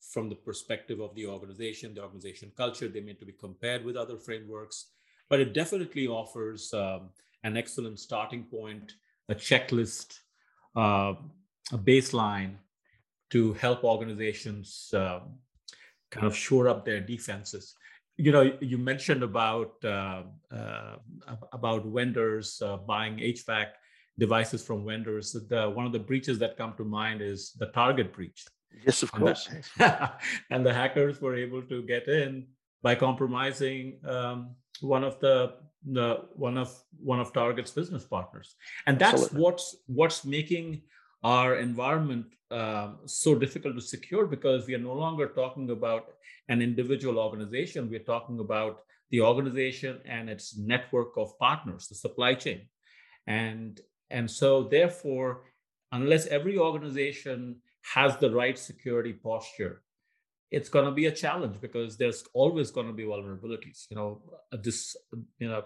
from 0.00 0.28
the 0.28 0.34
perspective 0.34 1.00
of 1.00 1.14
the 1.14 1.26
organization, 1.26 1.94
the 1.94 2.02
organization 2.02 2.52
culture. 2.56 2.88
They're 2.88 3.02
meant 3.02 3.18
to 3.20 3.26
be 3.26 3.32
compared 3.32 3.84
with 3.84 3.96
other 3.96 4.16
frameworks, 4.16 4.92
but 5.28 5.40
it 5.40 5.52
definitely 5.52 6.06
offers 6.06 6.72
um, 6.72 7.10
an 7.44 7.56
excellent 7.56 7.98
starting 7.98 8.44
point, 8.44 8.94
a 9.28 9.34
checklist, 9.34 10.20
uh, 10.76 11.14
a 11.72 11.78
baseline 11.78 12.54
to 13.30 13.52
help 13.54 13.84
organizations 13.84 14.90
uh, 14.94 15.20
kind 16.10 16.26
of 16.26 16.34
shore 16.34 16.68
up 16.68 16.84
their 16.84 17.00
defenses. 17.00 17.74
You 18.16 18.32
know, 18.32 18.52
you 18.60 18.78
mentioned 18.78 19.22
about 19.22 19.72
uh, 19.84 20.22
uh, 20.50 20.96
about 21.52 21.86
vendors 21.86 22.60
uh, 22.64 22.76
buying 22.78 23.18
HVAC 23.18 23.66
devices 24.18 24.62
from 24.64 24.84
vendors. 24.84 25.32
The, 25.48 25.70
one 25.70 25.86
of 25.86 25.92
the 25.92 26.00
breaches 26.00 26.38
that 26.40 26.56
come 26.56 26.74
to 26.78 26.84
mind 26.84 27.22
is 27.22 27.52
the 27.58 27.66
Target 27.66 28.12
breach. 28.12 28.44
Yes, 28.84 29.02
of 29.02 29.12
course. 29.12 29.48
And 29.48 29.64
the, 29.78 30.12
and 30.50 30.66
the 30.66 30.74
hackers 30.74 31.20
were 31.20 31.36
able 31.36 31.62
to 31.62 31.82
get 31.82 32.08
in 32.08 32.46
by 32.82 32.94
compromising 32.96 33.98
um, 34.06 34.56
one 34.80 35.04
of 35.04 35.20
the, 35.20 35.54
the 35.86 36.24
one 36.34 36.58
of 36.58 36.76
one 36.98 37.20
of 37.20 37.32
Target's 37.32 37.70
business 37.70 38.04
partners, 38.04 38.56
and 38.86 38.98
that's 38.98 39.22
Absolutely. 39.22 39.40
what's 39.40 39.76
what's 39.86 40.24
making 40.24 40.82
our 41.22 41.56
environment 41.56 42.26
uh, 42.50 42.92
so 43.04 43.34
difficult 43.34 43.74
to 43.74 43.80
secure 43.80 44.26
because 44.26 44.66
we 44.66 44.74
are 44.74 44.78
no 44.78 44.94
longer 44.94 45.28
talking 45.28 45.70
about 45.70 46.14
an 46.48 46.62
individual 46.62 47.18
organization. 47.18 47.90
We're 47.90 48.00
talking 48.00 48.40
about 48.40 48.80
the 49.10 49.20
organization 49.20 50.00
and 50.06 50.30
its 50.30 50.56
network 50.56 51.16
of 51.16 51.38
partners, 51.38 51.88
the 51.88 51.94
supply 51.94 52.34
chain. 52.34 52.68
And, 53.26 53.80
and 54.10 54.30
so, 54.30 54.64
therefore, 54.64 55.42
unless 55.92 56.26
every 56.26 56.56
organization 56.58 57.56
has 57.94 58.16
the 58.16 58.30
right 58.30 58.58
security 58.58 59.12
posture, 59.12 59.82
it's 60.50 60.68
going 60.68 60.86
to 60.86 60.92
be 60.92 61.06
a 61.06 61.12
challenge 61.12 61.60
because 61.60 61.96
there's 61.96 62.24
always 62.32 62.70
going 62.70 62.86
to 62.86 62.92
be 62.92 63.04
vulnerabilities. 63.04 63.86
You 63.90 63.96
know, 63.96 64.22
this, 64.52 64.96
you 65.38 65.48
know, 65.48 65.64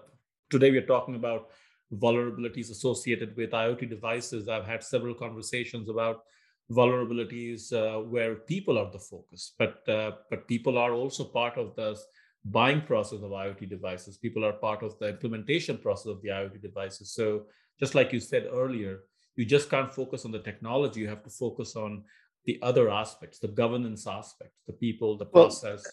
today 0.51 0.71
we're 0.71 0.87
talking 0.87 1.15
about 1.15 1.51
vulnerabilities 1.93 2.71
associated 2.71 3.37
with 3.37 3.51
IoT 3.51 3.89
devices. 3.89 4.49
I've 4.49 4.67
had 4.67 4.83
several 4.83 5.15
conversations 5.15 5.89
about 5.89 6.25
vulnerabilities 6.71 7.73
uh, 7.73 8.01
where 8.01 8.37
people 8.37 8.79
are 8.79 8.91
the 8.91 8.99
focus, 8.99 9.55
but 9.59 9.87
uh, 9.89 10.13
but 10.31 10.49
people 10.49 10.79
are 10.79 10.93
also 10.93 11.25
part 11.25 11.59
of 11.59 11.75
the 11.77 11.99
buying 12.45 12.81
process 12.83 13.21
of 13.23 13.31
IoT 13.31 13.69
devices. 13.69 14.17
People 14.17 14.45
are 14.45 14.53
part 14.53 14.83
of 14.83 14.99
the 14.99 15.09
implementation 15.09 15.79
process 15.79 16.07
of 16.07 16.23
the 16.23 16.29
IoT 16.29 16.61
devices. 16.61 17.13
So 17.13 17.47
just 17.79 17.95
like 17.95 18.13
you 18.13 18.21
said 18.21 18.49
earlier, 18.53 19.01
you 19.37 19.45
just 19.45 19.71
can't 19.71 19.93
focus 19.93 20.25
on 20.25 20.33
the 20.33 20.41
technology. 20.41 21.01
You 21.01 21.09
have 21.09 21.23
to 21.25 21.31
focus 21.31 21.77
on 21.77 22.05
the 22.45 22.59
other 22.63 22.91
aspects, 22.91 23.39
the 23.39 23.49
governance 23.49 24.07
aspects, 24.07 24.63
the 24.67 24.73
people, 24.73 25.17
the 25.17 25.27
process. 25.27 25.85
Well, 25.85 25.93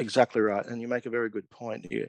Exactly 0.00 0.40
right, 0.40 0.64
and 0.64 0.80
you 0.80 0.88
make 0.88 1.04
a 1.04 1.10
very 1.10 1.28
good 1.28 1.48
point 1.50 1.86
here. 1.90 2.08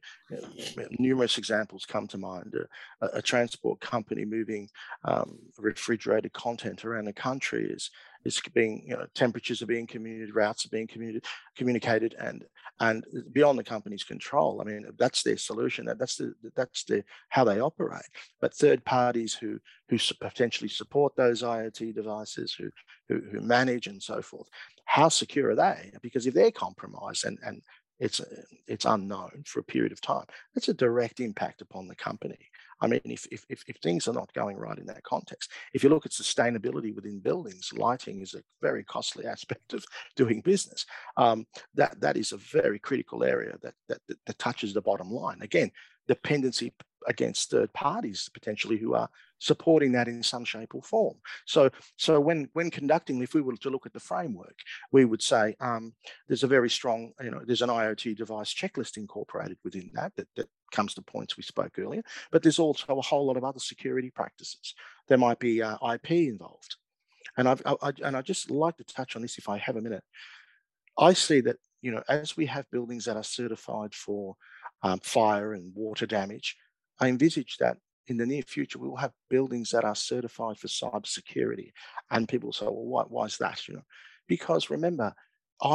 Numerous 0.97 1.37
examples 1.37 1.85
come 1.85 2.07
to 2.07 2.17
mind. 2.17 2.55
A, 3.01 3.05
a 3.17 3.21
transport 3.21 3.81
company 3.81 4.23
moving 4.23 4.69
um, 5.03 5.37
refrigerated 5.57 6.31
content 6.31 6.85
around 6.85 7.05
the 7.05 7.13
country 7.13 7.69
is 7.69 7.91
is 8.23 8.39
being 8.53 8.83
you 8.87 8.95
know 8.95 9.05
temperatures 9.13 9.61
are 9.61 9.67
being 9.67 9.87
communicated, 9.87 10.35
routes 10.35 10.65
are 10.65 10.69
being 10.69 10.87
communicated, 10.87 11.25
communicated, 11.57 12.15
and 12.17 12.45
and 12.79 13.05
beyond 13.33 13.59
the 13.59 13.63
company's 13.63 14.03
control. 14.03 14.61
I 14.61 14.63
mean, 14.63 14.85
that's 14.97 15.21
their 15.23 15.37
solution. 15.37 15.85
That, 15.85 15.99
that's 15.99 16.15
the 16.15 16.33
that's 16.55 16.83
the 16.85 17.03
how 17.29 17.43
they 17.43 17.59
operate. 17.59 18.01
But 18.39 18.53
third 18.53 18.85
parties 18.85 19.33
who 19.33 19.59
who 19.89 19.97
potentially 20.21 20.69
support 20.69 21.15
those 21.15 21.43
IoT 21.43 21.93
devices, 21.93 22.53
who 22.53 22.69
who, 23.09 23.21
who 23.31 23.41
manage 23.41 23.87
and 23.87 24.01
so 24.01 24.21
forth, 24.21 24.47
how 24.85 25.09
secure 25.09 25.49
are 25.49 25.55
they? 25.55 25.91
Because 26.01 26.25
if 26.25 26.33
they're 26.33 26.51
compromised 26.51 27.25
and 27.25 27.37
and 27.43 27.61
it's 28.01 28.19
it's 28.67 28.85
unknown 28.85 29.43
for 29.45 29.59
a 29.59 29.63
period 29.63 29.91
of 29.91 30.01
time. 30.01 30.25
That's 30.53 30.69
a 30.69 30.73
direct 30.73 31.19
impact 31.19 31.61
upon 31.61 31.87
the 31.87 31.95
company. 31.95 32.49
I 32.83 32.87
mean, 32.87 33.01
if, 33.05 33.27
if, 33.31 33.45
if, 33.67 33.77
things 33.77 34.07
are 34.07 34.13
not 34.13 34.33
going 34.33 34.57
right 34.57 34.77
in 34.79 34.87
that 34.87 35.03
context, 35.03 35.51
if 35.71 35.83
you 35.83 35.89
look 35.89 36.07
at 36.07 36.13
sustainability 36.13 36.95
within 36.95 37.19
buildings, 37.19 37.69
lighting 37.77 38.21
is 38.21 38.33
a 38.33 38.41
very 38.59 38.83
costly 38.83 39.25
aspect 39.27 39.73
of 39.73 39.85
doing 40.15 40.41
business. 40.41 40.87
Um, 41.15 41.45
that 41.75 42.01
that 42.01 42.17
is 42.17 42.31
a 42.31 42.37
very 42.37 42.79
critical 42.79 43.23
area 43.23 43.55
that 43.61 43.75
that, 43.87 43.99
that 44.07 44.39
touches 44.39 44.73
the 44.73 44.81
bottom 44.81 45.11
line. 45.11 45.37
Again, 45.41 45.71
dependency 46.07 46.73
against 47.07 47.49
third 47.49 47.71
parties 47.73 48.29
potentially 48.33 48.77
who 48.77 48.93
are 48.93 49.09
supporting 49.41 49.91
that 49.91 50.07
in 50.07 50.21
some 50.21 50.45
shape 50.45 50.75
or 50.75 50.83
form. 50.83 51.17
So, 51.45 51.69
so 51.97 52.19
when 52.19 52.47
when 52.53 52.69
conducting, 52.69 53.21
if 53.21 53.33
we 53.33 53.41
were 53.41 53.55
to 53.57 53.69
look 53.69 53.85
at 53.85 53.93
the 53.93 53.99
framework, 53.99 54.55
we 54.91 55.03
would 55.03 55.21
say 55.21 55.55
um, 55.59 55.93
there's 56.27 56.43
a 56.43 56.47
very 56.47 56.69
strong, 56.69 57.11
you 57.21 57.31
know, 57.31 57.41
there's 57.45 57.63
an 57.63 57.69
IoT 57.69 58.15
device 58.15 58.53
checklist 58.53 58.97
incorporated 58.97 59.57
within 59.63 59.89
that, 59.93 60.15
that 60.15 60.27
that 60.35 60.47
comes 60.71 60.93
to 60.93 61.01
points 61.01 61.35
we 61.35 61.43
spoke 61.43 61.77
earlier. 61.77 62.03
But 62.31 62.43
there's 62.43 62.59
also 62.59 62.97
a 62.97 63.01
whole 63.01 63.25
lot 63.25 63.37
of 63.37 63.43
other 63.43 63.59
security 63.59 64.11
practices. 64.11 64.75
There 65.07 65.17
might 65.17 65.39
be 65.39 65.61
uh, 65.61 65.77
IP 65.93 66.11
involved, 66.11 66.77
and 67.35 67.49
I've, 67.49 67.61
I, 67.65 67.91
and 68.03 68.15
I 68.15 68.21
just 68.21 68.51
like 68.51 68.77
to 68.77 68.83
touch 68.83 69.15
on 69.15 69.23
this 69.23 69.37
if 69.37 69.49
I 69.49 69.57
have 69.57 69.75
a 69.75 69.81
minute. 69.81 70.03
I 70.97 71.13
see 71.13 71.41
that 71.41 71.57
you 71.81 71.91
know 71.91 72.03
as 72.07 72.37
we 72.37 72.45
have 72.45 72.69
buildings 72.71 73.05
that 73.05 73.17
are 73.17 73.23
certified 73.23 73.95
for 73.95 74.35
um, 74.83 74.99
fire 74.99 75.53
and 75.53 75.73
water 75.75 76.05
damage, 76.05 76.57
I 77.01 77.07
envisage 77.09 77.57
that 77.57 77.77
in 78.07 78.17
the 78.17 78.25
near 78.25 78.43
future, 78.43 78.79
we 78.79 78.87
will 78.87 78.97
have 78.97 79.13
buildings 79.29 79.71
that 79.71 79.83
are 79.83 79.95
certified 79.95 80.57
for 80.57 80.67
cybersecurity. 80.67 81.71
And 82.11 82.29
people 82.29 82.53
say, 82.53 82.65
well, 82.65 82.75
why, 82.75 83.03
why 83.07 83.25
is 83.25 83.37
that? 83.39 83.67
You 83.67 83.75
know, 83.75 83.83
because 84.27 84.69
remember, 84.69 85.13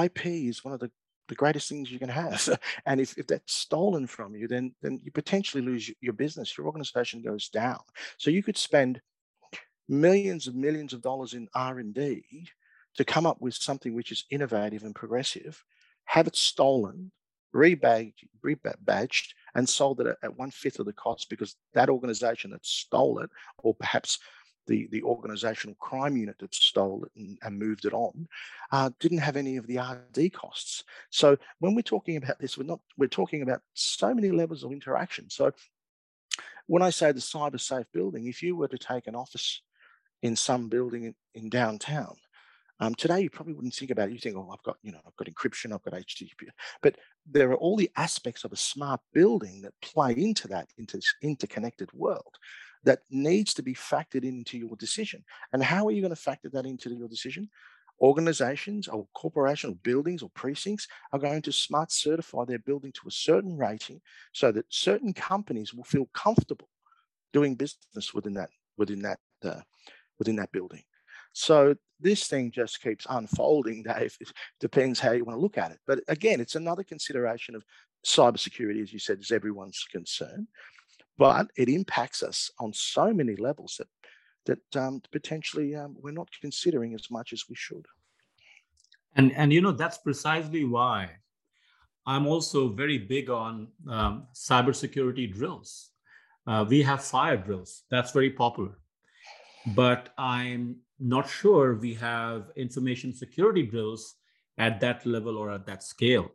IP 0.03 0.27
is 0.27 0.65
one 0.65 0.73
of 0.73 0.81
the, 0.81 0.91
the 1.29 1.35
greatest 1.35 1.69
things 1.69 1.91
you 1.91 1.99
can 1.99 2.09
have. 2.09 2.49
and 2.87 3.01
if, 3.01 3.19
if 3.19 3.27
that's 3.27 3.55
stolen 3.55 4.07
from 4.07 4.35
you, 4.35 4.49
then, 4.49 4.75
then 4.83 5.01
you 5.03 5.11
potentially 5.11 5.63
lose 5.63 5.91
your 6.01 6.13
business. 6.13 6.57
Your 6.57 6.67
organization 6.67 7.23
goes 7.23 7.49
down. 7.49 7.81
So 8.19 8.31
you 8.31 8.43
could 8.43 8.57
spend 8.57 9.01
millions 9.89 10.47
and 10.47 10.57
millions 10.57 10.93
of 10.93 11.03
dollars 11.03 11.35
in 11.35 11.49
R&D 11.55 12.25
to 12.97 13.05
come 13.05 13.27
up 13.27 13.41
with 13.41 13.55
something 13.55 13.95
which 13.95 14.13
is 14.13 14.25
innovative 14.31 14.83
and 14.83 14.95
progressive, 14.95 15.63
have 16.07 16.27
it 16.27 16.37
stolen, 16.37 17.13
rebadged, 17.55 18.25
rebadged 18.45 19.29
and 19.55 19.69
sold 19.69 20.01
it 20.01 20.17
at, 20.23 20.37
one 20.37 20.51
fifth 20.51 20.79
of 20.79 20.87
the 20.87 20.93
cost 20.93 21.31
because 21.31 21.57
that 21.75 21.89
organization 21.89 22.51
that 22.51 22.65
stole 22.65 23.19
it, 23.21 23.31
or 23.59 23.75
perhaps 23.75 24.19
the, 24.67 24.89
the 24.91 25.03
organizational 25.03 25.77
crime 25.77 26.17
unit 26.17 26.39
that 26.41 26.55
stole 26.55 27.05
it 27.05 27.13
and, 27.17 27.39
and 27.43 27.59
moved 27.59 27.85
it 27.85 27.93
on, 27.93 28.27
uh, 28.73 28.91
didn't 29.01 29.19
have 29.19 29.37
any 29.37 29.57
of 29.57 29.67
the 29.67 29.79
RD 29.79 30.33
costs. 30.33 30.85
So 31.11 31.37
when 31.61 31.75
we're 31.75 31.83
talking 31.83 32.17
about 32.17 32.39
this, 32.39 32.59
we're 32.59 32.65
not 32.65 32.81
we're 32.99 33.07
talking 33.07 33.43
about 33.43 33.63
so 33.75 34.15
many 34.15 34.31
levels 34.31 34.65
of 34.65 34.73
interaction. 34.73 35.31
So 35.31 35.53
when 36.67 36.83
I 36.83 36.91
say 36.91 37.13
the 37.13 37.21
cyber 37.21 37.61
safe 37.61 37.87
building, 37.93 38.27
if 38.27 38.43
you 38.43 38.57
were 38.57 38.69
to 38.69 38.79
take 38.79 39.07
an 39.07 39.15
office 39.15 39.63
in 40.23 40.35
some 40.35 40.69
building 40.69 41.05
in, 41.05 41.15
in 41.35 41.49
downtown, 41.49 42.17
um, 42.81 42.95
today 42.95 43.21
you 43.21 43.31
probably 43.31 43.55
wouldn't 43.55 43.75
think 43.75 43.91
about 43.91 44.09
it. 44.09 44.13
You 44.13 44.19
think, 44.19 44.37
oh, 44.37 44.51
I've 44.53 44.63
got, 44.63 44.77
you 44.83 44.93
know, 44.93 45.01
I've 45.07 45.17
got 45.17 45.29
encryption, 45.29 45.73
I've 45.73 45.83
got 45.83 45.95
HTTP, 45.95 46.49
but 46.83 46.97
there 47.29 47.51
are 47.51 47.57
all 47.57 47.77
the 47.77 47.91
aspects 47.97 48.45
of 48.45 48.53
a 48.53 48.57
smart 48.57 49.01
building 49.13 49.63
that 49.63 49.73
play 49.81 50.13
into 50.13 50.49
that 50.49 50.69
this 50.77 51.15
interconnected 51.23 51.91
world 51.93 52.37
that 52.85 53.01
needs 53.11 53.53
to 53.55 53.63
be 53.63 53.75
factored 53.75 54.25
into 54.25 54.59
your 54.59 54.77
decision. 54.77 55.25
And 55.53 55.63
how 55.63 55.87
are 55.87 55.91
you 55.91 56.03
going 56.03 56.15
to 56.15 56.21
factor 56.21 56.49
that 56.51 56.67
into 56.67 56.95
your 56.95 57.09
decision? 57.09 57.49
Organizations 58.01 58.89
or 58.89 59.09
corporations 59.15 59.73
or 59.73 59.77
buildings 59.77 60.23
or 60.23 60.31
precincts 60.35 60.87
are 61.13 61.19
going 61.19 61.43
to 61.43 61.53
smart 61.53 61.91
certify 61.91 62.45
their 62.45 62.59
building 62.59 62.93
to 62.93 63.09
a 63.09 63.11
certain 63.11 63.57
rating 63.57 64.01
so 64.33 64.53
that 64.53 64.67
certain 64.69 65.15
companies 65.15 65.73
will 65.73 65.85
feel 65.85 66.07
comfortable 66.13 66.69
doing 67.33 67.55
business 67.55 68.15
within 68.15 68.35
that 68.35 68.51
within 68.77 69.01
that 69.01 69.19
uh, 69.45 69.63
within 70.19 70.37
that 70.37 70.53
building. 70.53 70.83
So 71.33 71.75
this 72.01 72.27
thing 72.29 72.51
just 72.51 72.83
keeps 72.83 73.07
unfolding, 73.09 73.83
Dave. 73.83 74.17
It 74.21 74.33
depends 74.61 75.01
how 75.01 75.13
you 75.13 75.25
want 75.25 75.37
to 75.37 75.43
look 75.43 75.59
at 75.59 75.71
it. 75.71 75.79
But 75.87 76.01
again, 76.09 76.41
it's 76.41 76.55
another 76.55 76.83
consideration 76.83 77.55
of 77.55 77.65
cybersecurity, 78.05 78.83
as 78.83 78.93
you 78.93 78.99
said, 78.99 79.21
is 79.21 79.31
everyone's 79.31 79.85
concern 79.91 80.47
but 81.19 81.51
it 81.57 81.69
impacts 81.69 82.23
us 82.23 82.51
on 82.59 82.73
so 82.73 83.13
many 83.13 83.37
levels 83.37 83.77
that 83.79 83.89
that 84.47 84.81
um, 84.81 85.03
potentially 85.11 85.75
um, 85.75 85.97
we're 86.01 86.13
not 86.13 86.29
considering 86.41 86.95
as 86.95 87.11
much 87.11 87.33
as 87.33 87.45
we 87.49 87.57
should. 87.57 87.85
And 89.17 89.33
and 89.33 89.53
you 89.53 89.61
know 89.61 89.73
that's 89.73 89.99
precisely 89.99 90.65
why 90.65 91.11
I'm 92.07 92.27
also 92.27 92.69
very 92.69 92.99
big 92.99 93.29
on 93.31 93.69
um, 93.89 94.27
cybersecurity 94.35 95.33
drills. 95.33 95.91
Uh, 96.47 96.65
we 96.69 96.83
have 96.83 97.03
fire 97.03 97.37
drills. 97.37 97.83
That's 97.91 98.13
very 98.13 98.31
popular, 98.31 98.79
but 99.75 100.11
I'm 100.17 100.77
not 100.99 101.29
sure 101.29 101.75
we 101.75 101.95
have 101.95 102.51
information 102.57 103.13
security 103.13 103.63
drills 103.63 104.15
at 104.59 104.81
that 104.81 105.05
level 105.05 105.37
or 105.37 105.51
at 105.51 105.67
that 105.67 105.83
scale. 105.83 106.31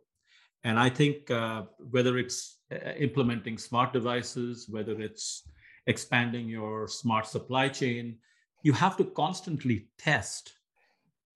And 0.64 0.78
I 0.78 0.88
think 0.88 1.30
uh, 1.30 1.62
whether 1.90 2.18
it's 2.18 2.58
uh, 2.70 2.92
implementing 2.92 3.58
smart 3.58 3.92
devices, 3.92 4.68
whether 4.68 5.00
it's 5.00 5.42
expanding 5.86 6.48
your 6.48 6.86
smart 6.86 7.26
supply 7.26 7.68
chain, 7.68 8.18
you 8.62 8.72
have 8.72 8.96
to 8.98 9.04
constantly 9.04 9.88
test 9.98 10.52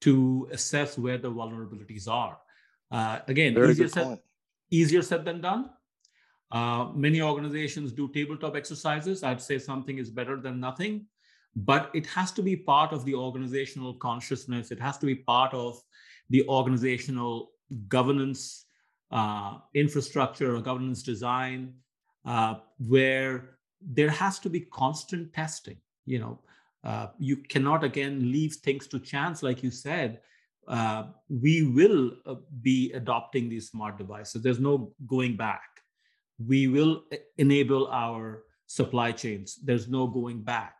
to 0.02 0.48
assess 0.52 0.96
where 0.96 1.18
the 1.18 1.30
vulnerabilities 1.30 2.08
are. 2.08 2.38
Uh, 2.90 3.18
again, 3.26 3.58
easier 3.58 3.88
said, 3.88 4.20
easier 4.70 5.02
said 5.02 5.24
than 5.24 5.40
done. 5.40 5.70
Uh, 6.52 6.90
many 6.94 7.20
organizations 7.20 7.90
do 7.90 8.08
tabletop 8.12 8.54
exercises. 8.54 9.24
I'd 9.24 9.42
say 9.42 9.58
something 9.58 9.98
is 9.98 10.10
better 10.10 10.36
than 10.40 10.60
nothing, 10.60 11.06
but 11.56 11.90
it 11.94 12.06
has 12.06 12.30
to 12.32 12.42
be 12.42 12.54
part 12.54 12.92
of 12.92 13.04
the 13.04 13.14
organizational 13.14 13.94
consciousness. 13.94 14.70
It 14.70 14.80
has 14.80 14.98
to 14.98 15.06
be 15.06 15.14
part 15.14 15.52
of 15.54 15.82
the 16.30 16.46
organizational 16.48 17.50
governance 17.88 18.66
uh, 19.10 19.58
infrastructure 19.74 20.54
or 20.54 20.60
governance 20.60 21.02
design 21.02 21.74
uh, 22.24 22.56
where 22.78 23.58
there 23.80 24.10
has 24.10 24.38
to 24.40 24.50
be 24.50 24.60
constant 24.60 25.32
testing 25.32 25.78
you 26.06 26.18
know. 26.18 26.38
Uh, 26.84 27.08
you 27.18 27.36
cannot 27.36 27.82
again 27.82 28.30
leave 28.30 28.54
things 28.54 28.86
to 28.86 29.00
chance 29.00 29.42
like 29.42 29.62
you 29.62 29.70
said. 29.70 30.20
Uh, 30.68 31.04
we 31.28 31.64
will 31.64 32.12
uh, 32.26 32.36
be 32.62 32.92
adopting 32.92 33.48
these 33.48 33.68
smart 33.68 33.98
devices. 33.98 34.40
There's 34.42 34.60
no 34.60 34.92
going 35.06 35.36
back. 35.36 35.68
We 36.44 36.68
will 36.68 37.02
enable 37.38 37.88
our 37.88 38.44
supply 38.66 39.12
chains. 39.12 39.58
There's 39.62 39.88
no 39.88 40.06
going 40.06 40.42
back 40.42 40.74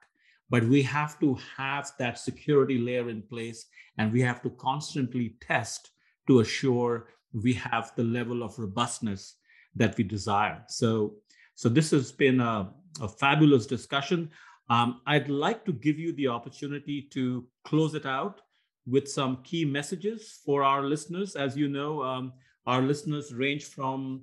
but 0.49 0.65
we 0.65 0.83
have 0.83 1.19
to 1.21 1.37
have 1.57 1.91
that 1.99 2.19
security 2.19 2.79
layer 2.79 3.09
in 3.09 3.23
place 3.23 3.67
and 3.99 4.13
we 4.13 4.21
have 4.21 4.43
to 4.43 4.51
constantly 4.51 5.37
test 5.41 5.91
to 6.27 6.41
assure 6.41 7.09
we 7.33 7.53
have 7.53 7.93
the 7.97 8.05
level 8.05 8.43
of 8.43 8.59
robustness 8.59 9.37
that 9.75 9.97
we 9.97 10.05
desire. 10.05 10.63
So, 10.69 11.15
so 11.55 11.69
this 11.69 11.91
has 11.91 12.13
been 12.13 12.41
a, 12.41 12.73
a 13.01 13.09
fabulous 13.09 13.67
discussion. 13.67 14.31
Um, 14.71 15.01
I'd 15.07 15.29
like 15.29 15.65
to 15.67 15.73
give 15.73 15.99
you 15.99 16.13
the 16.15 16.29
opportunity 16.29 17.03
to 17.13 17.47
close 17.65 17.95
it 17.95 18.07
out 18.07 18.41
with 18.87 19.09
some 19.09 19.43
key 19.43 19.65
messages 19.65 20.41
for 20.45 20.63
our 20.63 20.83
listeners. 20.83 21.37
As 21.37 21.57
you 21.57 21.69
know, 21.69 22.03
um, 22.03 22.33
our 22.67 22.83
listeners 22.83 23.35
range 23.35 23.65
from 23.65 24.23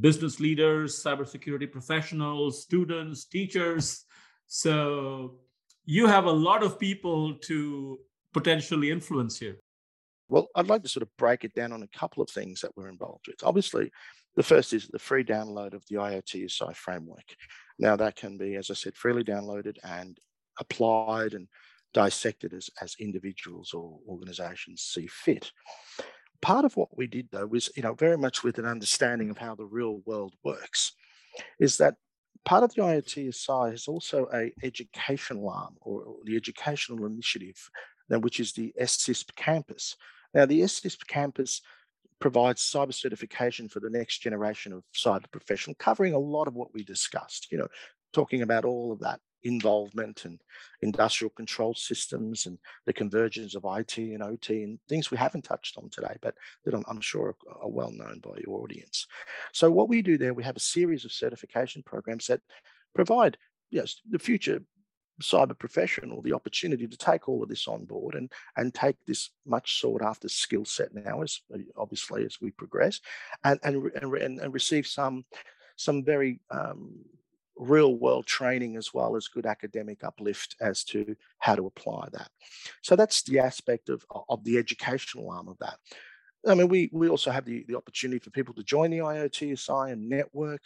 business 0.00 0.40
leaders, 0.40 1.00
cybersecurity 1.02 1.70
professionals, 1.70 2.62
students, 2.62 3.24
teachers. 3.24 4.04
So 4.46 5.38
you 5.84 6.06
have 6.06 6.24
a 6.24 6.32
lot 6.32 6.62
of 6.62 6.78
people 6.78 7.34
to 7.34 7.98
potentially 8.32 8.90
influence 8.90 9.38
here. 9.38 9.58
Well, 10.28 10.48
I'd 10.54 10.68
like 10.68 10.82
to 10.82 10.88
sort 10.88 11.02
of 11.02 11.16
break 11.16 11.44
it 11.44 11.54
down 11.54 11.72
on 11.72 11.82
a 11.82 11.98
couple 11.98 12.22
of 12.22 12.30
things 12.30 12.60
that 12.60 12.74
we're 12.76 12.88
involved 12.88 13.26
with. 13.28 13.36
Obviously, 13.42 13.90
the 14.36 14.42
first 14.42 14.72
is 14.72 14.88
the 14.88 14.98
free 14.98 15.22
download 15.22 15.74
of 15.74 15.84
the 15.88 15.96
IoTSI 15.96 16.74
framework. 16.74 17.24
Now, 17.78 17.96
that 17.96 18.16
can 18.16 18.36
be, 18.36 18.56
as 18.56 18.70
I 18.70 18.74
said, 18.74 18.96
freely 18.96 19.22
downloaded 19.22 19.76
and 19.84 20.18
applied 20.58 21.34
and 21.34 21.46
dissected 21.92 22.54
as, 22.54 22.70
as 22.80 22.96
individuals 22.98 23.72
or 23.74 23.98
organizations 24.08 24.82
see 24.82 25.06
fit. 25.06 25.52
Part 26.40 26.64
of 26.64 26.76
what 26.76 26.96
we 26.96 27.06
did, 27.06 27.28
though, 27.30 27.46
was, 27.46 27.70
you 27.76 27.82
know, 27.82 27.94
very 27.94 28.18
much 28.18 28.42
with 28.42 28.58
an 28.58 28.66
understanding 28.66 29.30
of 29.30 29.38
how 29.38 29.54
the 29.54 29.66
real 29.66 30.00
world 30.04 30.34
works, 30.42 30.92
is 31.60 31.76
that 31.78 31.94
part 32.44 32.62
of 32.62 32.74
the 32.74 32.82
IoT 32.82 33.34
SI 33.34 33.74
is 33.74 33.88
also 33.88 34.28
a 34.32 34.52
educational 34.62 35.48
arm 35.48 35.74
or 35.80 36.16
the 36.24 36.36
educational 36.36 37.06
initiative, 37.06 37.70
which 38.08 38.40
is 38.40 38.52
the 38.52 38.72
SCISP 38.80 39.34
campus. 39.36 39.96
Now, 40.34 40.46
the 40.46 40.60
SCISP 40.60 41.06
campus 41.06 41.62
provides 42.20 42.62
cyber 42.62 42.94
certification 42.94 43.68
for 43.68 43.80
the 43.80 43.90
next 43.90 44.18
generation 44.18 44.72
of 44.72 44.84
cyber 44.94 45.30
professional, 45.30 45.74
covering 45.78 46.14
a 46.14 46.18
lot 46.18 46.48
of 46.48 46.54
what 46.54 46.72
we 46.72 46.84
discussed, 46.84 47.48
you 47.50 47.58
know, 47.58 47.68
talking 48.12 48.42
about 48.42 48.64
all 48.64 48.92
of 48.92 49.00
that 49.00 49.20
involvement 49.44 50.24
and 50.24 50.40
industrial 50.82 51.30
control 51.30 51.74
systems 51.74 52.46
and 52.46 52.58
the 52.86 52.92
convergence 52.92 53.54
of 53.54 53.64
IT 53.64 53.98
and 53.98 54.22
OT 54.22 54.62
and 54.62 54.78
things 54.88 55.10
we 55.10 55.18
haven't 55.18 55.44
touched 55.44 55.76
on 55.76 55.88
today, 55.90 56.16
but 56.22 56.34
that 56.64 56.74
I'm, 56.74 56.84
I'm 56.88 57.00
sure 57.00 57.36
are, 57.48 57.62
are, 57.62 57.68
well 57.68 57.90
known 57.92 58.20
by 58.20 58.38
your 58.46 58.62
audience. 58.62 59.06
So 59.52 59.70
what 59.70 59.88
we 59.88 60.02
do 60.02 60.18
there, 60.18 60.34
we 60.34 60.44
have 60.44 60.56
a 60.56 60.60
series 60.60 61.04
of 61.04 61.12
certification 61.12 61.82
programs 61.82 62.26
that 62.26 62.40
provide 62.94 63.36
yes, 63.70 64.00
the 64.08 64.18
future 64.18 64.62
cyber 65.22 65.56
professional 65.56 66.22
the 66.22 66.32
opportunity 66.32 66.88
to 66.88 66.96
take 66.96 67.28
all 67.28 67.42
of 67.42 67.48
this 67.48 67.68
on 67.68 67.84
board 67.84 68.16
and 68.16 68.32
and 68.56 68.74
take 68.74 68.96
this 69.06 69.30
much 69.46 69.80
sought 69.80 70.02
after 70.02 70.28
skill 70.28 70.64
set 70.64 70.92
now 70.92 71.22
as 71.22 71.40
obviously 71.76 72.24
as 72.24 72.40
we 72.40 72.50
progress 72.50 73.00
and 73.44 73.60
and 73.62 73.92
and, 73.94 74.40
and 74.40 74.52
receive 74.52 74.86
some 74.86 75.24
some 75.76 76.04
very 76.04 76.40
um, 76.50 76.96
real 77.56 77.96
world 77.96 78.26
training 78.26 78.76
as 78.76 78.92
well 78.92 79.16
as 79.16 79.28
good 79.28 79.46
academic 79.46 80.02
uplift 80.02 80.56
as 80.60 80.82
to 80.84 81.14
how 81.38 81.54
to 81.54 81.66
apply 81.66 82.08
that 82.12 82.28
so 82.82 82.96
that's 82.96 83.22
the 83.22 83.38
aspect 83.38 83.88
of 83.88 84.04
of 84.28 84.42
the 84.44 84.58
educational 84.58 85.30
arm 85.30 85.48
of 85.48 85.58
that 85.58 85.78
I 86.46 86.54
mean, 86.54 86.68
we, 86.68 86.90
we 86.92 87.08
also 87.08 87.30
have 87.30 87.44
the, 87.44 87.64
the 87.66 87.76
opportunity 87.76 88.18
for 88.18 88.30
people 88.30 88.54
to 88.54 88.62
join 88.62 88.90
the 88.90 88.98
IoTSI 88.98 89.92
and 89.92 90.08
network 90.08 90.60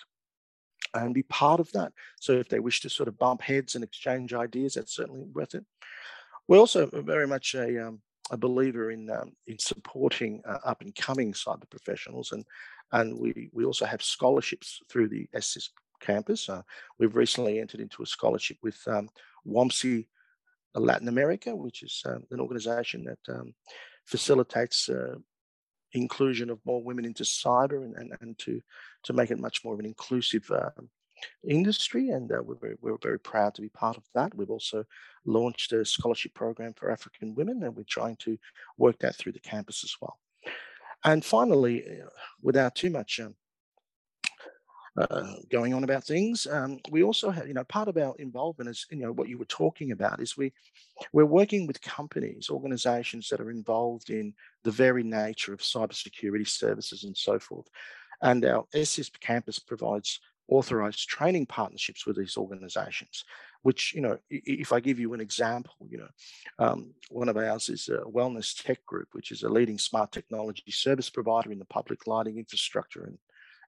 and 0.95 1.14
be 1.14 1.22
part 1.24 1.61
of 1.61 1.70
that. 1.72 1.93
So 2.20 2.32
if 2.32 2.49
they 2.49 2.61
wish 2.61 2.80
to 2.80 2.91
sort 2.91 3.09
of 3.09 3.18
bump 3.18 3.43
heads 3.43 3.74
and 3.74 3.84
exchange 3.84 4.34
ideas, 4.34 4.74
that's 4.74 4.95
certainly 4.95 5.22
worth 5.32 5.55
it. 5.55 5.64
We're 6.47 6.59
also 6.59 6.86
very 6.86 7.26
much 7.26 7.55
a, 7.55 7.89
um, 7.89 8.01
a 8.30 8.36
believer 8.36 8.91
in 8.91 9.11
um, 9.11 9.32
in 9.47 9.59
supporting 9.59 10.43
uh, 10.47 10.59
up 10.64 10.80
and 10.80 10.95
coming 10.95 11.32
cyber 11.32 11.68
professionals, 11.68 12.32
and 12.32 12.45
and 12.93 13.18
we 13.18 13.51
we 13.53 13.64
also 13.64 13.84
have 13.84 14.03
scholarships 14.03 14.80
through 14.89 15.09
the 15.09 15.28
SCISP 15.34 15.70
campus. 16.01 16.49
Uh, 16.49 16.62
we've 16.99 17.16
recently 17.16 17.61
entered 17.61 17.80
into 17.80 18.03
a 18.03 18.07
scholarship 18.07 18.59
with 18.62 18.78
um, 18.86 19.09
WOMC 19.46 20.07
Latin 20.74 21.09
America, 21.09 21.55
which 21.55 21.82
is 21.82 22.03
uh, 22.07 22.18
an 22.30 22.40
organization 22.40 23.05
that 23.05 23.34
um, 23.34 23.55
facilitates 24.07 24.88
uh, 24.88 25.16
inclusion 25.92 26.51
of 26.51 26.61
more 26.64 26.82
women 26.82 27.05
into 27.05 27.24
cyber 27.24 27.84
and, 27.84 27.96
and, 27.96 28.12
and 28.20 28.38
to, 28.38 28.61
to 29.05 29.12
make 29.12 29.30
it 29.30 29.38
much 29.38 29.64
more 29.64 29.74
of 29.74 29.80
an 29.80 29.86
inclusive 29.86 30.51
uh, 30.51 30.70
industry. 31.46 32.11
And 32.11 32.30
uh, 32.30 32.42
we're, 32.42 32.57
very, 32.57 32.76
we're 32.80 32.99
very 33.03 33.18
proud 33.18 33.55
to 33.55 33.62
be 33.62 33.68
part 33.70 33.96
of 33.96 34.05
that. 34.14 34.34
We've 34.34 34.51
also 34.51 34.84
launched 35.24 35.72
a 35.72 35.84
scholarship 35.84 36.34
program 36.34 36.74
for 36.74 36.90
African 36.90 37.34
women, 37.34 37.62
and 37.62 37.74
we're 37.74 37.84
trying 37.88 38.16
to 38.16 38.38
work 38.76 38.99
that 39.01 39.16
through 39.16 39.32
the 39.32 39.40
campus 39.40 39.84
as 39.84 39.94
well. 40.01 40.18
And 41.05 41.24
finally, 41.24 41.84
uh, 41.84 42.09
without 42.42 42.74
too 42.74 42.90
much 42.90 43.20
um, 43.20 43.34
uh, 44.97 45.34
going 45.51 45.74
on 45.74 45.84
about 45.84 46.05
things. 46.05 46.47
Um, 46.51 46.80
we 46.91 47.03
also 47.03 47.30
have, 47.30 47.47
you 47.47 47.55
know, 47.55 47.64
part 47.64 47.89
of 47.89 47.97
our 47.97 48.14
involvement 48.18 48.70
is, 48.70 48.86
you 48.91 48.99
know, 48.99 49.12
what 49.12 49.28
you 49.28 49.39
were 49.39 49.45
talking 49.45 49.93
about 49.93 50.20
is 50.20 50.36
we, 50.36 50.53
we're 51.12 51.24
working 51.24 51.66
with 51.66 51.80
companies, 51.82 52.49
organizations 52.51 53.28
that 53.28 53.41
are 53.41 53.51
involved 53.51 54.11
in 54.11 54.34
the 54.64 54.70
very 54.70 55.03
nature 55.03 55.53
of 55.53 55.61
cybersecurity 55.61 56.49
services 56.49 57.05
and 57.05 57.16
so 57.16 57.39
forth. 57.39 57.66
And 58.22 58.45
our 58.45 58.64
SCISP 58.74 59.20
campus 59.20 59.59
provides 59.59 60.20
authorized 60.49 61.09
training 61.09 61.47
partnerships 61.47 62.07
with 62.07 62.16
these 62.16 62.36
organizations 62.36 63.24
which 63.62 63.95
you 63.95 64.01
know 64.01 64.18
if 64.30 64.72
i 64.72 64.80
give 64.80 64.99
you 64.99 65.12
an 65.12 65.20
example 65.20 65.74
you 65.91 65.99
know 65.99 66.09
um, 66.59 66.91
one 67.11 67.28
of 67.28 67.36
ours 67.36 67.68
is 67.68 67.89
a 67.89 67.99
wellness 68.11 68.62
tech 68.62 68.84
group 68.86 69.09
which 69.12 69.30
is 69.30 69.43
a 69.43 69.49
leading 69.49 69.78
smart 69.78 70.11
technology 70.11 70.70
service 70.70 71.11
provider 71.11 71.53
in 71.53 71.59
the 71.59 71.64
public 71.66 72.07
lighting 72.07 72.39
infrastructure 72.39 73.05
and, 73.05 73.18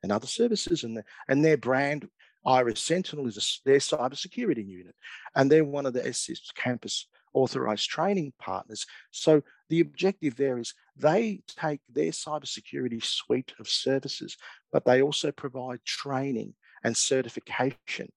and 0.03 0.13
other 0.13 0.27
services 0.27 0.85
and, 0.85 1.03
and 1.29 1.45
their 1.45 1.57
brand 1.57 2.09
iris 2.47 2.81
sentinel 2.81 3.27
is 3.27 3.37
a, 3.37 3.69
their 3.69 3.79
cybersecurity 3.79 4.67
unit 4.67 4.95
and 5.35 5.51
they're 5.51 5.65
one 5.65 5.87
of 5.87 5.93
the 5.93 6.01
SCISP 6.01 6.55
campus 6.55 7.07
authorized 7.33 7.89
training 7.89 8.33
partners. 8.39 8.87
So 9.11 9.43
the 9.69 9.81
objective 9.81 10.37
there 10.37 10.59
is 10.59 10.75
they 10.97 11.43
take 11.47 11.81
their 11.89 12.11
cybersecurity 12.11 13.05
suite 13.05 13.53
of 13.59 13.69
services 13.69 14.37
but 14.73 14.85
they 14.85 15.03
also 15.03 15.31
provide 15.31 15.85
training 15.85 16.55
and 16.83 16.97
certification 16.97 18.11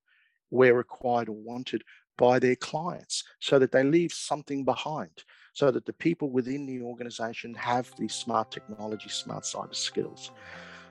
where 0.50 0.74
required 0.74 1.30
or 1.30 1.36
wanted 1.36 1.84
by 2.18 2.40
their 2.40 2.56
clients 2.56 3.24
so 3.40 3.60
that 3.60 3.72
they 3.72 3.84
leave 3.84 4.14
something 4.14 4.64
behind 4.64 5.24
so 5.54 5.70
that 5.72 5.86
the 5.86 5.94
people 5.94 6.30
within 6.30 6.66
the 6.66 6.82
organization 6.82 7.54
have 7.56 7.92
these 7.98 8.14
smart 8.14 8.52
technology 8.52 9.10
smart 9.10 9.44
cyber 9.44 9.76
skills 9.76 10.32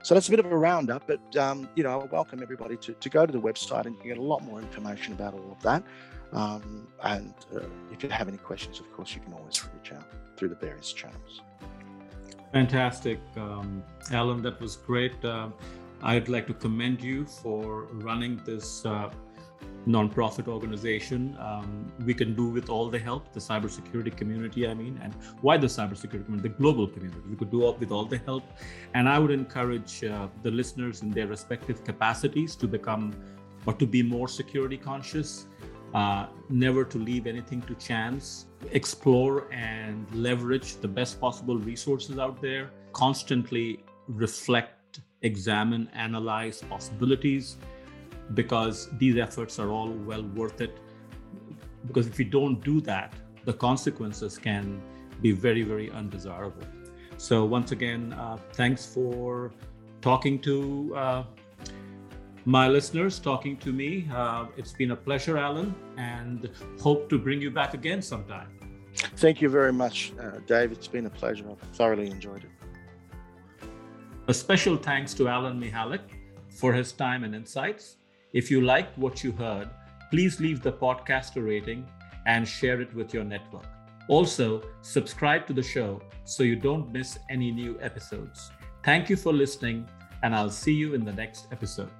so 0.03 0.15
that's 0.15 0.29
a 0.29 0.31
bit 0.31 0.41
of 0.41 0.47
a 0.47 0.57
roundup 0.57 1.07
but 1.07 1.37
um, 1.37 1.69
you 1.75 1.83
know 1.83 2.01
i 2.01 2.05
welcome 2.07 2.43
everybody 2.43 2.77
to, 2.77 2.93
to 2.95 3.09
go 3.09 3.25
to 3.27 3.33
the 3.33 3.41
website 3.41 3.87
and 3.87 3.97
you 3.99 4.05
get 4.05 4.19
a 4.19 4.23
lot 4.23 4.43
more 4.43 4.61
information 4.61 5.13
about 5.13 5.35
all 5.35 5.53
of 5.53 5.63
that. 5.63 5.83
Um, 6.33 6.89
and 7.03 7.35
uh, 7.55 7.61
if 7.93 8.03
you 8.03 8.09
have 8.09 8.27
any 8.27 8.39
questions 8.39 8.81
of 8.81 8.91
course 8.93 9.15
you 9.15 9.21
can 9.21 9.33
always 9.35 9.63
reach 9.75 9.93
out 9.93 10.07
through 10.37 10.49
the 10.49 10.55
various 10.57 10.93
channels. 10.93 11.43
Fantastic. 12.53 13.21
Um, 13.37 13.83
alan 14.11 14.43
that 14.43 14.61
was 14.61 14.77
great. 14.77 15.25
Uh, 15.25 15.49
I'd 16.03 16.29
like 16.29 16.47
to 16.49 16.55
commend 16.55 17.03
you 17.03 17.25
for 17.25 17.85
running 17.93 18.41
this 18.45 18.85
uh, 18.85 19.11
nonprofit 19.87 20.49
organization. 20.49 21.37
Um, 21.41 21.93
we 22.05 22.15
can 22.15 22.35
do 22.35 22.49
with 22.49 22.69
all 22.69 22.89
the 22.89 22.99
help, 22.99 23.33
the 23.33 23.41
cybersecurity 23.41 24.17
community, 24.17 24.67
I 24.69 24.75
mean, 24.75 24.99
and 25.03 25.13
why 25.41 25.57
the 25.57 25.67
cybersecurity 25.67 26.25
community, 26.25 26.49
the 26.49 26.55
global 26.55 26.87
community. 26.87 27.21
We 27.29 27.37
could 27.37 27.51
do 27.51 27.75
with 27.79 27.91
all 27.91 28.05
the 28.05 28.19
help. 28.19 28.45
And 28.95 29.09
I 29.09 29.19
would 29.19 29.31
encourage 29.31 30.05
uh, 30.05 30.29
the 30.43 30.51
listeners 30.51 31.03
in 31.03 31.11
their 31.11 31.27
respective 31.27 31.85
capacities 31.85 32.55
to 32.57 32.67
become 32.67 33.15
or 33.67 33.73
to 33.75 33.87
be 33.87 34.03
more 34.03 34.29
security 34.29 34.77
conscious, 34.77 35.47
uh, 35.95 36.27
never 36.49 36.85
to 36.85 36.99
leave 36.99 37.27
anything 37.27 37.63
to 37.63 37.75
chance, 37.77 38.47
explore 38.73 39.47
and 39.53 40.07
leverage 40.15 40.77
the 40.77 40.89
best 40.89 41.21
possible 41.21 41.59
resources 41.59 42.19
out 42.19 42.41
there, 42.41 42.71
constantly 42.93 43.85
reflect 44.09 45.01
examine, 45.23 45.89
analyze 45.95 46.63
possibilities, 46.63 47.57
because 48.35 48.89
these 48.99 49.17
efforts 49.17 49.59
are 49.59 49.71
all 49.71 49.91
well 49.91 50.23
worth 50.23 50.61
it. 50.61 50.79
Because 51.87 52.07
if 52.07 52.19
you 52.19 52.25
don't 52.25 52.63
do 52.63 52.81
that, 52.83 53.15
the 53.45 53.53
consequences 53.53 54.39
can 54.39 54.81
be 55.21 55.33
very, 55.33 55.63
very 55.63 55.91
undesirable. 55.91 56.67
So, 57.17 57.45
once 57.45 57.73
again, 57.73 58.13
uh, 58.13 58.39
thanks 58.53 58.87
for 58.87 59.53
talking 60.01 60.41
to 60.41 60.95
uh, 60.97 61.25
my 62.45 62.69
listeners, 62.69 63.19
talking 63.19 63.57
to 63.59 63.73
me. 63.73 64.09
Uh, 64.13 64.47
it's 64.57 64.73
been 64.73 64.91
a 64.93 64.97
pleasure, 64.97 65.39
Alan, 65.39 65.75
and 65.97 66.51
hope 66.81 67.09
to 67.11 67.19
bring 67.19 67.41
you 67.41 67.51
back 67.51 67.75
again 67.75 68.03
sometime. 68.03 68.49
Thank 69.17 69.41
you 69.41 69.49
very 69.49 69.73
much, 69.73 70.13
uh, 70.21 70.39
Dave. 70.47 70.73
It's 70.73 70.89
been 70.89 71.07
a 71.07 71.11
pleasure. 71.11 71.45
I've 71.51 71.77
thoroughly 71.77 72.11
enjoyed 72.11 72.45
it. 72.45 73.69
A 74.29 74.35
special 74.35 74.77
thanks 74.77 75.15
to 75.15 75.29
Alan 75.29 75.61
Mihalic 75.61 76.01
for 76.51 76.73
his 76.73 76.93
time 76.93 77.25
and 77.25 77.35
insights. 77.35 77.97
If 78.33 78.51
you 78.51 78.63
liked 78.63 78.97
what 78.97 79.23
you 79.23 79.33
heard, 79.33 79.69
please 80.11 80.41
leave 80.41 80.63
the 80.63 80.73
podcast 80.73 81.37
a 81.37 81.43
rating 81.43 81.87
and 82.25 82.49
share 82.49 82.81
it 82.81 82.95
with 82.95 83.13
your 83.13 83.25
network. 83.25 83.67
Also, 84.09 84.63
subscribe 84.81 85.47
to 85.47 85.53
the 85.53 85.63
show 85.63 86.01
so 86.25 86.43
you 86.43 86.57
don't 86.57 86.91
miss 86.91 87.19
any 87.29 87.51
new 87.51 87.79
episodes. 87.81 88.51
Thank 88.85 89.11
you 89.11 89.17
for 89.17 89.35
listening, 89.35 89.87
and 90.23 90.35
I'll 90.35 90.51
see 90.51 90.73
you 90.73 90.95
in 90.95 91.05
the 91.05 91.13
next 91.13 91.49
episode. 91.53 91.91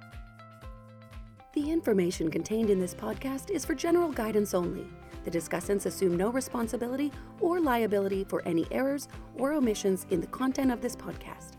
The 1.53 1.71
information 1.71 2.31
contained 2.31 2.71
in 2.71 2.79
this 2.79 2.95
podcast 2.95 3.51
is 3.51 3.63
for 3.63 3.75
general 3.75 4.11
guidance 4.11 4.55
only. 4.55 4.87
The 5.25 5.31
discussants 5.31 5.85
assume 5.85 6.17
no 6.17 6.31
responsibility 6.31 7.11
or 7.41 7.59
liability 7.59 8.23
for 8.23 8.41
any 8.47 8.65
errors 8.71 9.07
or 9.35 9.53
omissions 9.53 10.07
in 10.09 10.19
the 10.19 10.27
content 10.27 10.71
of 10.71 10.81
this 10.81 10.95
podcast. 10.95 11.51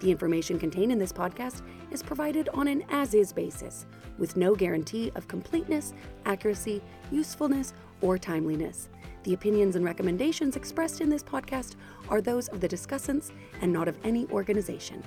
The 0.00 0.10
information 0.10 0.58
contained 0.58 0.92
in 0.92 0.98
this 0.98 1.12
podcast 1.12 1.62
is 1.90 2.02
provided 2.02 2.48
on 2.50 2.68
an 2.68 2.84
as 2.90 3.14
is 3.14 3.32
basis, 3.32 3.86
with 4.18 4.36
no 4.36 4.54
guarantee 4.54 5.10
of 5.14 5.28
completeness, 5.28 5.94
accuracy, 6.24 6.82
usefulness, 7.10 7.72
or 8.00 8.18
timeliness. 8.18 8.88
The 9.24 9.34
opinions 9.34 9.76
and 9.76 9.84
recommendations 9.84 10.56
expressed 10.56 11.00
in 11.00 11.08
this 11.08 11.22
podcast 11.22 11.76
are 12.10 12.20
those 12.20 12.48
of 12.48 12.60
the 12.60 12.68
discussants 12.68 13.30
and 13.62 13.72
not 13.72 13.88
of 13.88 13.96
any 14.04 14.26
organization. 14.28 15.02